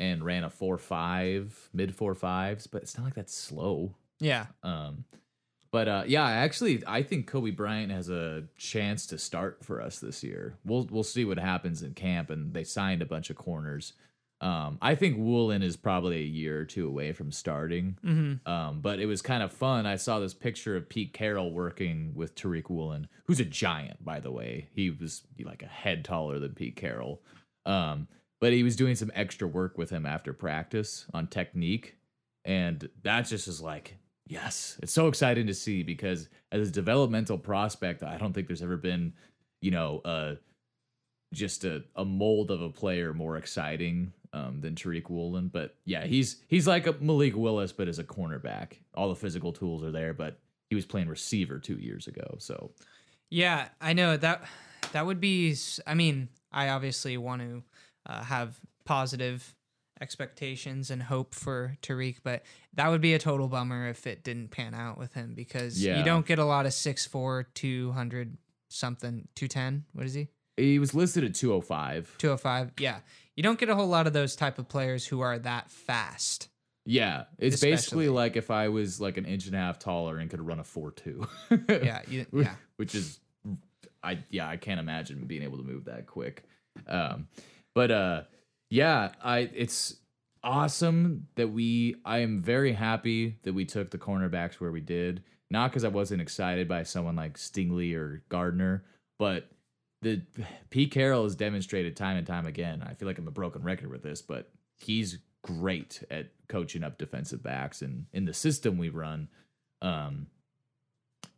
and 0.00 0.24
ran 0.24 0.42
a 0.42 0.50
four 0.50 0.78
five, 0.78 1.68
mid 1.72 1.94
four 1.94 2.14
fives. 2.14 2.66
But 2.66 2.82
it's 2.82 2.96
not 2.96 3.04
like 3.04 3.14
that's 3.14 3.34
slow. 3.34 3.94
yeah. 4.18 4.46
Um, 4.62 5.04
but 5.72 5.86
uh, 5.86 6.02
yeah, 6.06 6.28
actually, 6.28 6.82
I 6.86 7.04
think 7.04 7.30
Coby 7.30 7.54
Bryant 7.54 7.92
has 7.92 8.08
a 8.08 8.44
chance 8.56 9.06
to 9.06 9.18
start 9.18 9.64
for 9.64 9.80
us 9.80 10.00
this 10.00 10.24
year. 10.24 10.56
We'll 10.64 10.88
we'll 10.90 11.04
see 11.04 11.24
what 11.24 11.38
happens 11.38 11.82
in 11.82 11.94
camp, 11.94 12.30
and 12.30 12.52
they 12.52 12.64
signed 12.64 13.02
a 13.02 13.06
bunch 13.06 13.30
of 13.30 13.36
corners. 13.36 13.92
Um, 14.40 14.78
I 14.80 14.94
think 14.94 15.18
Woolen 15.18 15.62
is 15.62 15.76
probably 15.76 16.16
a 16.16 16.26
year 16.26 16.60
or 16.60 16.64
two 16.64 16.88
away 16.88 17.12
from 17.12 17.30
starting. 17.30 17.98
Mm-hmm. 18.04 18.50
Um, 18.50 18.80
but 18.80 18.98
it 18.98 19.06
was 19.06 19.20
kind 19.20 19.42
of 19.42 19.52
fun. 19.52 19.84
I 19.84 19.96
saw 19.96 20.18
this 20.18 20.32
picture 20.32 20.76
of 20.76 20.88
Pete 20.88 21.12
Carroll 21.12 21.52
working 21.52 22.12
with 22.14 22.34
Tariq 22.34 22.70
Woolen, 22.70 23.06
who's 23.26 23.38
a 23.38 23.44
giant, 23.44 24.02
by 24.02 24.18
the 24.18 24.30
way. 24.30 24.68
He 24.74 24.90
was 24.90 25.22
like 25.44 25.62
a 25.62 25.66
head 25.66 26.04
taller 26.06 26.38
than 26.38 26.54
Pete 26.54 26.76
Carroll. 26.76 27.20
Um, 27.66 28.08
but 28.40 28.52
he 28.52 28.62
was 28.62 28.76
doing 28.76 28.94
some 28.94 29.12
extra 29.14 29.46
work 29.46 29.78
with 29.78 29.90
him 29.90 30.06
after 30.06 30.32
practice 30.32 31.06
on 31.12 31.26
technique. 31.26 31.96
And 32.44 32.88
that 33.02 33.26
just 33.26 33.48
is 33.48 33.60
like, 33.60 33.96
yes, 34.26 34.78
it's 34.82 34.92
so 34.92 35.08
exciting 35.08 35.46
to 35.46 35.54
see 35.54 35.82
because 35.82 36.28
as 36.50 36.68
a 36.68 36.72
developmental 36.72 37.38
prospect, 37.38 38.02
I 38.02 38.16
don't 38.16 38.32
think 38.32 38.46
there's 38.46 38.62
ever 38.62 38.78
been, 38.78 39.12
you 39.60 39.70
know, 39.70 40.00
uh, 40.04 40.34
just 41.32 41.64
a, 41.64 41.84
a 41.96 42.04
mold 42.04 42.50
of 42.50 42.62
a 42.62 42.70
player 42.70 43.12
more 43.12 43.36
exciting 43.36 44.12
um, 44.32 44.60
than 44.60 44.74
Tariq 44.74 45.10
Woolen. 45.10 45.48
But 45.48 45.76
yeah, 45.84 46.06
he's 46.06 46.42
he's 46.48 46.66
like 46.66 46.86
a 46.86 46.94
Malik 47.00 47.36
Willis, 47.36 47.72
but 47.72 47.88
as 47.88 47.98
a 47.98 48.04
cornerback. 48.04 48.78
All 48.94 49.08
the 49.08 49.14
physical 49.14 49.52
tools 49.52 49.84
are 49.84 49.92
there, 49.92 50.14
but 50.14 50.38
he 50.70 50.76
was 50.76 50.86
playing 50.86 51.08
receiver 51.08 51.58
two 51.58 51.76
years 51.76 52.06
ago. 52.06 52.36
So 52.38 52.72
Yeah, 53.28 53.68
I 53.80 53.92
know 53.92 54.16
that 54.16 54.44
that 54.92 55.06
would 55.06 55.20
be. 55.20 55.56
I 55.86 55.94
mean, 55.94 56.28
I 56.50 56.70
obviously 56.70 57.16
want 57.16 57.42
to 57.42 57.62
uh, 58.10 58.22
have 58.24 58.56
positive 58.84 59.54
expectations 60.00 60.90
and 60.90 61.02
hope 61.02 61.34
for 61.34 61.76
Tariq, 61.82 62.16
but 62.22 62.42
that 62.74 62.88
would 62.88 63.00
be 63.00 63.14
a 63.14 63.18
total 63.18 63.48
bummer 63.48 63.88
if 63.88 64.06
it 64.06 64.24
didn't 64.24 64.50
pan 64.50 64.74
out 64.74 64.98
with 64.98 65.14
him 65.14 65.34
because 65.34 65.82
Yeah. 65.82 65.98
you 65.98 66.04
don't 66.04 66.26
get 66.26 66.38
a 66.38 66.44
lot 66.44 66.66
of 66.66 66.72
6'4", 66.72 67.44
200 67.54 68.36
something, 68.68 69.28
210. 69.34 69.84
What 69.92 70.06
is 70.06 70.14
he? 70.14 70.28
he 70.56 70.78
was 70.78 70.94
listed 70.94 71.24
at 71.24 71.34
205. 71.34 72.16
205. 72.18 72.72
Yeah. 72.78 73.00
You 73.36 73.42
don't 73.42 73.58
get 73.58 73.68
a 73.70 73.74
whole 73.74 73.86
lot 73.88 74.06
of 74.06 74.12
those 74.12 74.36
type 74.36 74.58
of 74.58 74.68
players 74.68 75.06
who 75.06 75.20
are 75.20 75.38
that 75.38 75.70
fast. 75.70 76.48
Yeah, 76.84 77.24
it's 77.38 77.54
Especially. 77.56 77.70
basically 77.76 78.08
like 78.08 78.36
if 78.36 78.50
I 78.50 78.68
was 78.68 79.00
like 79.00 79.16
an 79.16 79.24
inch 79.26 79.46
and 79.46 79.54
a 79.54 79.58
half 79.58 79.78
taller 79.78 80.18
and 80.18 80.28
could 80.30 80.40
run 80.40 80.58
a 80.58 80.64
four 80.64 80.90
two. 80.90 81.26
Yeah, 81.68 82.02
you, 82.08 82.26
yeah. 82.32 82.54
which 82.76 82.94
is 82.94 83.20
I 84.02 84.18
yeah 84.30 84.48
I 84.48 84.56
can't 84.56 84.80
imagine 84.80 85.24
being 85.26 85.42
able 85.42 85.58
to 85.58 85.62
move 85.64 85.84
that 85.86 86.06
quick. 86.06 86.44
Um, 86.86 87.28
but 87.74 87.90
uh, 87.90 88.22
yeah, 88.68 89.12
I 89.22 89.50
it's 89.54 89.96
awesome 90.42 91.26
that 91.36 91.48
we. 91.48 91.96
I 92.04 92.18
am 92.18 92.42
very 92.42 92.72
happy 92.72 93.38
that 93.42 93.52
we 93.52 93.64
took 93.64 93.90
the 93.90 93.98
cornerbacks 93.98 94.54
where 94.54 94.72
we 94.72 94.80
did. 94.80 95.22
Not 95.50 95.70
because 95.70 95.84
I 95.84 95.88
wasn't 95.88 96.22
excited 96.22 96.68
by 96.68 96.84
someone 96.84 97.16
like 97.16 97.36
Stingley 97.36 97.94
or 97.94 98.22
Gardner, 98.28 98.84
but 99.18 99.50
the 100.02 100.22
Pete 100.70 100.92
Carroll 100.92 101.24
has 101.24 101.34
demonstrated 101.34 101.96
time 101.96 102.16
and 102.16 102.26
time 102.26 102.46
again. 102.46 102.82
I 102.82 102.94
feel 102.94 103.08
like 103.08 103.18
I'm 103.18 103.28
a 103.28 103.32
broken 103.32 103.62
record 103.62 103.90
with 103.90 104.02
this, 104.02 104.22
but 104.22 104.50
he's 104.78 105.18
great 105.42 106.02
at 106.10 106.30
coaching 106.48 106.84
up 106.84 106.98
defensive 106.98 107.42
backs 107.42 107.82
and 107.82 108.06
in 108.12 108.24
the 108.24 108.34
system 108.34 108.78
we 108.78 108.88
run. 108.88 109.28
Um, 109.82 110.26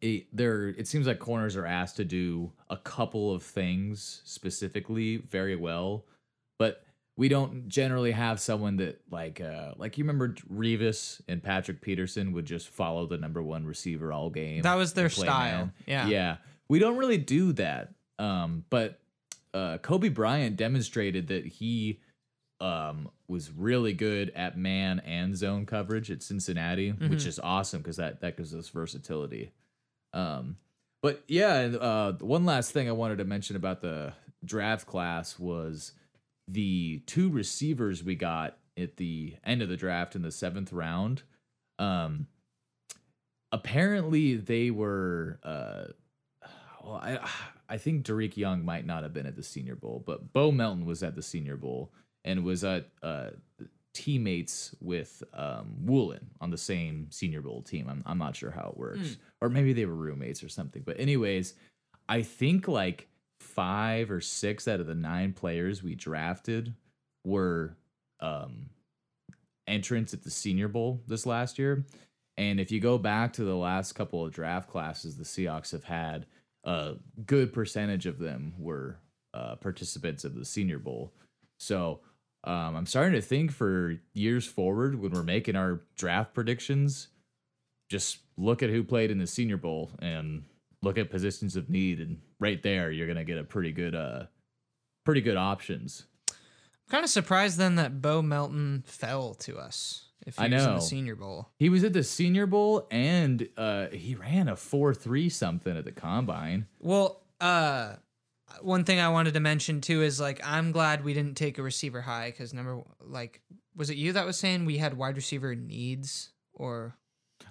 it, 0.00 0.26
there 0.32 0.68
it 0.68 0.88
seems 0.88 1.06
like 1.06 1.18
corners 1.18 1.56
are 1.56 1.66
asked 1.66 1.96
to 1.96 2.04
do 2.04 2.52
a 2.68 2.76
couple 2.76 3.32
of 3.32 3.42
things 3.42 4.20
specifically 4.24 5.18
very 5.18 5.56
well, 5.56 6.04
but 6.62 6.84
we 7.16 7.28
don't 7.28 7.68
generally 7.68 8.12
have 8.12 8.40
someone 8.40 8.76
that 8.78 9.00
like 9.10 9.40
uh 9.40 9.72
like 9.76 9.98
you 9.98 10.04
remember 10.04 10.34
Revis 10.52 11.20
and 11.28 11.42
Patrick 11.42 11.80
Peterson 11.80 12.32
would 12.32 12.46
just 12.46 12.68
follow 12.68 13.06
the 13.06 13.18
number 13.18 13.42
one 13.42 13.66
receiver 13.66 14.12
all 14.12 14.30
game. 14.30 14.62
That 14.62 14.76
was 14.76 14.92
their 14.94 15.08
style. 15.10 15.26
man. 15.58 15.72
Yeah. 15.86 16.06
Yeah. 16.06 16.36
We 16.68 16.78
don't 16.78 16.96
really 16.96 17.18
do 17.18 17.52
that. 17.54 17.92
Um, 18.18 18.64
but 18.70 18.98
uh 19.52 19.78
Coby 19.82 20.12
Bryant 20.14 20.56
demonstrated 20.56 21.26
that 21.28 21.44
he 21.46 22.00
um 22.60 23.10
was 23.28 23.50
really 23.50 23.92
good 23.92 24.30
at 24.36 24.56
man 24.56 25.00
and 25.00 25.36
zone 25.36 25.66
coverage 25.66 26.10
at 26.10 26.22
Cincinnati, 26.22 26.92
Mm-hmm. 26.92 27.10
which 27.10 27.26
is 27.26 27.38
awesome 27.40 27.82
because 27.82 27.96
that 27.96 28.20
that 28.20 28.36
gives 28.36 28.54
us 28.54 28.68
versatility. 28.70 29.52
Um, 30.14 30.56
but 31.02 31.24
yeah, 31.28 31.54
uh, 31.80 32.12
one 32.20 32.44
last 32.44 32.70
thing 32.72 32.88
I 32.88 32.92
wanted 32.92 33.18
to 33.18 33.24
mention 33.24 33.56
about 33.56 33.80
the 33.82 34.12
draft 34.44 34.86
class 34.86 35.38
was 35.38 35.92
the 36.48 37.02
two 37.06 37.30
receivers 37.30 38.02
we 38.02 38.14
got 38.14 38.58
at 38.76 38.96
the 38.96 39.36
end 39.44 39.62
of 39.62 39.68
the 39.68 39.76
draft 39.76 40.14
in 40.14 40.22
the 40.22 40.30
seventh 40.30 40.72
round. 40.72 41.22
Um, 41.78 42.26
apparently 43.50 44.36
they 44.36 44.70
were. 44.70 45.38
Uh, 45.42 45.84
well, 46.82 46.96
I 46.96 47.18
I 47.68 47.78
think 47.78 48.04
Dareke 48.04 48.36
Young 48.36 48.64
might 48.64 48.86
not 48.86 49.02
have 49.02 49.12
been 49.12 49.26
at 49.26 49.36
the 49.36 49.42
Senior 49.42 49.76
Bowl, 49.76 50.02
but 50.04 50.32
Bo 50.32 50.50
Melton 50.52 50.84
was 50.84 51.02
at 51.02 51.14
the 51.14 51.22
Senior 51.22 51.56
Bowl 51.56 51.92
and 52.24 52.44
was 52.44 52.64
at 52.64 52.88
uh, 53.02 53.30
teammates 53.94 54.74
with 54.80 55.22
um, 55.34 55.74
Woolen 55.84 56.30
on 56.40 56.50
the 56.50 56.58
same 56.58 57.06
Senior 57.10 57.40
Bowl 57.40 57.62
team. 57.62 57.88
I'm 57.88 58.02
I'm 58.04 58.18
not 58.18 58.36
sure 58.36 58.50
how 58.50 58.68
it 58.70 58.76
works, 58.76 59.16
or 59.40 59.48
maybe 59.48 59.72
they 59.72 59.86
were 59.86 59.94
roommates 59.94 60.42
or 60.42 60.48
something. 60.48 60.82
But 60.84 60.98
anyways, 60.98 61.54
I 62.08 62.22
think 62.22 62.66
like 62.68 63.08
five 63.54 64.10
or 64.10 64.20
six 64.20 64.66
out 64.66 64.80
of 64.80 64.86
the 64.86 64.94
nine 64.94 65.32
players 65.32 65.82
we 65.82 65.94
drafted 65.94 66.74
were 67.24 67.76
um, 68.20 68.70
entrants 69.66 70.14
at 70.14 70.22
the 70.22 70.30
Senior 70.30 70.68
Bowl 70.68 71.02
this 71.06 71.26
last 71.26 71.58
year. 71.58 71.84
And 72.36 72.58
if 72.58 72.70
you 72.70 72.80
go 72.80 72.98
back 72.98 73.34
to 73.34 73.44
the 73.44 73.54
last 73.54 73.92
couple 73.92 74.24
of 74.24 74.32
draft 74.32 74.68
classes 74.70 75.16
the 75.16 75.24
Seahawks 75.24 75.72
have 75.72 75.84
had, 75.84 76.26
a 76.64 76.94
good 77.26 77.52
percentage 77.52 78.06
of 78.06 78.18
them 78.18 78.54
were 78.58 78.98
uh, 79.34 79.56
participants 79.56 80.24
of 80.24 80.34
the 80.34 80.44
Senior 80.44 80.78
Bowl. 80.78 81.12
So 81.58 82.00
um, 82.44 82.76
I'm 82.76 82.86
starting 82.86 83.12
to 83.14 83.20
think 83.20 83.52
for 83.52 83.98
years 84.14 84.46
forward 84.46 85.00
when 85.00 85.12
we're 85.12 85.22
making 85.22 85.56
our 85.56 85.82
draft 85.96 86.34
predictions, 86.34 87.08
just 87.90 88.18
look 88.36 88.62
at 88.62 88.70
who 88.70 88.82
played 88.82 89.10
in 89.10 89.18
the 89.18 89.26
Senior 89.26 89.58
Bowl 89.58 89.90
and 90.00 90.44
look 90.82 90.98
at 90.98 91.10
positions 91.10 91.54
of 91.56 91.70
need, 91.70 92.00
and 92.00 92.20
right 92.42 92.62
there 92.62 92.90
you're 92.90 93.06
gonna 93.06 93.24
get 93.24 93.38
a 93.38 93.44
pretty 93.44 93.72
good, 93.72 93.94
uh, 93.94 94.24
pretty 95.04 95.20
good 95.20 95.36
options. 95.36 96.06
I'm 96.28 96.36
kind 96.90 97.04
of 97.04 97.10
surprised 97.10 97.58
then 97.58 97.76
that 97.76 98.02
Bo 98.02 98.22
Melton 98.22 98.84
fell 98.86 99.34
to 99.34 99.58
us. 99.58 100.08
If 100.26 100.36
he 100.36 100.44
I 100.44 100.48
was 100.48 100.62
in 100.62 100.68
know. 100.68 100.74
the 100.76 100.80
Senior 100.80 101.16
Bowl. 101.16 101.48
He 101.58 101.68
was 101.68 101.82
at 101.82 101.92
the 101.92 102.04
Senior 102.04 102.46
Bowl 102.46 102.86
and 102.90 103.48
uh, 103.56 103.88
he 103.88 104.14
ran 104.14 104.48
a 104.48 104.56
four 104.56 104.94
three 104.94 105.28
something 105.28 105.76
at 105.76 105.84
the 105.84 105.92
combine. 105.92 106.66
Well, 106.78 107.22
uh, 107.40 107.94
one 108.60 108.84
thing 108.84 109.00
I 109.00 109.08
wanted 109.08 109.34
to 109.34 109.40
mention 109.40 109.80
too 109.80 110.02
is 110.02 110.20
like 110.20 110.40
I'm 110.44 110.72
glad 110.72 111.04
we 111.04 111.14
didn't 111.14 111.36
take 111.36 111.58
a 111.58 111.62
receiver 111.62 112.02
high 112.02 112.30
because 112.30 112.52
number 112.52 112.82
like 113.00 113.40
was 113.74 113.90
it 113.90 113.96
you 113.96 114.12
that 114.12 114.26
was 114.26 114.38
saying 114.38 114.64
we 114.64 114.78
had 114.78 114.94
wide 114.96 115.16
receiver 115.16 115.54
needs 115.54 116.30
or 116.52 116.96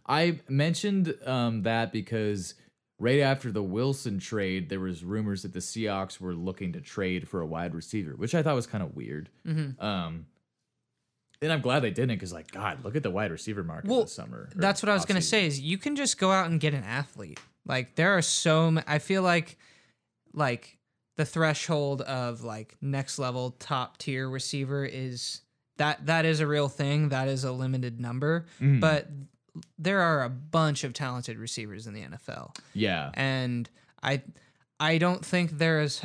I 0.06 0.39
mentioned 0.48 1.16
um, 1.26 1.64
that 1.64 1.92
because 1.92 2.54
right 3.02 3.20
after 3.20 3.52
the 3.52 3.64
Wilson 3.64 4.20
trade, 4.20 4.70
there 4.70 4.80
was 4.80 5.04
rumors 5.04 5.41
that 5.41 5.54
the 5.54 5.60
Seahawks 5.60 6.20
were 6.20 6.34
looking 6.36 6.74
to 6.74 6.82
trade 6.82 7.28
for 7.28 7.41
a 7.41 7.45
wide 7.45 7.74
receiver, 7.74 8.12
which 8.16 8.36
I 8.36 8.43
thought 8.43 8.56
was 8.56 8.68
kind 8.68 8.84
of 8.84 8.95
weird. 8.95 9.30
Mm-hmm. 9.45 9.84
Um, 9.84 10.28
and 11.41 11.52
I'm 11.52 11.62
glad 11.62 11.80
they 11.80 11.89
didn't 11.89 12.16
because, 12.16 12.32
like, 12.32 12.52
God, 12.52 12.84
look 12.86 12.95
at 12.95 13.02
the 13.02 13.10
wide 13.10 13.32
receiver 13.32 13.64
market 13.64 13.89
Well, 13.89 14.04
this 14.04 14.14
summer. 14.14 14.47
that's 14.56 14.84
what 14.84 14.89
I 14.89 14.93
was 14.93 15.06
gonna 15.06 15.22
say 15.22 15.47
is 15.47 15.60
you 15.60 15.78
can 15.80 15.95
just 15.95 16.20
go 16.20 16.32
out 16.32 16.49
and 16.52 16.60
get 16.60 16.74
an 16.76 16.84
athlete. 16.84 17.39
Like 17.66 17.95
there 17.95 18.16
are 18.18 18.22
so 18.22 18.78
I 18.88 18.99
feel 18.99 19.24
like 19.24 19.58
like 20.34 20.78
the 21.18 21.26
threshold 21.26 22.02
of 22.04 22.43
like 22.43 22.76
next 22.82 23.20
level 23.20 23.52
top 23.60 23.97
tier 23.97 24.30
receiver 24.30 24.86
is 24.86 25.41
that 25.78 26.06
that 26.06 26.26
is 26.26 26.39
a 26.39 26.47
real 26.47 26.68
thing. 26.70 27.10
That 27.10 27.28
is 27.28 27.43
a 27.43 27.52
limited 27.52 27.99
number, 27.99 28.45
Mhm. 28.60 28.80
but 28.80 29.08
there 29.78 29.99
are 30.02 30.24
a 30.24 30.30
bunch 30.30 30.84
of 30.84 30.93
talented 30.93 31.38
receivers 31.38 31.88
in 31.88 31.93
the 31.93 32.02
NFL. 32.04 32.56
Yeah, 32.74 33.12
and 33.14 33.70
I 34.02 34.22
I 34.80 34.97
don't 34.97 35.26
think 35.26 35.58
there 35.58 35.82
is 35.82 36.04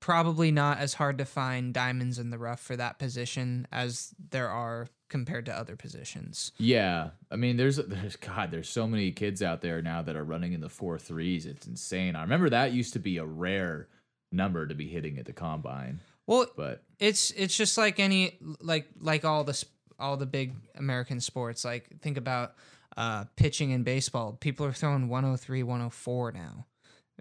probably 0.00 0.50
not 0.50 0.78
as 0.78 0.94
hard 0.94 1.18
to 1.18 1.24
find 1.24 1.74
diamonds 1.74 2.18
in 2.18 2.30
the 2.30 2.38
rough 2.38 2.60
for 2.60 2.74
that 2.76 2.98
position 2.98 3.68
as 3.70 4.14
there 4.30 4.48
are 4.48 4.88
compared 5.10 5.44
to 5.44 5.52
other 5.52 5.76
positions. 5.76 6.52
yeah. 6.56 7.10
I 7.30 7.36
mean, 7.36 7.56
there's 7.56 7.76
there's 7.76 8.16
God, 8.16 8.50
there's 8.50 8.68
so 8.68 8.86
many 8.86 9.10
kids 9.12 9.42
out 9.42 9.60
there 9.60 9.82
now 9.82 10.02
that 10.02 10.16
are 10.16 10.24
running 10.24 10.52
in 10.52 10.60
the 10.60 10.68
four 10.68 10.98
threes. 10.98 11.46
It's 11.46 11.66
insane. 11.66 12.16
I 12.16 12.22
remember 12.22 12.48
that 12.50 12.72
used 12.72 12.92
to 12.94 12.98
be 12.98 13.18
a 13.18 13.24
rare 13.24 13.88
number 14.32 14.66
to 14.66 14.74
be 14.74 14.86
hitting 14.88 15.18
at 15.18 15.26
the 15.26 15.32
combine, 15.32 16.00
Well, 16.26 16.46
but 16.56 16.84
it's 16.98 17.32
it's 17.32 17.56
just 17.56 17.76
like 17.76 17.98
any 17.98 18.38
like 18.60 18.88
like 19.00 19.24
all 19.24 19.42
the 19.44 19.62
all 20.00 20.16
the 20.16 20.26
big 20.26 20.54
American 20.76 21.20
sports. 21.20 21.64
Like 21.64 22.00
think 22.00 22.16
about 22.16 22.54
uh, 22.96 23.24
pitching 23.36 23.70
in 23.70 23.82
baseball. 23.82 24.36
People 24.40 24.66
are 24.66 24.72
throwing 24.72 25.08
103, 25.08 25.62
104 25.62 26.32
now. 26.32 26.66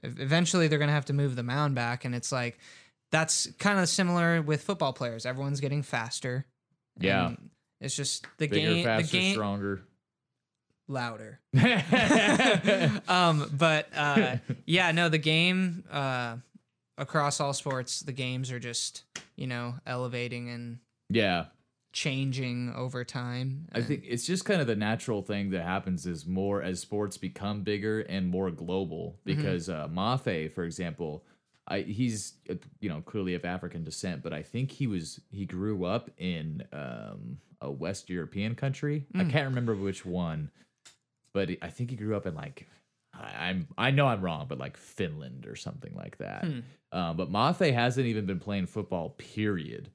Eventually, 0.02 0.68
they're 0.68 0.80
gonna 0.80 0.92
have 0.92 1.06
to 1.06 1.14
move 1.14 1.36
the 1.36 1.44
mound 1.44 1.76
back, 1.76 2.06
and 2.06 2.16
it's 2.16 2.32
like 2.32 2.58
that's 3.12 3.52
kind 3.60 3.80
of 3.80 3.90
similar 3.90 4.42
with 4.42 4.62
football 4.64 4.94
players. 4.94 5.26
Everyone's 5.26 5.60
getting 5.60 5.84
faster. 5.84 6.46
Yeah. 7.00 7.34
It's 7.82 7.96
just 7.96 8.26
the 8.38 8.48
bigger, 8.48 8.74
game. 8.74 8.84
faster, 8.84 9.08
the 9.08 9.12
game 9.12 9.34
stronger. 9.34 9.82
louder. 10.88 11.40
um, 13.08 13.50
but 13.58 13.88
uh, 13.96 14.38
yeah, 14.66 14.92
no, 14.92 15.10
the 15.10 15.18
game 15.18 15.84
uh, 15.90 16.38
across 16.98 17.40
all 17.40 17.54
sports, 17.54 18.02
the 18.02 18.12
games 18.12 18.52
are 18.52 18.60
just 18.60 19.04
you 19.36 19.48
know 19.48 19.76
elevating 19.88 20.50
and 20.50 20.80
yeah, 21.10 21.46
changing 21.92 22.74
over 22.76 23.04
time. 23.04 23.68
I 23.74 23.82
think 23.82 24.04
it's 24.08 24.26
just 24.26 24.46
kind 24.46 24.62
of 24.62 24.68
the 24.68 24.76
natural 24.76 25.22
thing 25.22 25.50
that 25.52 25.64
happens 25.64 26.06
is 26.06 26.26
more 26.26 26.62
as 26.62 26.80
sports 26.80 27.18
become 27.18 27.62
bigger 27.64 28.02
and 28.02 28.28
more 28.28 28.52
global. 28.52 29.18
Because 29.26 29.70
uh, 29.70 29.88
Mafe, 29.88 30.54
for 30.54 30.64
example, 30.64 31.24
I, 31.68 31.82
he's 31.82 32.34
uh, 32.50 32.56
you 32.80 32.90
know 32.90 33.02
clearly 33.02 33.36
of 33.36 33.46
African 33.46 33.84
descent, 33.84 34.24
but 34.24 34.34
I 34.34 34.42
think 34.44 34.72
he 34.72 34.88
was 34.88 35.20
he 35.32 35.46
grew 35.46 35.86
up 35.86 36.10
in 36.18 36.64
um, 36.74 37.38
a 37.62 37.72
West 37.72 38.10
European 38.10 38.56
country. 38.56 39.06
I 39.16 39.24
can't 39.26 39.46
remember 39.50 39.76
which 39.76 40.06
one, 40.06 40.52
but 41.34 41.50
I 41.62 41.70
think 41.70 41.90
he 41.92 41.96
grew 41.96 42.16
up 42.16 42.26
in 42.26 42.36
like 42.36 42.68
I, 43.14 43.50
I'm 43.50 43.68
I 43.78 43.92
know 43.92 44.08
I'm 44.08 44.22
wrong, 44.22 44.46
but 44.48 44.58
like 44.58 44.78
Finland 44.78 45.46
or 45.48 45.56
something 45.56 45.94
like 45.96 46.18
that. 46.18 46.44
Um, 46.92 47.18
but 47.18 47.32
Mafe 47.32 47.72
hasn't 47.74 48.08
even 48.08 48.26
been 48.26 48.40
playing 48.40 48.66
football, 48.66 49.10
period, 49.12 49.90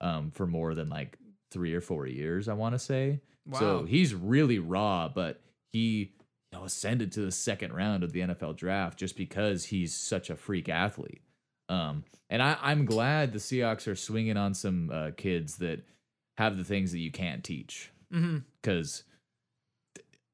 um, 0.00 0.30
for 0.30 0.46
more 0.46 0.74
than 0.74 0.88
like 0.88 1.18
three 1.56 1.72
or 1.74 1.80
four 1.80 2.06
years. 2.06 2.48
I 2.48 2.52
want 2.52 2.74
to 2.74 2.78
say. 2.78 3.20
Wow. 3.46 3.58
So 3.58 3.84
he's 3.84 4.14
really 4.14 4.58
raw, 4.58 5.08
but 5.08 5.40
he 5.72 6.12
you 6.52 6.58
know, 6.58 6.64
ascended 6.64 7.12
to 7.12 7.20
the 7.20 7.32
second 7.32 7.72
round 7.72 8.04
of 8.04 8.12
the 8.12 8.20
NFL 8.20 8.56
draft 8.56 8.98
just 8.98 9.16
because 9.16 9.64
he's 9.64 9.94
such 9.94 10.28
a 10.30 10.36
freak 10.36 10.68
athlete. 10.68 11.22
Um, 11.68 12.04
and 12.28 12.42
I, 12.42 12.56
I'm 12.60 12.84
glad 12.84 13.32
the 13.32 13.38
Seahawks 13.38 13.88
are 13.88 13.96
swinging 13.96 14.36
on 14.36 14.52
some 14.54 14.90
uh, 14.92 15.10
kids 15.16 15.56
that 15.58 15.84
have 16.38 16.56
the 16.58 16.64
things 16.64 16.92
that 16.92 16.98
you 16.98 17.10
can't 17.10 17.42
teach 17.42 17.90
because 18.62 19.04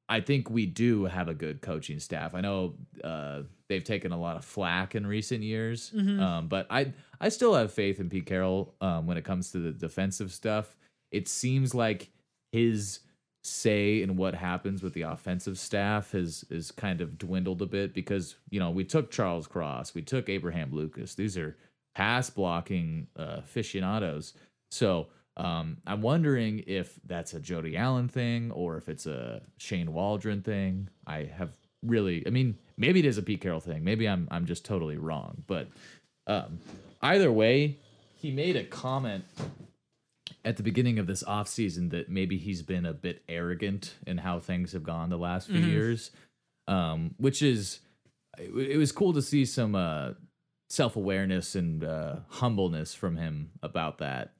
I 0.09 0.19
think 0.21 0.49
we 0.49 0.65
do 0.65 1.05
have 1.05 1.27
a 1.29 1.33
good 1.33 1.61
coaching 1.61 1.99
staff. 1.99 2.35
I 2.35 2.41
know 2.41 2.75
uh, 3.03 3.43
they've 3.69 3.83
taken 3.83 4.11
a 4.11 4.19
lot 4.19 4.37
of 4.37 4.43
flack 4.45 4.95
in 4.95 5.07
recent 5.07 5.43
years, 5.43 5.91
Mhm. 5.95 6.19
um, 6.19 6.47
but 6.47 6.67
I 6.69 6.93
I 7.21 7.29
still 7.29 7.53
have 7.55 7.71
faith 7.71 7.99
in 7.99 8.09
Pete 8.09 8.25
Carroll 8.25 8.75
um, 8.81 9.07
when 9.07 9.17
it 9.17 9.23
comes 9.23 9.51
to 9.51 9.59
the 9.59 9.71
defensive 9.71 10.31
stuff. 10.31 10.75
It 11.13 11.29
seems 11.29 11.75
like 11.75 12.09
his 12.51 13.01
say 13.45 14.01
in 14.01 14.17
what 14.17 14.35
happens 14.35 14.83
with 14.83 14.93
the 14.93 15.03
offensive 15.03 15.57
staff 15.59 16.13
has 16.13 16.45
is 16.49 16.71
kind 16.71 17.01
of 17.01 17.17
dwindled 17.17 17.61
a 17.61 17.67
bit 17.67 17.93
because 17.93 18.35
you 18.49 18.59
know 18.59 18.71
we 18.71 18.85
took 18.85 19.11
Charles 19.11 19.47
Cross, 19.47 19.95
we 19.95 20.01
took 20.01 20.29
Abraham 20.29 20.71
Lucas. 20.73 21.15
These 21.15 21.37
are 21.37 21.55
pass 21.95 22.29
blocking 22.29 23.07
uh, 23.17 23.37
aficionados. 23.39 24.33
So 24.71 25.07
um, 25.37 25.77
I'm 25.87 26.01
wondering 26.01 26.63
if 26.67 26.99
that's 27.05 27.33
a 27.35 27.39
Jody 27.39 27.77
Allen 27.77 28.09
thing 28.09 28.51
or 28.51 28.77
if 28.77 28.89
it's 28.89 29.05
a 29.07 29.41
Shane 29.57 29.93
Waldron 29.93 30.41
thing. 30.43 30.89
I 31.07 31.23
have 31.37 31.51
really, 31.83 32.25
I 32.27 32.31
mean, 32.31 32.57
maybe 32.77 32.99
it 32.99 33.05
is 33.05 33.17
a 33.17 33.23
Pete 33.23 33.41
Carroll 33.41 33.59
thing. 33.61 33.83
Maybe 33.83 34.07
I'm 34.09 34.27
I'm 34.31 34.45
just 34.45 34.65
totally 34.65 34.97
wrong, 34.97 35.43
but 35.47 35.67
Um, 36.27 36.59
either 37.01 37.31
way, 37.31 37.77
he 38.21 38.31
made 38.31 38.55
a 38.55 38.63
comment 38.63 39.25
at 40.45 40.57
the 40.57 40.63
beginning 40.63 40.99
of 40.99 41.07
this 41.07 41.23
offseason 41.23 41.91
that 41.91 42.09
maybe 42.09 42.37
he's 42.37 42.61
been 42.61 42.85
a 42.85 42.93
bit 42.93 43.23
arrogant 43.27 43.95
in 44.07 44.17
how 44.17 44.39
things 44.39 44.73
have 44.73 44.83
gone 44.83 45.09
the 45.09 45.17
last 45.17 45.47
few 45.47 45.59
years, 45.59 46.11
um, 46.67 47.15
which 47.17 47.41
is 47.41 47.79
it, 48.37 48.71
it 48.71 48.77
was 48.77 48.91
cool 48.91 49.13
to 49.13 49.21
see 49.21 49.45
some 49.45 49.75
uh, 49.75 50.11
self 50.69 50.95
awareness 50.95 51.55
and 51.55 51.83
uh, 51.83 52.17
humbleness 52.29 52.93
from 52.93 53.17
him 53.17 53.51
about 53.61 53.99
that. 53.99 54.33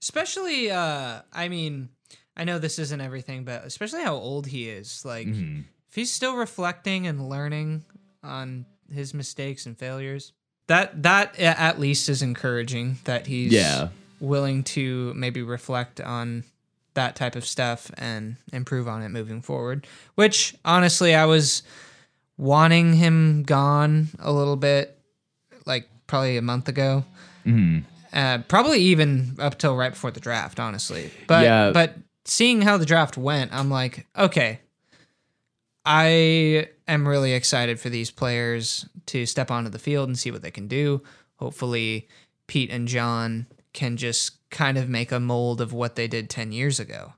Especially, 0.00 0.70
uh, 0.70 1.22
I 1.32 1.48
mean, 1.48 1.90
I 2.36 2.44
know 2.44 2.58
this 2.58 2.78
isn't 2.78 3.00
everything, 3.00 3.44
but 3.44 3.64
especially 3.64 4.02
how 4.02 4.14
old 4.14 4.46
he 4.46 4.68
is. 4.68 5.04
Like, 5.04 5.28
if 5.28 5.94
he's 5.94 6.12
still 6.12 6.34
reflecting 6.36 7.06
and 7.06 7.28
learning 7.28 7.84
on 8.22 8.66
his 8.92 9.14
mistakes 9.14 9.64
and 9.66 9.78
failures, 9.78 10.32
that 10.66 11.02
that 11.02 11.38
at 11.38 11.78
least 11.78 12.08
is 12.08 12.22
encouraging. 12.22 12.98
That 13.04 13.26
he's 13.26 13.52
Yeah. 13.52 13.90
Willing 14.22 14.62
to 14.62 15.12
maybe 15.14 15.42
reflect 15.42 16.00
on 16.00 16.44
that 16.94 17.16
type 17.16 17.36
of 17.36 17.44
stuff 17.44 17.90
and 17.98 18.36
improve 18.52 18.86
on 18.88 19.02
it 19.02 19.08
moving 19.08 19.42
forward. 19.42 19.86
Which 20.14 20.54
honestly, 20.64 21.14
I 21.14 21.26
was 21.26 21.62
wanting 22.38 22.94
him 22.94 23.42
gone 23.42 24.08
a 24.18 24.32
little 24.32 24.56
bit, 24.56 24.98
like 25.66 25.88
probably 26.06 26.36
a 26.36 26.42
month 26.42 26.68
ago. 26.68 27.04
Uh, 28.12 28.38
probably 28.46 28.78
even 28.78 29.36
up 29.38 29.58
till 29.58 29.74
right 29.76 29.92
before 29.92 30.10
the 30.10 30.20
draft, 30.20 30.60
honestly. 30.60 31.10
But 31.26 31.44
Yeah. 31.44 31.70
but 31.72 31.96
seeing 32.24 32.62
how 32.62 32.76
the 32.76 32.86
draft 32.86 33.16
went, 33.16 33.52
I'm 33.52 33.70
like, 33.70 34.06
okay, 34.16 34.60
I 35.84 36.68
am 36.86 37.08
really 37.08 37.32
excited 37.32 37.80
for 37.80 37.88
these 37.88 38.10
players 38.10 38.86
to 39.06 39.26
step 39.26 39.50
onto 39.50 39.70
the 39.70 39.78
field 39.78 40.08
and 40.08 40.18
see 40.18 40.30
what 40.30 40.42
they 40.42 40.50
can 40.50 40.68
do. 40.68 41.02
Hopefully, 41.36 42.06
Pete 42.46 42.70
and 42.70 42.86
John 42.86 43.46
can 43.72 43.96
just 43.96 44.48
kind 44.50 44.76
of 44.76 44.88
make 44.88 45.12
a 45.12 45.20
mold 45.20 45.60
of 45.60 45.72
what 45.72 45.96
they 45.96 46.06
did 46.06 46.28
10 46.28 46.52
years 46.52 46.78
ago. 46.78 47.14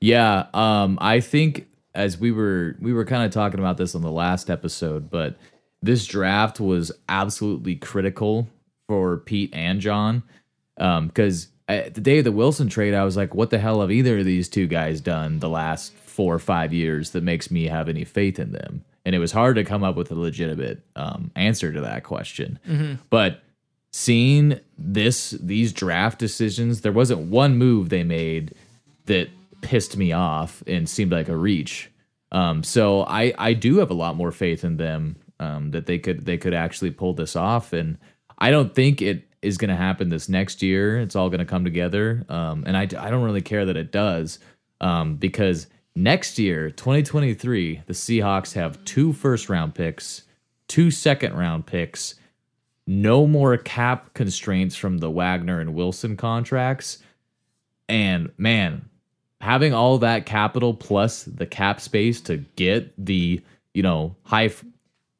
Yeah, 0.00 0.46
um, 0.54 0.98
I 1.00 1.20
think 1.20 1.66
as 1.94 2.18
we 2.18 2.30
were 2.30 2.76
we 2.80 2.92
were 2.92 3.04
kind 3.04 3.24
of 3.24 3.32
talking 3.32 3.58
about 3.58 3.78
this 3.78 3.94
on 3.94 4.02
the 4.02 4.10
last 4.10 4.50
episode, 4.50 5.10
but 5.10 5.36
this 5.82 6.06
draft 6.06 6.60
was 6.60 6.92
absolutely 7.08 7.76
critical 7.76 8.48
for 8.86 9.18
Pete 9.18 9.50
and 9.54 9.80
John 9.80 10.22
because 10.76 11.48
at 11.68 11.94
the 11.94 12.00
day 12.00 12.18
of 12.18 12.24
the 12.24 12.32
Wilson 12.32 12.68
trade, 12.68 12.94
I 12.94 13.04
was 13.04 13.16
like, 13.16 13.34
"What 13.34 13.50
the 13.50 13.58
hell 13.58 13.80
have 13.80 13.90
either 13.90 14.18
of 14.18 14.24
these 14.24 14.48
two 14.48 14.66
guys 14.66 15.00
done 15.00 15.38
the 15.38 15.48
last 15.48 15.92
four 15.94 16.34
or 16.34 16.38
five 16.38 16.72
years 16.72 17.10
that 17.10 17.22
makes 17.24 17.50
me 17.50 17.64
have 17.64 17.88
any 17.88 18.04
faith 18.04 18.38
in 18.38 18.52
them?" 18.52 18.84
And 19.04 19.14
it 19.14 19.18
was 19.18 19.32
hard 19.32 19.56
to 19.56 19.64
come 19.64 19.82
up 19.82 19.96
with 19.96 20.10
a 20.10 20.14
legitimate 20.14 20.82
um, 20.94 21.30
answer 21.34 21.72
to 21.72 21.80
that 21.80 22.04
question. 22.04 22.58
But 23.08 23.42
seeing 23.96 24.60
this 24.76 25.30
these 25.30 25.72
draft 25.72 26.18
decisions, 26.18 26.82
there 26.82 26.92
wasn't 26.92 27.18
one 27.30 27.56
move 27.56 27.88
they 27.88 28.04
made 28.04 28.54
that 29.06 29.30
pissed 29.62 29.96
me 29.96 30.12
off 30.12 30.62
and 30.66 30.86
seemed 30.86 31.12
like 31.12 31.30
a 31.30 31.36
reach. 31.36 31.90
Um, 32.30 32.62
so 32.62 33.04
I 33.04 33.32
I 33.38 33.54
do 33.54 33.78
have 33.78 33.90
a 33.90 33.94
lot 33.94 34.14
more 34.14 34.32
faith 34.32 34.64
in 34.64 34.76
them 34.76 35.16
um, 35.40 35.70
that 35.70 35.86
they 35.86 35.98
could 35.98 36.26
they 36.26 36.36
could 36.36 36.52
actually 36.52 36.90
pull 36.90 37.14
this 37.14 37.36
off, 37.36 37.72
and 37.72 37.96
I 38.38 38.50
don't 38.50 38.74
think 38.74 39.00
it 39.00 39.26
is 39.40 39.56
going 39.56 39.70
to 39.70 39.76
happen 39.76 40.10
this 40.10 40.28
next 40.28 40.62
year. 40.62 41.00
It's 41.00 41.16
all 41.16 41.30
going 41.30 41.38
to 41.38 41.46
come 41.46 41.64
together, 41.64 42.26
um, 42.28 42.64
and 42.66 42.76
I 42.76 42.82
I 42.82 43.08
don't 43.08 43.24
really 43.24 43.40
care 43.40 43.64
that 43.64 43.78
it 43.78 43.92
does 43.92 44.38
um, 44.82 45.16
because 45.16 45.68
next 45.94 46.38
year 46.38 46.70
2023 46.70 47.84
the 47.86 47.94
Seahawks 47.94 48.52
have 48.52 48.84
two 48.84 49.14
first 49.14 49.48
round 49.48 49.74
picks, 49.74 50.24
two 50.68 50.90
second 50.90 51.34
round 51.34 51.64
picks, 51.64 52.16
no 52.86 53.26
more 53.26 53.56
cap 53.56 54.14
constraints 54.14 54.76
from 54.76 54.98
the 54.98 55.10
Wagner 55.10 55.60
and 55.60 55.74
Wilson 55.74 56.16
contracts. 56.16 56.98
And 57.88 58.30
man, 58.38 58.88
having 59.40 59.74
all 59.74 59.98
that 59.98 60.26
capital 60.26 60.74
plus 60.74 61.24
the 61.24 61.46
cap 61.46 61.80
space 61.80 62.20
to 62.22 62.38
get 62.56 62.92
the, 63.04 63.40
you 63.74 63.82
know, 63.82 64.14
high 64.24 64.46
f- 64.46 64.64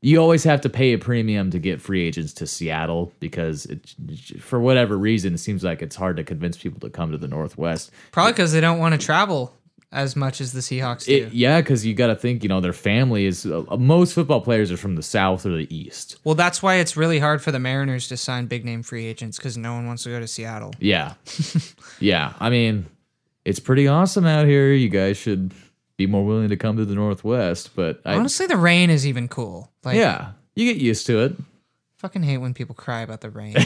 you 0.03 0.19
always 0.19 0.45
have 0.45 0.61
to 0.61 0.69
pay 0.69 0.93
a 0.93 0.99
premium 0.99 1.51
to 1.51 1.59
get 1.59 1.81
free 1.81 2.07
agents 2.07 2.33
to 2.35 2.47
Seattle 2.47 3.13
because 3.19 3.67
it, 3.67 3.95
for 4.41 4.61
whatever 4.61 4.97
reason 4.97 5.35
it 5.35 5.39
seems 5.39 5.65
like 5.65 5.83
it's 5.83 5.97
hard 5.97 6.17
to 6.19 6.23
convince 6.23 6.57
people 6.57 6.79
to 6.81 6.91
come 6.91 7.11
to 7.11 7.19
the 7.19 7.27
Northwest. 7.27 7.91
Probably 8.13 8.33
because 8.33 8.53
they 8.53 8.61
don't 8.61 8.79
want 8.79 8.93
to 8.93 9.05
travel 9.05 9.56
as 9.93 10.17
much 10.17 10.41
as 10.41 10.53
the 10.53 10.61
Seahawks 10.61 11.05
do. 11.07 11.27
It, 11.27 11.33
yeah, 11.33 11.61
because 11.61 11.87
you 11.87 11.95
got 11.95 12.09
to 12.09 12.17
think, 12.17 12.43
you 12.43 12.49
know, 12.49 12.61
their 12.61 12.73
family 12.73 13.25
is 13.25 13.47
uh, 13.47 13.63
most 13.79 14.13
football 14.15 14.41
players 14.41 14.71
are 14.73 14.77
from 14.77 14.97
the 14.97 15.03
South 15.03 15.47
or 15.47 15.57
the 15.57 15.75
East. 15.75 16.17
well, 16.25 16.35
that's 16.35 16.63
why 16.63 16.77
it's 16.77 16.97
really 16.97 17.19
hard 17.19 17.41
for 17.41 17.53
the 17.53 17.59
Mariners 17.61 18.09
to 18.09 18.17
sign 18.17 18.47
big 18.47 18.65
name 18.65 18.83
free 18.83 19.07
agents 19.07 19.37
because 19.39 19.57
no 19.57 19.73
one 19.75 19.87
wants 19.87 20.03
to 20.03 20.11
go 20.11 20.21
to 20.21 20.27
Seattle. 20.27 20.73
Yeah. 20.81 21.15
yeah. 22.01 22.35
I 22.41 22.51
mean, 22.51 22.87
it's 23.45 23.61
pretty 23.61 23.87
awesome 23.89 24.27
out 24.27 24.47
here. 24.47 24.73
You 24.73 24.89
guys 24.89 25.17
should 25.17 25.53
be 25.97 26.07
more 26.07 26.25
willing 26.27 26.49
to 26.49 26.57
come 26.57 26.77
to 26.77 26.85
the 26.85 26.95
Northwest. 26.95 27.71
But 27.77 28.01
I, 28.05 28.15
Honestly, 28.17 28.47
the 28.47 28.57
rain 28.57 28.91
is 28.91 29.07
even 29.07 29.29
cool. 29.29 29.71
Like, 29.85 29.97
yeah, 29.97 30.33
you 30.55 30.71
get 30.73 30.83
used 30.83 31.07
to 31.07 31.21
it. 31.21 31.37
fucking 31.99 32.23
hate 32.25 32.39
when 32.39 32.53
people 32.55 32.75
cry 32.75 33.01
about 33.03 33.21
the 33.21 33.31
rain. 33.31 33.55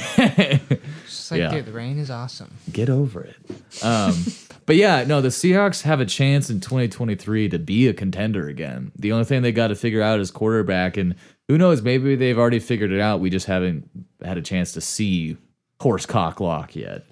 It's 1.03 1.17
just 1.19 1.31
like, 1.33 1.39
Yeah. 1.41 1.51
dude, 1.51 1.67
the 1.67 1.73
rain 1.73 1.99
is 1.99 2.11
awesome. 2.11 2.53
Get 2.71 2.89
over 2.89 3.23
it. 3.23 3.37
Um, 3.83 4.15
but 4.71 4.77
yeah, 4.77 5.03
no, 5.03 5.21
the 5.21 5.31
Seahawks 5.31 5.83
have 5.83 5.99
a 5.99 6.07
chance 6.07 6.49
in 6.49 6.61
2023 6.61 7.49
to 7.49 7.59
be 7.59 7.89
a 7.89 7.93
contender 7.93 8.47
again. 8.47 8.93
The 8.97 9.11
only 9.11 9.25
thing 9.25 9.43
they 9.43 9.51
got 9.51 9.67
to 9.67 9.75
figure 9.75 10.01
out 10.01 10.21
is 10.21 10.31
quarterback. 10.31 10.97
And 10.97 11.17
who 11.49 11.59
knows, 11.59 11.83
maybe 11.83 12.15
they've 12.15 12.39
already 12.39 12.61
figured 12.61 12.93
it 12.93 13.01
out. 13.01 13.19
We 13.19 13.31
just 13.31 13.47
haven't 13.47 13.91
had 14.25 14.39
a 14.39 14.43
chance 14.43 14.71
to 14.75 14.81
see 14.81 15.37
horse 15.81 16.07
cock 16.07 16.39
lock 16.39 16.77
yet. 16.77 17.05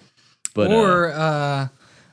But 0.55 0.71
uh, 0.71 0.73
or 0.73 1.11
uh, 1.11 1.67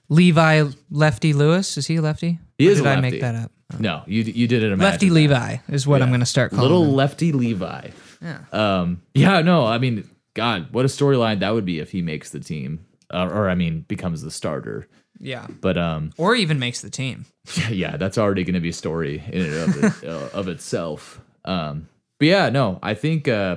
Levi 0.08 0.64
Lefty 0.90 1.32
Lewis. 1.32 1.76
Is 1.76 1.86
he 1.86 1.94
a 1.94 2.02
lefty? 2.02 2.40
He 2.58 2.66
Or 2.66 2.72
is 2.72 2.80
a 2.80 2.82
Did 2.82 2.88
I 2.88 2.94
lefty. 2.96 3.10
make 3.12 3.20
that 3.20 3.34
up? 3.36 3.52
no, 3.78 4.02
you 4.08 4.24
you 4.24 4.48
did 4.48 4.64
it. 4.64 4.76
Lefty 4.76 5.10
Levi 5.10 5.58
is 5.68 5.86
what 5.86 6.02
I'm 6.02 6.08
going 6.08 6.18
to 6.18 6.26
start 6.26 6.50
calling 6.50 6.62
little 6.62 6.86
him. 6.86 6.94
lefty 6.96 7.30
Levi. 7.30 7.90
Yeah. 8.20 8.38
Um. 8.50 9.00
Yeah. 9.14 9.42
No. 9.42 9.64
I 9.64 9.78
mean, 9.78 10.10
God, 10.34 10.72
what 10.72 10.84
a 10.84 10.88
storyline 10.88 11.38
that 11.38 11.54
would 11.54 11.64
be 11.64 11.78
if 11.78 11.92
he 11.92 12.02
makes 12.02 12.30
the 12.30 12.40
team, 12.40 12.84
uh, 13.14 13.28
or 13.30 13.48
I 13.48 13.54
mean, 13.54 13.82
becomes 13.86 14.22
the 14.22 14.32
starter. 14.32 14.88
Yeah. 15.18 15.46
But 15.60 15.78
um, 15.78 16.12
Or 16.18 16.34
even 16.34 16.58
makes 16.58 16.80
the 16.80 16.90
team. 16.90 17.26
yeah, 17.70 17.96
that's 17.96 18.18
already 18.18 18.44
going 18.44 18.54
to 18.54 18.60
be 18.60 18.70
a 18.70 18.74
story 18.74 19.22
in 19.32 19.42
and 19.42 19.54
of, 19.54 20.02
it, 20.02 20.08
uh, 20.08 20.28
of 20.32 20.48
itself. 20.48 21.20
Um. 21.44 21.88
But 22.18 22.28
yeah, 22.28 22.48
no, 22.48 22.78
I 22.82 22.94
think 22.94 23.28
uh, 23.28 23.56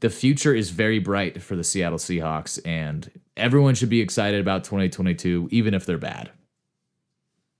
the 0.00 0.08
future 0.08 0.54
is 0.54 0.70
very 0.70 0.98
bright 0.98 1.42
for 1.42 1.54
the 1.54 1.62
Seattle 1.62 1.98
Seahawks, 1.98 2.58
and 2.64 3.10
everyone 3.36 3.74
should 3.74 3.90
be 3.90 4.00
excited 4.00 4.40
about 4.40 4.64
2022, 4.64 5.48
even 5.50 5.74
if 5.74 5.84
they're 5.84 5.98
bad. 5.98 6.30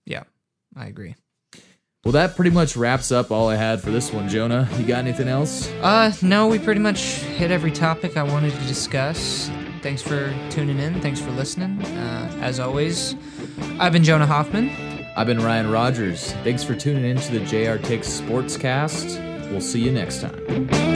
Yeah, 0.06 0.22
I 0.74 0.86
agree. 0.86 1.14
Well, 2.04 2.12
that 2.12 2.34
pretty 2.36 2.50
much 2.50 2.76
wraps 2.76 3.12
up 3.12 3.30
all 3.30 3.50
I 3.50 3.56
had 3.56 3.82
for 3.82 3.90
this 3.90 4.10
one, 4.10 4.30
Jonah. 4.30 4.66
You 4.78 4.86
got 4.86 5.00
anything 5.00 5.28
else? 5.28 5.70
Uh, 5.82 6.10
no, 6.22 6.48
we 6.48 6.58
pretty 6.58 6.80
much 6.80 7.00
hit 7.00 7.50
every 7.50 7.70
topic 7.70 8.16
I 8.16 8.22
wanted 8.22 8.54
to 8.54 8.66
discuss. 8.66 9.50
Thanks 9.82 10.02
for 10.02 10.34
tuning 10.50 10.78
in. 10.78 11.00
Thanks 11.00 11.20
for 11.20 11.30
listening. 11.30 11.82
Uh, 11.82 12.38
as 12.40 12.60
always, 12.60 13.16
I've 13.78 13.92
been 13.92 14.04
Jonah 14.04 14.26
Hoffman. 14.26 14.70
I've 15.16 15.26
been 15.26 15.40
Ryan 15.42 15.70
Rogers. 15.70 16.32
Thanks 16.44 16.62
for 16.62 16.74
tuning 16.74 17.04
in 17.04 17.16
to 17.16 17.38
the 17.38 17.40
JR 17.40 17.82
Takes 17.82 18.20
Sportscast. 18.20 19.50
We'll 19.50 19.60
see 19.60 19.80
you 19.80 19.90
next 19.90 20.20
time. 20.20 20.89